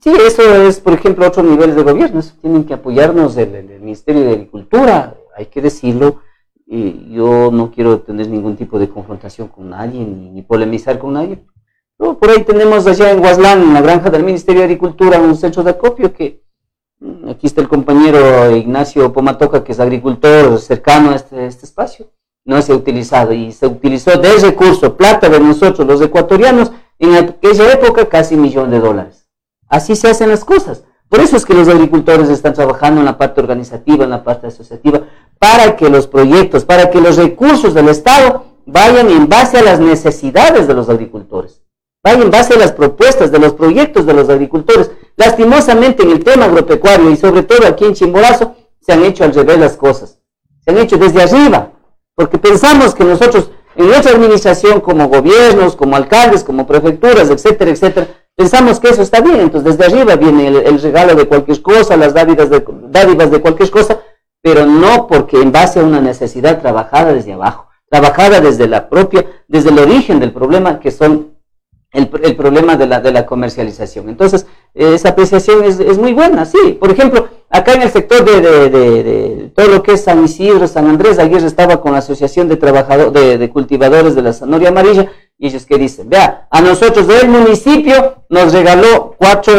Sí, 0.00 0.10
eso 0.26 0.66
es, 0.66 0.80
por 0.80 0.94
ejemplo, 0.94 1.26
otro 1.26 1.42
nivel 1.42 1.76
de 1.76 1.82
gobierno. 1.82 2.22
tienen 2.40 2.64
que 2.64 2.72
apoyarnos 2.72 3.36
el, 3.36 3.80
Ministerio 3.80 4.22
de 4.22 4.30
Agricultura, 4.30 5.14
hay 5.36 5.44
que 5.44 5.60
decirlo. 5.60 6.22
Y 6.64 7.12
yo 7.12 7.50
no 7.52 7.70
quiero 7.70 8.00
tener 8.00 8.30
ningún 8.30 8.56
tipo 8.56 8.78
de 8.78 8.88
confrontación 8.88 9.48
con 9.48 9.68
nadie, 9.68 10.02
ni, 10.02 10.40
polemizar 10.40 10.98
con 10.98 11.12
nadie. 11.12 11.44
Pero 11.98 12.18
por 12.18 12.30
ahí 12.30 12.44
tenemos 12.44 12.86
allá 12.86 13.10
en 13.10 13.20
Huaslán, 13.20 13.60
en 13.60 13.74
la 13.74 13.82
granja 13.82 14.08
del 14.08 14.24
Ministerio 14.24 14.60
de 14.60 14.68
Agricultura, 14.68 15.18
un 15.18 15.36
centro 15.36 15.62
de 15.62 15.72
acopio 15.72 16.14
que 16.14 16.47
aquí 17.28 17.46
está 17.46 17.60
el 17.60 17.68
compañero 17.68 18.54
Ignacio 18.54 19.12
Pomatoca, 19.12 19.64
que 19.64 19.72
es 19.72 19.80
agricultor 19.80 20.58
cercano 20.58 21.10
a 21.10 21.16
este, 21.16 21.46
este 21.46 21.66
espacio. 21.66 22.10
No 22.44 22.60
se 22.62 22.72
ha 22.72 22.76
utilizado 22.76 23.32
y 23.32 23.52
se 23.52 23.66
utilizó 23.66 24.16
de 24.18 24.32
recurso, 24.38 24.96
plata 24.96 25.28
de 25.28 25.38
nosotros, 25.38 25.86
los 25.86 26.00
ecuatorianos, 26.00 26.72
en 26.98 27.14
aquella 27.14 27.72
época 27.72 28.08
casi 28.08 28.34
un 28.34 28.42
millón 28.42 28.70
de 28.70 28.80
dólares. 28.80 29.28
Así 29.68 29.94
se 29.94 30.08
hacen 30.08 30.30
las 30.30 30.44
cosas. 30.44 30.84
Por 31.08 31.20
eso 31.20 31.36
es 31.36 31.44
que 31.44 31.54
los 31.54 31.68
agricultores 31.68 32.28
están 32.28 32.54
trabajando 32.54 33.00
en 33.00 33.06
la 33.06 33.16
parte 33.16 33.40
organizativa, 33.40 34.04
en 34.04 34.10
la 34.10 34.24
parte 34.24 34.46
asociativa, 34.46 35.02
para 35.38 35.76
que 35.76 35.88
los 35.88 36.06
proyectos, 36.06 36.64
para 36.64 36.90
que 36.90 37.00
los 37.00 37.16
recursos 37.16 37.74
del 37.74 37.88
Estado 37.88 38.44
vayan 38.66 39.08
en 39.10 39.28
base 39.28 39.58
a 39.58 39.62
las 39.62 39.80
necesidades 39.80 40.66
de 40.66 40.74
los 40.74 40.88
agricultores, 40.90 41.62
vayan 42.04 42.22
en 42.22 42.30
base 42.30 42.54
a 42.54 42.58
las 42.58 42.72
propuestas 42.72 43.30
de 43.30 43.38
los 43.38 43.54
proyectos 43.54 44.04
de 44.04 44.14
los 44.14 44.28
agricultores. 44.28 44.90
Lastimosamente 45.18 46.04
en 46.04 46.12
el 46.12 46.22
tema 46.22 46.44
agropecuario 46.44 47.10
y 47.10 47.16
sobre 47.16 47.42
todo 47.42 47.66
aquí 47.66 47.84
en 47.84 47.94
Chimborazo 47.94 48.54
se 48.80 48.92
han 48.92 49.02
hecho 49.04 49.24
al 49.24 49.34
revés 49.34 49.58
las 49.58 49.76
cosas, 49.76 50.20
se 50.60 50.70
han 50.70 50.78
hecho 50.78 50.96
desde 50.96 51.20
arriba, 51.20 51.72
porque 52.14 52.38
pensamos 52.38 52.94
que 52.94 53.02
nosotros 53.02 53.50
en 53.74 53.88
nuestra 53.88 54.12
administración 54.12 54.80
como 54.80 55.08
gobiernos, 55.08 55.74
como 55.74 55.96
alcaldes, 55.96 56.44
como 56.44 56.68
prefecturas, 56.68 57.30
etcétera, 57.30 57.72
etcétera, 57.72 58.06
pensamos 58.36 58.78
que 58.78 58.90
eso 58.90 59.02
está 59.02 59.20
bien, 59.20 59.40
entonces 59.40 59.76
desde 59.76 59.92
arriba 59.92 60.14
viene 60.14 60.46
el, 60.46 60.80
regalo 60.80 61.16
de 61.16 61.26
cualquier 61.26 61.60
cosa, 61.62 61.96
las 61.96 62.14
dádivas 62.14 62.48
de, 62.48 62.64
dádivas 62.84 63.32
de 63.32 63.40
cualquier 63.40 63.70
cosa, 63.70 63.98
pero 64.40 64.66
no 64.66 65.08
porque 65.08 65.42
en 65.42 65.50
base 65.50 65.80
a 65.80 65.84
una 65.84 66.00
necesidad 66.00 66.60
trabajada 66.60 67.12
desde 67.12 67.32
abajo, 67.32 67.66
trabajada 67.90 68.40
desde 68.40 68.68
la 68.68 68.88
propia, 68.88 69.26
desde 69.48 69.70
el 69.70 69.80
origen 69.80 70.20
del 70.20 70.32
problema, 70.32 70.78
que 70.78 70.92
son 70.92 71.37
el, 71.98 72.36
problema 72.36 72.76
de 72.76 72.86
la, 72.86 73.00
de 73.00 73.12
la 73.12 73.26
comercialización. 73.26 74.08
Entonces, 74.08 74.46
esa 74.74 75.10
apreciación 75.10 75.64
es, 75.64 75.98
muy 75.98 76.12
buena, 76.12 76.44
sí. 76.44 76.76
Por 76.78 76.90
ejemplo, 76.90 77.28
acá 77.50 77.74
en 77.74 77.82
el 77.82 77.90
sector 77.90 78.24
de, 78.24 79.50
todo 79.54 79.68
lo 79.68 79.82
que 79.82 79.92
es 79.92 80.04
San 80.04 80.24
Isidro, 80.24 80.68
San 80.68 80.86
Andrés, 80.88 81.18
ayer 81.18 81.42
estaba 81.42 81.80
con 81.80 81.92
la 81.92 81.98
Asociación 81.98 82.48
de, 82.48 82.56
trabajadores, 82.56 83.38
de, 83.38 83.50
Cultivadores 83.50 84.14
de 84.14 84.22
la 84.22 84.32
Zanahoria 84.32 84.68
Amarilla, 84.68 85.10
y 85.36 85.48
ellos 85.48 85.66
que 85.66 85.78
dicen, 85.78 86.08
vea, 86.08 86.46
a 86.50 86.60
nosotros 86.60 87.06
del 87.06 87.28
municipio 87.28 88.24
nos 88.28 88.52
regaló 88.52 89.14
cuatro, 89.18 89.52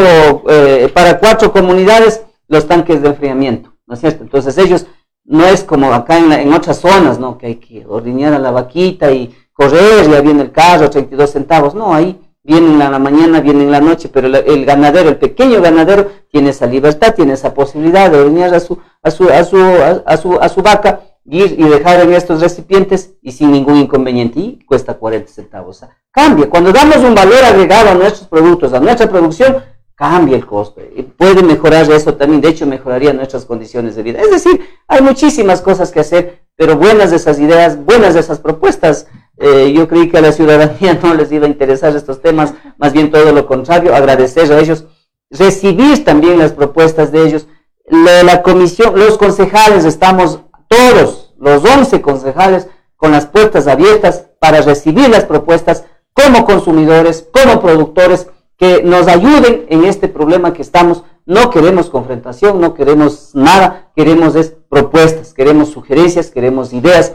eh, 0.50 0.90
para 0.94 1.20
cuatro 1.20 1.52
comunidades 1.52 2.24
los 2.48 2.68
tanques 2.68 3.02
de 3.02 3.10
enfriamiento, 3.10 3.74
¿no 3.88 3.96
es 3.96 4.00
cierto? 4.00 4.24
Entonces 4.24 4.58
ellos, 4.58 4.86
no 5.26 5.46
es 5.46 5.64
como 5.64 5.94
acá 5.94 6.18
en, 6.18 6.32
en 6.32 6.54
otras 6.54 6.80
zonas, 6.80 7.20
¿no? 7.20 7.38
Que 7.38 7.48
hay 7.48 7.56
que 7.56 7.86
ordeñar 7.86 8.34
a 8.34 8.40
la 8.40 8.52
vaquita 8.52 9.12
y 9.12 9.36
correr, 9.54 10.10
ya 10.10 10.22
viene 10.22 10.44
el 10.44 10.52
carro, 10.52 10.90
32 10.90 11.30
centavos, 11.30 11.76
no, 11.76 11.94
ahí 11.94 12.20
vienen 12.44 12.74
en 12.74 12.80
la 12.80 13.00
mañana, 13.00 13.42
vienen 13.42 13.64
en 13.64 13.72
la 13.72 13.82
noche, 13.82 14.10
pero 14.12 14.28
el, 14.28 14.66
ganadero, 14.66 15.10
el 15.10 15.18
pequeño 15.18 15.62
ganadero, 15.62 16.10
tiene 16.32 16.50
esa 16.50 16.66
libertad, 16.66 17.14
tiene 17.16 17.34
esa 17.34 17.54
posibilidad 17.54 18.10
de 18.10 18.20
ordeñar 18.20 18.54
a 18.54 18.60
su, 18.60 18.78
a 19.02 19.12
su, 19.12 19.30
a 19.30 19.44
su, 19.44 19.58
a 20.06 20.18
su, 20.18 20.40
a 20.40 20.50
su 20.50 20.62
vaca 20.62 21.02
y 21.26 21.64
dejar 21.64 22.02
en 22.02 22.14
estos 22.14 22.42
recipientes 22.42 23.14
y 23.22 23.32
sin 23.32 23.52
ningún 23.52 23.78
inconveniente 23.78 24.40
y 24.40 24.66
cuesta 24.66 24.96
40 24.96 25.32
centavos. 25.32 25.84
Cambia. 26.12 26.50
Cuando 26.50 26.72
damos 26.72 26.98
un 26.98 27.14
valor 27.14 27.44
agregado 27.44 27.90
a 27.90 27.94
nuestros 27.94 28.28
productos, 28.28 28.74
a 28.74 28.80
nuestra 28.80 29.08
producción, 29.08 29.64
cambia 30.00 30.38
el 30.38 30.46
costo. 30.46 30.82
Puede 31.18 31.44
mejorar 31.44 31.92
eso 31.92 32.16
también, 32.16 32.42
de 32.42 32.50
hecho 32.50 32.66
mejoraría 32.66 33.14
nuestras 33.14 33.46
condiciones 33.46 33.96
de 33.96 34.04
vida. 34.04 34.22
Es 34.22 34.32
decir, 34.32 34.60
hay 34.88 35.02
muchísimas 35.02 35.62
cosas 35.62 35.92
que 35.92 36.00
hacer, 36.00 36.44
pero 36.56 36.78
buenas 36.78 37.12
de 37.12 37.18
esas 37.18 37.38
ideas, 37.40 37.84
buenas 37.84 38.14
de 38.16 38.22
esas 38.22 38.40
propuestas. 38.40 39.08
Eh, 39.40 39.72
yo 39.74 39.88
creí 39.88 40.10
que 40.10 40.18
a 40.18 40.22
la 40.22 40.32
ciudadanía 40.32 41.00
no 41.04 41.14
les 41.14 41.32
iba 41.32 41.46
a 41.46 41.50
interesar 41.50 41.96
estos 41.96 42.22
temas, 42.22 42.54
más 42.78 42.94
bien 42.94 43.10
todo 43.10 43.32
lo 43.32 43.46
contrario, 43.46 43.96
agradecer 43.96 44.52
a 44.52 44.60
ellos, 44.60 44.86
recibir 45.30 46.04
también 46.04 46.40
las 46.40 46.52
propuestas 46.52 47.12
de 47.12 47.26
ellos. 47.26 47.48
la 47.90 48.42
comisión, 48.42 49.00
los 49.00 49.18
concejales 49.18 49.86
estamos 49.86 50.42
todos, 50.68 51.34
los 51.40 51.64
11 51.64 52.02
concejales, 52.02 52.68
con 52.98 53.14
las 53.14 53.26
puertas 53.26 53.68
abiertas 53.68 54.26
para 54.40 54.62
recibir 54.62 55.10
las 55.10 55.24
propuestas 55.24 55.86
como 56.14 56.46
consumidores, 56.46 57.26
como 57.32 57.62
productores, 57.62 58.28
que 58.58 58.84
nos 58.84 59.08
ayuden 59.08 59.66
en 59.70 59.86
este 59.86 60.10
problema 60.10 60.52
que 60.52 60.62
estamos. 60.62 61.04
No 61.26 61.50
queremos 61.50 61.90
confrontación, 61.90 62.60
no 62.60 62.74
queremos 62.74 63.32
nada, 63.34 63.90
queremos 63.96 64.36
es 64.36 64.54
propuestas, 64.68 65.34
queremos 65.34 65.70
sugerencias, 65.70 66.30
queremos 66.30 66.74
ideas. 66.74 67.14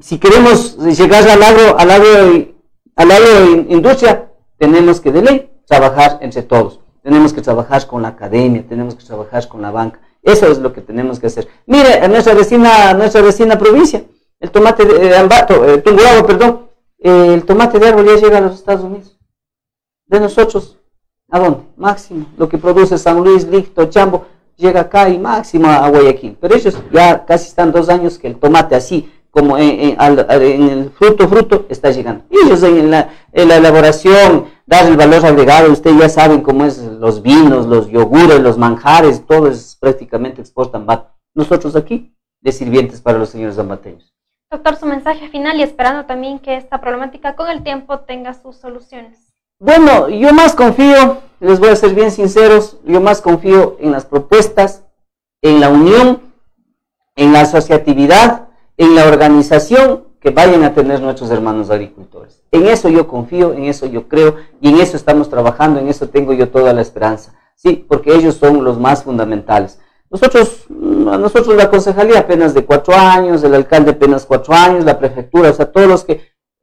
Si 0.00 0.18
queremos 0.18 0.76
llegar 0.78 1.28
al 1.28 1.42
agro, 1.42 1.78
al 1.78 1.90
agro, 1.90 2.48
al 2.96 3.10
agro 3.10 3.50
industria, 3.68 4.28
tenemos 4.58 5.00
que 5.00 5.12
de 5.12 5.22
ley 5.22 5.50
trabajar 5.66 6.18
entre 6.20 6.42
todos. 6.42 6.80
Tenemos 7.02 7.32
que 7.32 7.42
trabajar 7.42 7.86
con 7.86 8.02
la 8.02 8.08
academia, 8.08 8.64
tenemos 8.66 8.94
que 8.94 9.04
trabajar 9.04 9.46
con 9.46 9.62
la 9.62 9.70
banca. 9.70 10.00
Eso 10.22 10.46
es 10.46 10.58
lo 10.58 10.72
que 10.72 10.80
tenemos 10.80 11.20
que 11.20 11.26
hacer. 11.26 11.46
Mire, 11.66 12.02
en 12.02 12.10
nuestra 12.10 12.34
vecina, 12.34 12.94
nuestra 12.94 13.20
vecina 13.20 13.58
provincia, 13.58 14.04
el 14.40 14.50
tomate 14.50 14.84
de 14.84 15.16
Ambato, 15.16 15.64
eh, 15.68 15.78
perdón, 15.78 16.70
el 16.98 17.44
tomate 17.44 17.78
de 17.78 17.88
árbol 17.88 18.06
ya 18.06 18.16
llega 18.16 18.38
a 18.38 18.40
los 18.40 18.54
Estados 18.54 18.84
Unidos. 18.84 19.18
De 20.06 20.18
nosotros, 20.18 20.78
¿a 21.30 21.38
dónde? 21.38 21.60
Máximo. 21.76 22.26
Lo 22.36 22.48
que 22.48 22.58
produce 22.58 22.98
San 22.98 23.22
Luis, 23.22 23.46
Licto, 23.46 23.84
Chambo, 23.86 24.24
llega 24.56 24.80
acá 24.80 25.08
y 25.08 25.18
máximo 25.18 25.68
a 25.68 25.88
Guayaquil. 25.88 26.36
Pero 26.40 26.54
ellos 26.54 26.82
ya 26.90 27.24
casi 27.24 27.48
están 27.48 27.70
dos 27.70 27.88
años 27.88 28.18
que 28.18 28.28
el 28.28 28.36
tomate 28.36 28.74
así, 28.74 29.10
como 29.34 29.58
en, 29.58 29.96
el 30.00 30.90
fruto, 30.90 31.28
fruto, 31.28 31.66
está 31.68 31.90
llegando. 31.90 32.24
Ellos 32.30 32.62
en 32.62 32.92
la, 32.92 33.10
en 33.32 33.48
la 33.48 33.56
elaboración, 33.56 34.46
dar 34.64 34.86
el 34.86 34.96
valor 34.96 35.26
agregado. 35.26 35.72
Ustedes 35.72 35.98
ya 35.98 36.08
saben 36.08 36.40
cómo 36.40 36.64
es 36.64 36.78
los 36.78 37.20
vinos, 37.20 37.66
los 37.66 37.88
yogures, 37.88 38.38
los 38.38 38.56
manjares, 38.58 39.26
todo 39.26 39.48
es 39.48 39.76
prácticamente 39.80 40.40
exportan 40.40 40.86
VAT. 40.86 41.08
Nosotros 41.34 41.74
aquí, 41.74 42.14
de 42.40 42.52
sirvientes 42.52 43.00
para 43.00 43.18
los 43.18 43.30
señores 43.30 43.56
zambateños. 43.56 44.14
Doctor, 44.52 44.76
su 44.76 44.86
mensaje 44.86 45.28
final 45.30 45.56
y 45.58 45.64
esperando 45.64 46.06
también 46.06 46.38
que 46.38 46.56
esta 46.56 46.80
problemática 46.80 47.34
con 47.34 47.50
el 47.50 47.64
tiempo 47.64 47.98
tenga 47.98 48.34
sus 48.34 48.54
soluciones. 48.54 49.32
Bueno, 49.58 50.08
yo 50.10 50.32
más 50.32 50.54
confío, 50.54 51.22
les 51.40 51.58
voy 51.58 51.70
a 51.70 51.76
ser 51.76 51.92
bien 51.92 52.12
sinceros, 52.12 52.78
yo 52.84 53.00
más 53.00 53.20
confío 53.20 53.78
en 53.80 53.90
las 53.90 54.04
propuestas, 54.04 54.84
en 55.42 55.58
la 55.58 55.70
unión, 55.70 56.22
en 57.16 57.32
la 57.32 57.40
asociatividad, 57.40 58.44
en 58.76 58.94
la 58.94 59.06
organización 59.06 60.04
que 60.20 60.30
vayan 60.30 60.64
a 60.64 60.72
tener 60.72 61.00
nuestros 61.00 61.30
hermanos 61.30 61.70
agricultores. 61.70 62.42
En 62.50 62.66
eso 62.66 62.88
yo 62.88 63.06
confío, 63.06 63.52
en 63.52 63.64
eso 63.64 63.86
yo 63.86 64.08
creo 64.08 64.36
y 64.60 64.70
en 64.70 64.80
eso 64.80 64.96
estamos 64.96 65.28
trabajando, 65.28 65.80
en 65.80 65.88
eso 65.88 66.08
tengo 66.08 66.32
yo 66.32 66.48
toda 66.48 66.72
la 66.72 66.80
esperanza. 66.80 67.34
Sí, 67.54 67.84
porque 67.86 68.14
ellos 68.14 68.36
son 68.36 68.64
los 68.64 68.78
más 68.78 69.04
fundamentales. 69.04 69.78
Nosotros, 70.10 70.64
mm, 70.68 71.08
a 71.08 71.18
nosotros 71.18 71.56
la 71.56 71.70
concejalía 71.70 72.20
apenas 72.20 72.54
de 72.54 72.64
cuatro 72.64 72.94
años, 72.94 73.42
el 73.44 73.54
alcalde 73.54 73.92
apenas 73.92 74.24
cuatro 74.24 74.54
años, 74.54 74.84
la 74.84 74.98
prefectura, 74.98 75.50
o 75.50 75.52
sea, 75.52 75.70
todos 75.70 75.88
los 75.88 76.04
que 76.04 76.20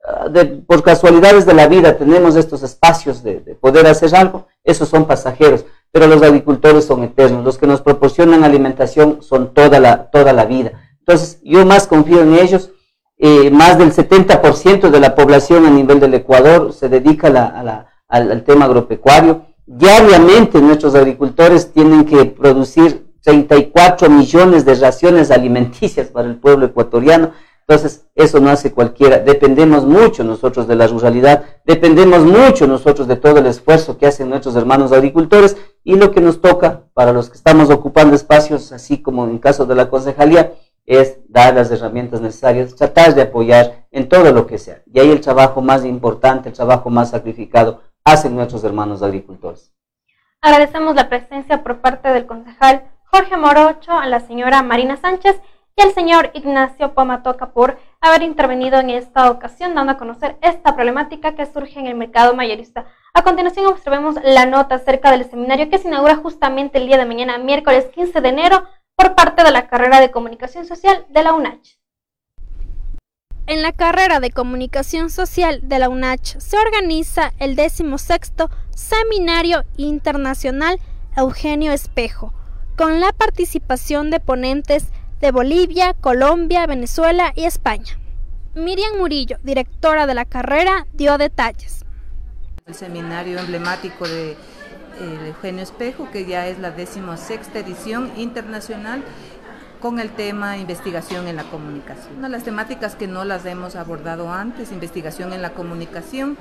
ah, 0.07 0.25
por 0.65 0.81
casualidades 0.83 1.45
de 1.45 1.53
la 1.53 1.67
vida 1.67 1.97
tenemos 1.97 2.35
estos 2.35 2.63
espacios 2.63 3.23
de, 3.23 3.41
de, 3.41 3.55
poder 3.55 3.87
hacer 3.87 4.15
algo, 4.15 4.47
esos 4.63 4.89
son 4.89 5.05
pasajeros, 5.05 5.65
pero 5.91 6.07
los 6.07 6.21
agricultores 6.21 6.85
son 6.85 7.03
eternos, 7.03 7.43
los 7.43 7.57
que 7.57 7.67
nos 7.67 7.81
proporcionan 7.81 8.43
alimentación 8.43 9.21
son 9.21 9.53
toda 9.53 9.79
la, 9.79 10.09
toda 10.09 10.33
la 10.33 10.45
vida. 10.45 10.71
Entonces, 11.11 11.41
yo 11.43 11.65
más 11.65 11.87
confío 11.87 12.21
en 12.21 12.35
ellos 12.35 12.71
eh, 13.17 13.51
más 13.51 13.77
del 13.77 13.91
70% 13.91 14.89
de 14.89 14.99
la 15.01 15.13
población 15.13 15.65
a 15.65 15.69
nivel 15.69 15.99
del 15.99 16.13
Ecuador 16.13 16.71
se 16.71 16.87
dedica 16.87 17.27
al, 18.07 18.43
tema 18.45 18.63
agropecuario. 18.65 19.45
Diariamente 19.65 20.61
nuestros 20.61 20.95
agricultores 20.95 21.73
tienen 21.73 22.05
que 22.05 22.25
producir 22.25 23.11
34 23.23 24.09
millones 24.09 24.63
de 24.63 24.75
raciones 24.75 25.31
alimenticias 25.31 26.07
para 26.07 26.29
el 26.29 26.37
pueblo 26.37 26.67
ecuatoriano. 26.67 27.31
Entonces, 27.67 28.05
eso 28.15 28.39
no 28.39 28.49
hace 28.49 28.71
cualquiera. 28.71 29.19
Dependemos 29.19 29.85
mucho 29.85 30.23
nosotros 30.23 30.65
de 30.65 30.77
la 30.77 30.87
ruralidad, 30.87 31.43
dependemos 31.65 32.23
mucho 32.23 32.67
nosotros 32.67 33.07
de 33.07 33.17
todo 33.17 33.39
el 33.39 33.47
esfuerzo 33.47 33.97
que 33.97 34.07
hacen 34.07 34.29
nuestros 34.29 34.55
hermanos 34.55 34.93
agricultores 34.93 35.57
y 35.83 35.95
lo 35.95 36.11
que 36.11 36.21
nos 36.21 36.39
toca 36.39 36.83
para 36.93 37.11
los 37.11 37.29
que 37.29 37.35
estamos 37.35 37.69
ocupando 37.69 38.15
espacios, 38.15 38.71
así 38.71 39.01
como 39.01 39.25
en 39.25 39.39
caso 39.39 39.65
de 39.65 39.75
la 39.75 39.89
concejalía, 39.89 40.53
es 40.85 41.19
dar 41.27 41.53
las 41.55 41.71
herramientas 41.71 42.21
necesarias, 42.21 42.75
tratar 42.75 43.13
de 43.13 43.21
apoyar 43.21 43.85
en 43.91 44.09
todo 44.09 44.31
lo 44.31 44.47
que 44.47 44.57
sea. 44.57 44.81
Y 44.85 44.99
ahí 44.99 45.09
el 45.09 45.21
trabajo 45.21 45.61
más 45.61 45.85
importante, 45.85 46.49
el 46.49 46.55
trabajo 46.55 46.89
más 46.89 47.11
sacrificado, 47.11 47.81
hacen 48.03 48.35
nuestros 48.35 48.63
hermanos 48.63 49.03
agricultores. 49.03 49.73
Agradecemos 50.41 50.95
la 50.95 51.07
presencia 51.07 51.63
por 51.63 51.81
parte 51.81 52.09
del 52.09 52.25
concejal 52.25 52.83
Jorge 53.05 53.37
Morocho, 53.37 53.91
a 53.91 54.07
la 54.07 54.21
señora 54.21 54.63
Marina 54.63 54.97
Sánchez 54.97 55.39
y 55.75 55.81
al 55.81 55.93
señor 55.93 56.31
Ignacio 56.33 56.93
Pomatoca 56.93 57.51
por 57.51 57.77
haber 57.99 58.23
intervenido 58.23 58.79
en 58.79 58.89
esta 58.89 59.29
ocasión, 59.29 59.75
dando 59.75 59.93
a 59.93 59.97
conocer 59.97 60.37
esta 60.41 60.75
problemática 60.75 61.35
que 61.35 61.45
surge 61.45 61.79
en 61.79 61.87
el 61.87 61.95
mercado 61.95 62.33
mayorista. 62.33 62.85
A 63.13 63.23
continuación 63.23 63.67
observemos 63.67 64.15
la 64.23 64.45
nota 64.45 64.75
acerca 64.75 65.11
del 65.11 65.29
seminario 65.29 65.69
que 65.69 65.77
se 65.77 65.89
inaugura 65.89 66.15
justamente 66.15 66.77
el 66.77 66.87
día 66.87 66.97
de 66.97 67.05
mañana, 67.05 67.37
miércoles 67.37 67.89
15 67.93 68.21
de 68.21 68.29
enero, 68.29 68.63
por 69.01 69.15
parte 69.15 69.43
de 69.43 69.51
la 69.51 69.67
carrera 69.67 69.99
de 69.99 70.11
Comunicación 70.11 70.65
Social 70.65 71.05
de 71.09 71.23
la 71.23 71.33
UNACH. 71.33 71.79
En 73.47 73.63
la 73.63 73.71
carrera 73.71 74.19
de 74.19 74.29
Comunicación 74.29 75.09
Social 75.09 75.61
de 75.63 75.79
la 75.79 75.89
UNACH 75.89 76.37
se 76.37 76.57
organiza 76.57 77.33
el 77.39 77.55
16 77.55 78.33
Seminario 78.75 79.63
Internacional 79.77 80.79
Eugenio 81.17 81.71
Espejo, 81.71 82.31
con 82.77 82.99
la 82.99 83.11
participación 83.11 84.11
de 84.11 84.19
ponentes 84.19 84.85
de 85.19 85.31
Bolivia, 85.31 85.95
Colombia, 85.99 86.67
Venezuela 86.67 87.33
y 87.35 87.45
España. 87.45 87.97
Miriam 88.53 88.97
Murillo, 88.99 89.37
directora 89.41 90.05
de 90.05 90.13
la 90.13 90.25
carrera, 90.25 90.85
dio 90.93 91.17
detalles. 91.17 91.85
El 92.67 92.75
seminario 92.75 93.39
emblemático 93.39 94.07
de 94.07 94.37
Eugenio 95.01 95.63
Espejo, 95.63 96.09
que 96.11 96.25
ya 96.25 96.47
es 96.47 96.59
la 96.59 96.71
decimosexta 96.71 97.59
edición 97.59 98.11
internacional 98.17 99.03
con 99.81 99.99
el 99.99 100.11
tema 100.11 100.57
investigación 100.57 101.27
en 101.27 101.35
la 101.35 101.43
comunicación. 101.43 102.17
Una 102.19 102.27
de 102.27 102.33
las 102.33 102.43
temáticas 102.43 102.95
que 102.95 103.07
no 103.07 103.25
las 103.25 103.45
hemos 103.45 103.75
abordado 103.75 104.31
antes, 104.31 104.71
investigación 104.71 105.33
en 105.33 105.41
la 105.41 105.49
comunicación, 105.49 106.37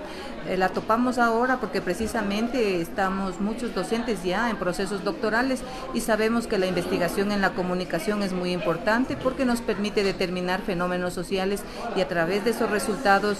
eh, 0.46 0.56
la 0.58 0.68
topamos 0.68 1.18
ahora 1.18 1.56
porque 1.56 1.80
precisamente 1.80 2.80
estamos 2.80 3.40
muchos 3.40 3.74
docentes 3.74 4.22
ya 4.22 4.50
en 4.50 4.56
procesos 4.56 5.02
doctorales 5.02 5.62
y 5.94 6.02
sabemos 6.02 6.46
que 6.46 6.58
la 6.58 6.66
investigación 6.66 7.32
en 7.32 7.40
la 7.40 7.50
comunicación 7.50 8.22
es 8.22 8.32
muy 8.32 8.52
importante 8.52 9.16
porque 9.16 9.46
nos 9.46 9.62
permite 9.62 10.04
determinar 10.04 10.60
fenómenos 10.60 11.14
sociales 11.14 11.62
y 11.96 12.02
a 12.02 12.08
través 12.08 12.44
de 12.44 12.50
esos 12.50 12.70
resultados 12.70 13.38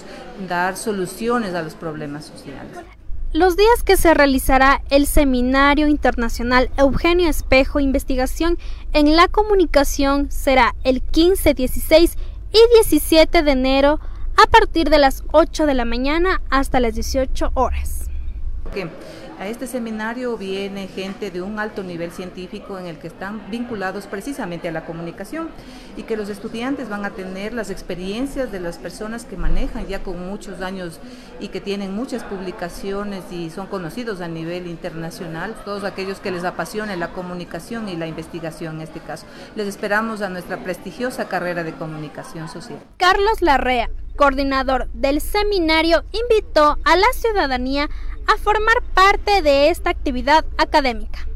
dar 0.49 0.77
soluciones 0.77 1.55
a 1.55 1.62
los 1.62 1.75
problemas 1.75 2.25
sociales. 2.25 2.79
Los 3.33 3.57
días 3.57 3.85
que 3.85 3.97
se 3.97 4.12
realizará 4.12 4.83
el 4.91 5.07
Seminario 5.07 5.87
Internacional 5.87 6.68
Eugenio 6.76 7.28
Espejo 7.28 7.78
Investigación 7.78 8.59
en 8.93 9.14
la 9.14 9.28
Comunicación 9.28 10.33
será 10.33 10.74
el 10.83 11.01
15, 11.01 11.55
16 11.55 12.16
y 12.53 12.59
17 12.74 13.45
de 13.45 13.53
enero 13.53 14.01
a 14.37 14.51
partir 14.51 14.91
de 14.91 14.99
las 14.99 15.22
8 15.31 15.66
de 15.66 15.74
la 15.74 15.85
mañana 15.85 16.43
hasta 16.51 16.81
las 16.81 16.95
18 16.95 17.53
horas. 17.55 18.11
A 19.41 19.47
este 19.47 19.66
seminario 19.66 20.36
viene 20.36 20.86
gente 20.86 21.30
de 21.30 21.41
un 21.41 21.59
alto 21.59 21.82
nivel 21.82 22.12
científico 22.12 22.78
en 22.78 22.84
el 22.84 22.99
que 22.99 23.07
están 23.07 23.51
vinculados 23.51 24.07
precisamente 24.07 24.68
a 24.68 24.70
la 24.70 24.84
comunicación 24.84 25.49
y 25.97 26.03
que 26.03 26.18
los 26.18 26.28
estudiantes 26.28 26.91
van 26.91 27.07
a 27.07 27.12
tener 27.12 27.55
las 27.55 27.70
experiencias 27.70 28.53
de 28.53 28.61
las 28.61 28.76
personas 28.76 29.24
que 29.24 29.38
manejan 29.38 29.86
ya 29.86 30.03
con 30.03 30.28
muchos 30.28 30.61
años 30.61 31.01
y 31.41 31.49
que 31.49 31.62
tienen 31.62 31.95
muchas 31.95 32.22
publicaciones 32.22 33.32
y 33.32 33.49
son 33.49 33.66
conocidos 33.66 34.20
a 34.20 34.28
nivel 34.28 34.66
internacional, 34.66 35.55
todos 35.64 35.84
aquellos 35.84 36.20
que 36.20 36.32
les 36.32 36.45
apasione 36.45 36.99
la 36.99 37.14
comunicación 37.14 37.88
y 37.88 37.97
la 37.97 38.07
investigación 38.07 38.76
en 38.76 38.82
este 38.82 39.01
caso. 39.01 39.24
Les 39.57 39.66
esperamos 39.66 40.20
a 40.20 40.28
nuestra 40.28 40.59
prestigiosa 40.59 41.28
carrera 41.28 41.64
de 41.64 41.72
comunicación 41.72 42.51
social. 42.51 42.78
Carlos 42.99 43.41
Larrea, 43.41 43.88
coordinador 44.16 44.91
del 44.93 45.22
seminario, 45.22 46.05
invitó 46.12 46.76
a 46.84 46.97
la 46.97 47.11
ciudadanía 47.14 47.88
formar 48.43 48.83
parte 48.95 49.43
de 49.43 49.68
esta 49.68 49.91
actividad 49.91 50.45
académica 50.57 51.27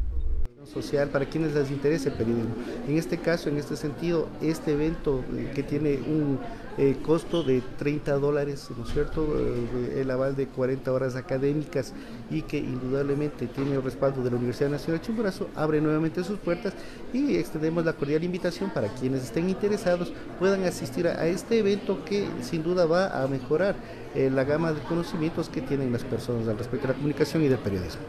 social 0.75 1.09
para 1.09 1.27
quienes 1.27 1.55
les 1.55 1.71
interese 1.71 2.09
el 2.09 2.17
periodismo. 2.17 2.55
En 2.89 2.99
este 2.99 3.19
caso, 3.19 3.49
en 3.49 3.59
este 3.59 3.77
sentido, 3.77 4.29
este 4.43 4.73
evento 4.73 5.25
eh, 5.37 5.53
que 5.55 5.63
tiene 5.63 5.95
un 5.95 6.39
eh, 6.77 6.97
costo 7.05 7.45
de 7.45 7.63
30 7.79 8.19
dólares, 8.19 8.69
¿no 8.77 8.85
es 8.85 8.93
cierto?, 8.93 9.27
eh, 9.39 10.01
el 10.01 10.11
aval 10.11 10.35
de 10.35 10.49
40 10.49 10.93
horas 10.93 11.15
académicas 11.15 11.93
y 12.31 12.43
que 12.43 12.59
indudablemente 12.59 13.47
tiene 13.47 13.77
el 13.77 13.83
respaldo 13.83 14.25
de 14.25 14.31
la 14.31 14.37
Universidad 14.37 14.71
Nacional 14.71 15.01
de 15.01 15.07
Chimborazo, 15.07 15.49
abre 15.55 15.81
nuevamente 15.81 16.25
sus 16.25 16.39
puertas 16.39 16.75
y 17.13 17.37
extendemos 17.37 17.85
la 17.85 17.93
cordial 17.93 18.25
invitación 18.25 18.71
para 18.71 18.89
quienes 18.89 19.23
estén 19.23 19.49
interesados 19.49 20.13
puedan 20.39 20.65
asistir 20.65 21.07
a, 21.07 21.25
este 21.27 21.61
evento 21.61 22.05
que 22.05 22.27
sin 22.43 22.63
duda 22.63 22.87
va 22.87 23.23
a 23.23 23.27
mejorar 23.29 23.77
la 24.15 24.45
gama 24.45 24.73
de 24.73 24.81
conocimientos 24.83 25.49
que 25.49 25.61
tienen 25.61 25.93
las 25.93 26.05
personas 26.05 26.47
al 26.47 26.59
respecto 26.59 26.87
de 26.87 26.93
la 26.93 26.97
comunicación 26.97 27.43
y 27.43 27.49
del 27.49 27.59
periodismo. 27.59 28.03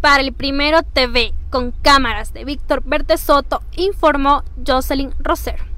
Para 0.00 0.22
el 0.22 0.32
Primero 0.32 0.82
TV, 0.82 1.32
con 1.50 1.72
cámaras 1.82 2.32
de 2.32 2.44
Víctor 2.44 2.82
Verte 2.84 3.18
Soto, 3.18 3.60
informó 3.76 4.44
Jocelyn 4.64 5.10
Roser. 5.18 5.75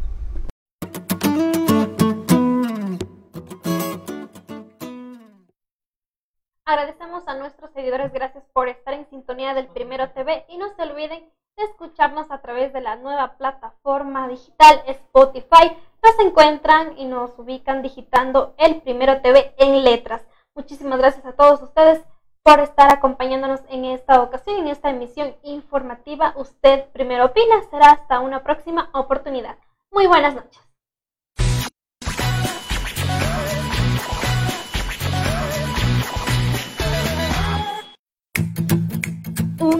Agradecemos 6.68 7.26
a 7.26 7.34
nuestros 7.34 7.70
seguidores, 7.70 8.12
gracias 8.12 8.44
por 8.52 8.68
estar 8.68 8.92
en 8.92 9.08
sintonía 9.08 9.54
del 9.54 9.68
Primero 9.68 10.10
TV 10.10 10.44
y 10.50 10.58
no 10.58 10.68
se 10.76 10.82
olviden 10.82 11.32
de 11.56 11.64
escucharnos 11.64 12.30
a 12.30 12.42
través 12.42 12.74
de 12.74 12.82
la 12.82 12.94
nueva 12.96 13.38
plataforma 13.38 14.28
digital 14.28 14.82
Spotify. 14.86 15.78
Nos 16.04 16.18
encuentran 16.18 16.92
y 16.98 17.06
nos 17.06 17.38
ubican 17.38 17.80
digitando 17.80 18.54
el 18.58 18.82
Primero 18.82 19.22
TV 19.22 19.54
en 19.56 19.82
letras. 19.82 20.26
Muchísimas 20.54 20.98
gracias 20.98 21.24
a 21.24 21.32
todos 21.32 21.62
ustedes 21.62 22.04
por 22.42 22.60
estar 22.60 22.92
acompañándonos 22.92 23.62
en 23.70 23.86
esta 23.86 24.20
ocasión, 24.20 24.58
en 24.58 24.68
esta 24.68 24.90
emisión 24.90 25.36
informativa. 25.44 26.34
Usted 26.36 26.84
primero 26.90 27.24
opina, 27.24 27.62
será 27.70 27.92
hasta 27.92 28.20
una 28.20 28.42
próxima 28.42 28.90
oportunidad. 28.92 29.56
Muy 29.90 30.06
buenas 30.06 30.34
noches. 30.34 30.67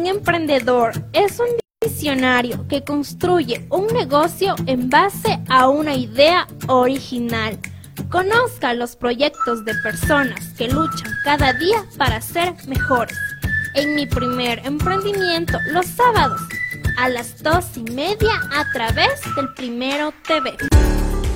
Emprendedor 0.08 0.92
es 1.12 1.38
un 1.40 1.48
visionario 1.80 2.66
que 2.68 2.82
construye 2.82 3.66
un 3.70 3.86
negocio 3.88 4.54
en 4.66 4.90
base 4.90 5.38
a 5.48 5.68
una 5.68 5.94
idea 5.94 6.46
original 6.66 7.58
Conozca 8.10 8.72
los 8.72 8.96
proyectos 8.96 9.66
de 9.66 9.74
personas 9.82 10.54
que 10.56 10.68
luchan 10.68 11.12
cada 11.24 11.52
día 11.52 11.84
para 11.98 12.22
ser 12.22 12.54
mejores. 12.66 13.18
En 13.74 13.94
mi 13.94 14.06
primer 14.06 14.64
emprendimiento, 14.64 15.58
los 15.72 15.84
sábados, 15.84 16.40
a 16.96 17.10
las 17.10 17.42
dos 17.42 17.76
y 17.76 17.82
media 17.82 18.40
a 18.50 18.64
través 18.72 19.20
del 19.36 19.52
Primero 19.52 20.14
TV. 20.26 20.56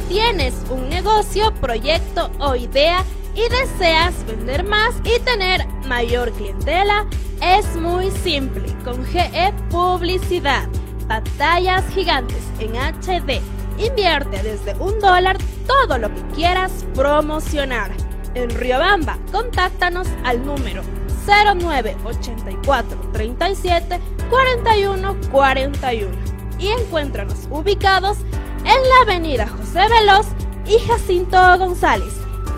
¿Tienes 0.08 0.54
un 0.70 0.88
negocio, 0.88 1.52
proyecto 1.56 2.30
o 2.38 2.54
idea 2.54 3.04
y 3.34 3.48
deseas 3.48 4.26
vender 4.26 4.64
más 4.64 4.94
y 5.04 5.20
tener 5.20 5.66
mayor 5.86 6.32
clientela? 6.32 7.06
Es 7.40 7.76
muy 7.76 8.10
simple 8.10 8.66
con 8.84 9.04
GE 9.04 9.52
Publicidad. 9.70 10.68
Batallas 11.08 11.84
gigantes 11.92 12.42
en 12.60 12.74
HD 12.76 13.42
Invierte 13.78 14.42
desde 14.42 14.74
un 14.74 14.98
dólar 15.00 15.38
todo 15.66 15.98
lo 15.98 16.14
que 16.14 16.22
quieras 16.34 16.84
promocionar. 16.94 17.90
En 18.34 18.50
Riobamba, 18.50 19.18
contáctanos 19.30 20.08
al 20.24 20.44
número 20.44 20.82
0984 21.26 23.10
37 23.12 24.00
41 24.30 25.16
41 25.30 26.16
y 26.58 26.68
encuéntranos 26.68 27.48
ubicados 27.50 28.18
en 28.60 28.66
la 28.66 29.02
avenida 29.02 29.46
José 29.48 29.80
Veloz 29.88 30.26
y 30.66 30.78
Jacinto 30.86 31.36
González, 31.58 32.14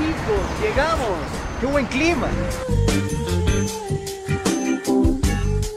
Chicos, 0.00 0.40
llegamos. 0.62 1.18
¡Qué 1.60 1.66
buen 1.66 1.84
clima! 1.86 2.28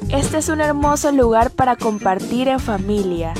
Este 0.10 0.38
es 0.38 0.48
un 0.48 0.62
hermoso 0.62 1.12
lugar 1.12 1.52
para 1.52 1.76
compartir 1.76 2.48
en 2.48 2.62
familia. 2.62 3.34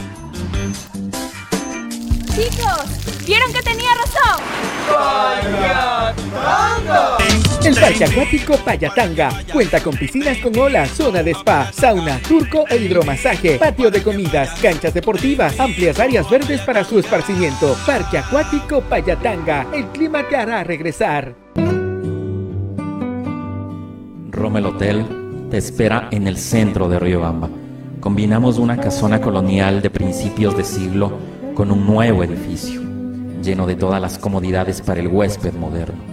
Chicos, 2.36 3.26
¿vieron 3.26 3.54
que 3.54 3.62
tenía 3.62 3.92
razón? 3.96 4.42
El 7.66 7.76
Parque 7.76 8.04
Acuático 8.04 8.58
Payatanga 8.58 9.30
cuenta 9.52 9.82
con 9.82 9.96
piscinas 9.96 10.38
con 10.40 10.58
olas, 10.60 10.90
zona 10.90 11.24
de 11.24 11.32
spa, 11.32 11.72
sauna, 11.72 12.20
turco 12.20 12.66
e 12.70 12.76
hidromasaje, 12.76 13.58
patio 13.58 13.90
de 13.90 14.04
comidas, 14.04 14.50
canchas 14.62 14.94
deportivas, 14.94 15.58
amplias 15.62 15.98
áreas 15.98 16.30
verdes 16.30 16.60
para 16.62 16.84
su 16.84 17.00
esparcimiento. 17.00 17.74
Parque 17.86 18.18
Acuático 18.18 18.82
Payatanga, 18.82 19.68
el 19.74 19.86
clima 19.88 20.28
te 20.28 20.36
hará 20.36 20.66
regresar. 20.66 21.36
Rommel 24.30 24.66
Hotel 24.66 25.06
te 25.50 25.58
espera 25.58 26.10
en 26.12 26.28
el 26.28 26.38
centro 26.38 26.90
de 26.90 27.00
Riobamba. 27.00 27.50
Combinamos 28.02 28.58
una 28.58 28.76
casona 28.76 29.22
colonial 29.22 29.82
de 29.82 29.90
principios 29.90 30.58
de 30.58 30.66
siglo 30.66 31.18
con 31.56 31.72
un 31.72 31.88
nuevo 31.88 32.26
edificio, 32.26 32.82
lleno 33.42 33.66
de 33.66 33.78
todas 33.78 34.02
las 34.02 34.18
comodidades 34.18 34.82
para 34.82 35.00
el 35.00 35.08
huésped 35.08 35.54
moderno. 35.54 36.13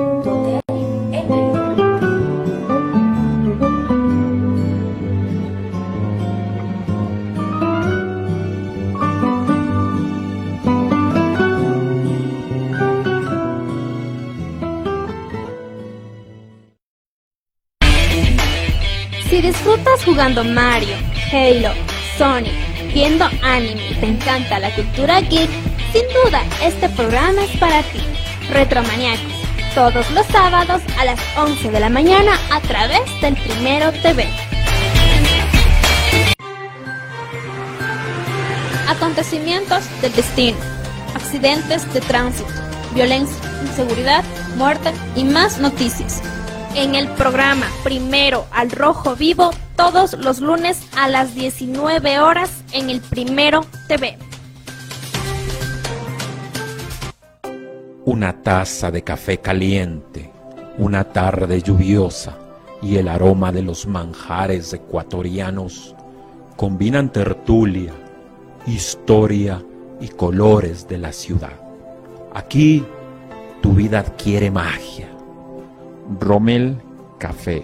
jugando 20.03 20.43
Mario, 20.43 20.95
Halo, 21.31 21.73
Sonic, 22.17 22.53
viendo 22.93 23.25
anime 23.41 23.89
y 23.89 23.93
te 23.95 24.07
encanta 24.07 24.59
la 24.59 24.73
cultura 24.75 25.21
geek, 25.21 25.49
sin 25.91 26.03
duda 26.23 26.43
este 26.63 26.89
programa 26.89 27.43
es 27.43 27.57
para 27.57 27.83
ti. 27.83 27.99
Retromaniacos, 28.49 29.33
todos 29.75 30.09
los 30.11 30.25
sábados 30.27 30.81
a 30.99 31.05
las 31.05 31.19
11 31.37 31.71
de 31.71 31.79
la 31.79 31.89
mañana 31.89 32.33
a 32.51 32.59
través 32.61 33.01
del 33.21 33.35
Primero 33.35 33.91
TV. 34.01 34.27
Acontecimientos 38.87 39.83
del 40.01 40.13
destino, 40.13 40.57
accidentes 41.15 41.91
de 41.93 42.01
tránsito, 42.01 42.49
violencia, 42.93 43.37
inseguridad, 43.61 44.23
muerte 44.57 44.91
y 45.15 45.23
más 45.23 45.59
noticias. 45.59 46.21
En 46.75 46.95
el 46.95 47.07
programa 47.09 47.65
Primero 47.83 48.47
al 48.51 48.71
Rojo 48.71 49.15
Vivo, 49.15 49.51
todos 49.81 50.13
los 50.13 50.41
lunes 50.41 50.87
a 50.95 51.09
las 51.09 51.33
19 51.33 52.19
horas 52.19 52.63
en 52.71 52.91
el 52.91 53.01
Primero 53.01 53.65
TV. 53.87 54.15
Una 58.05 58.43
taza 58.43 58.91
de 58.91 59.03
café 59.03 59.39
caliente, 59.39 60.31
una 60.77 61.03
tarde 61.05 61.63
lluviosa 61.63 62.37
y 62.83 62.97
el 62.97 63.07
aroma 63.07 63.51
de 63.51 63.63
los 63.63 63.87
manjares 63.87 64.71
ecuatorianos 64.71 65.95
combinan 66.57 67.11
tertulia, 67.11 67.93
historia 68.67 69.63
y 69.99 70.09
colores 70.09 70.87
de 70.87 70.99
la 70.99 71.11
ciudad. 71.11 71.59
Aquí 72.35 72.85
tu 73.63 73.73
vida 73.73 74.01
adquiere 74.01 74.51
magia. 74.51 75.09
Rommel 76.19 76.79
Café, 77.17 77.63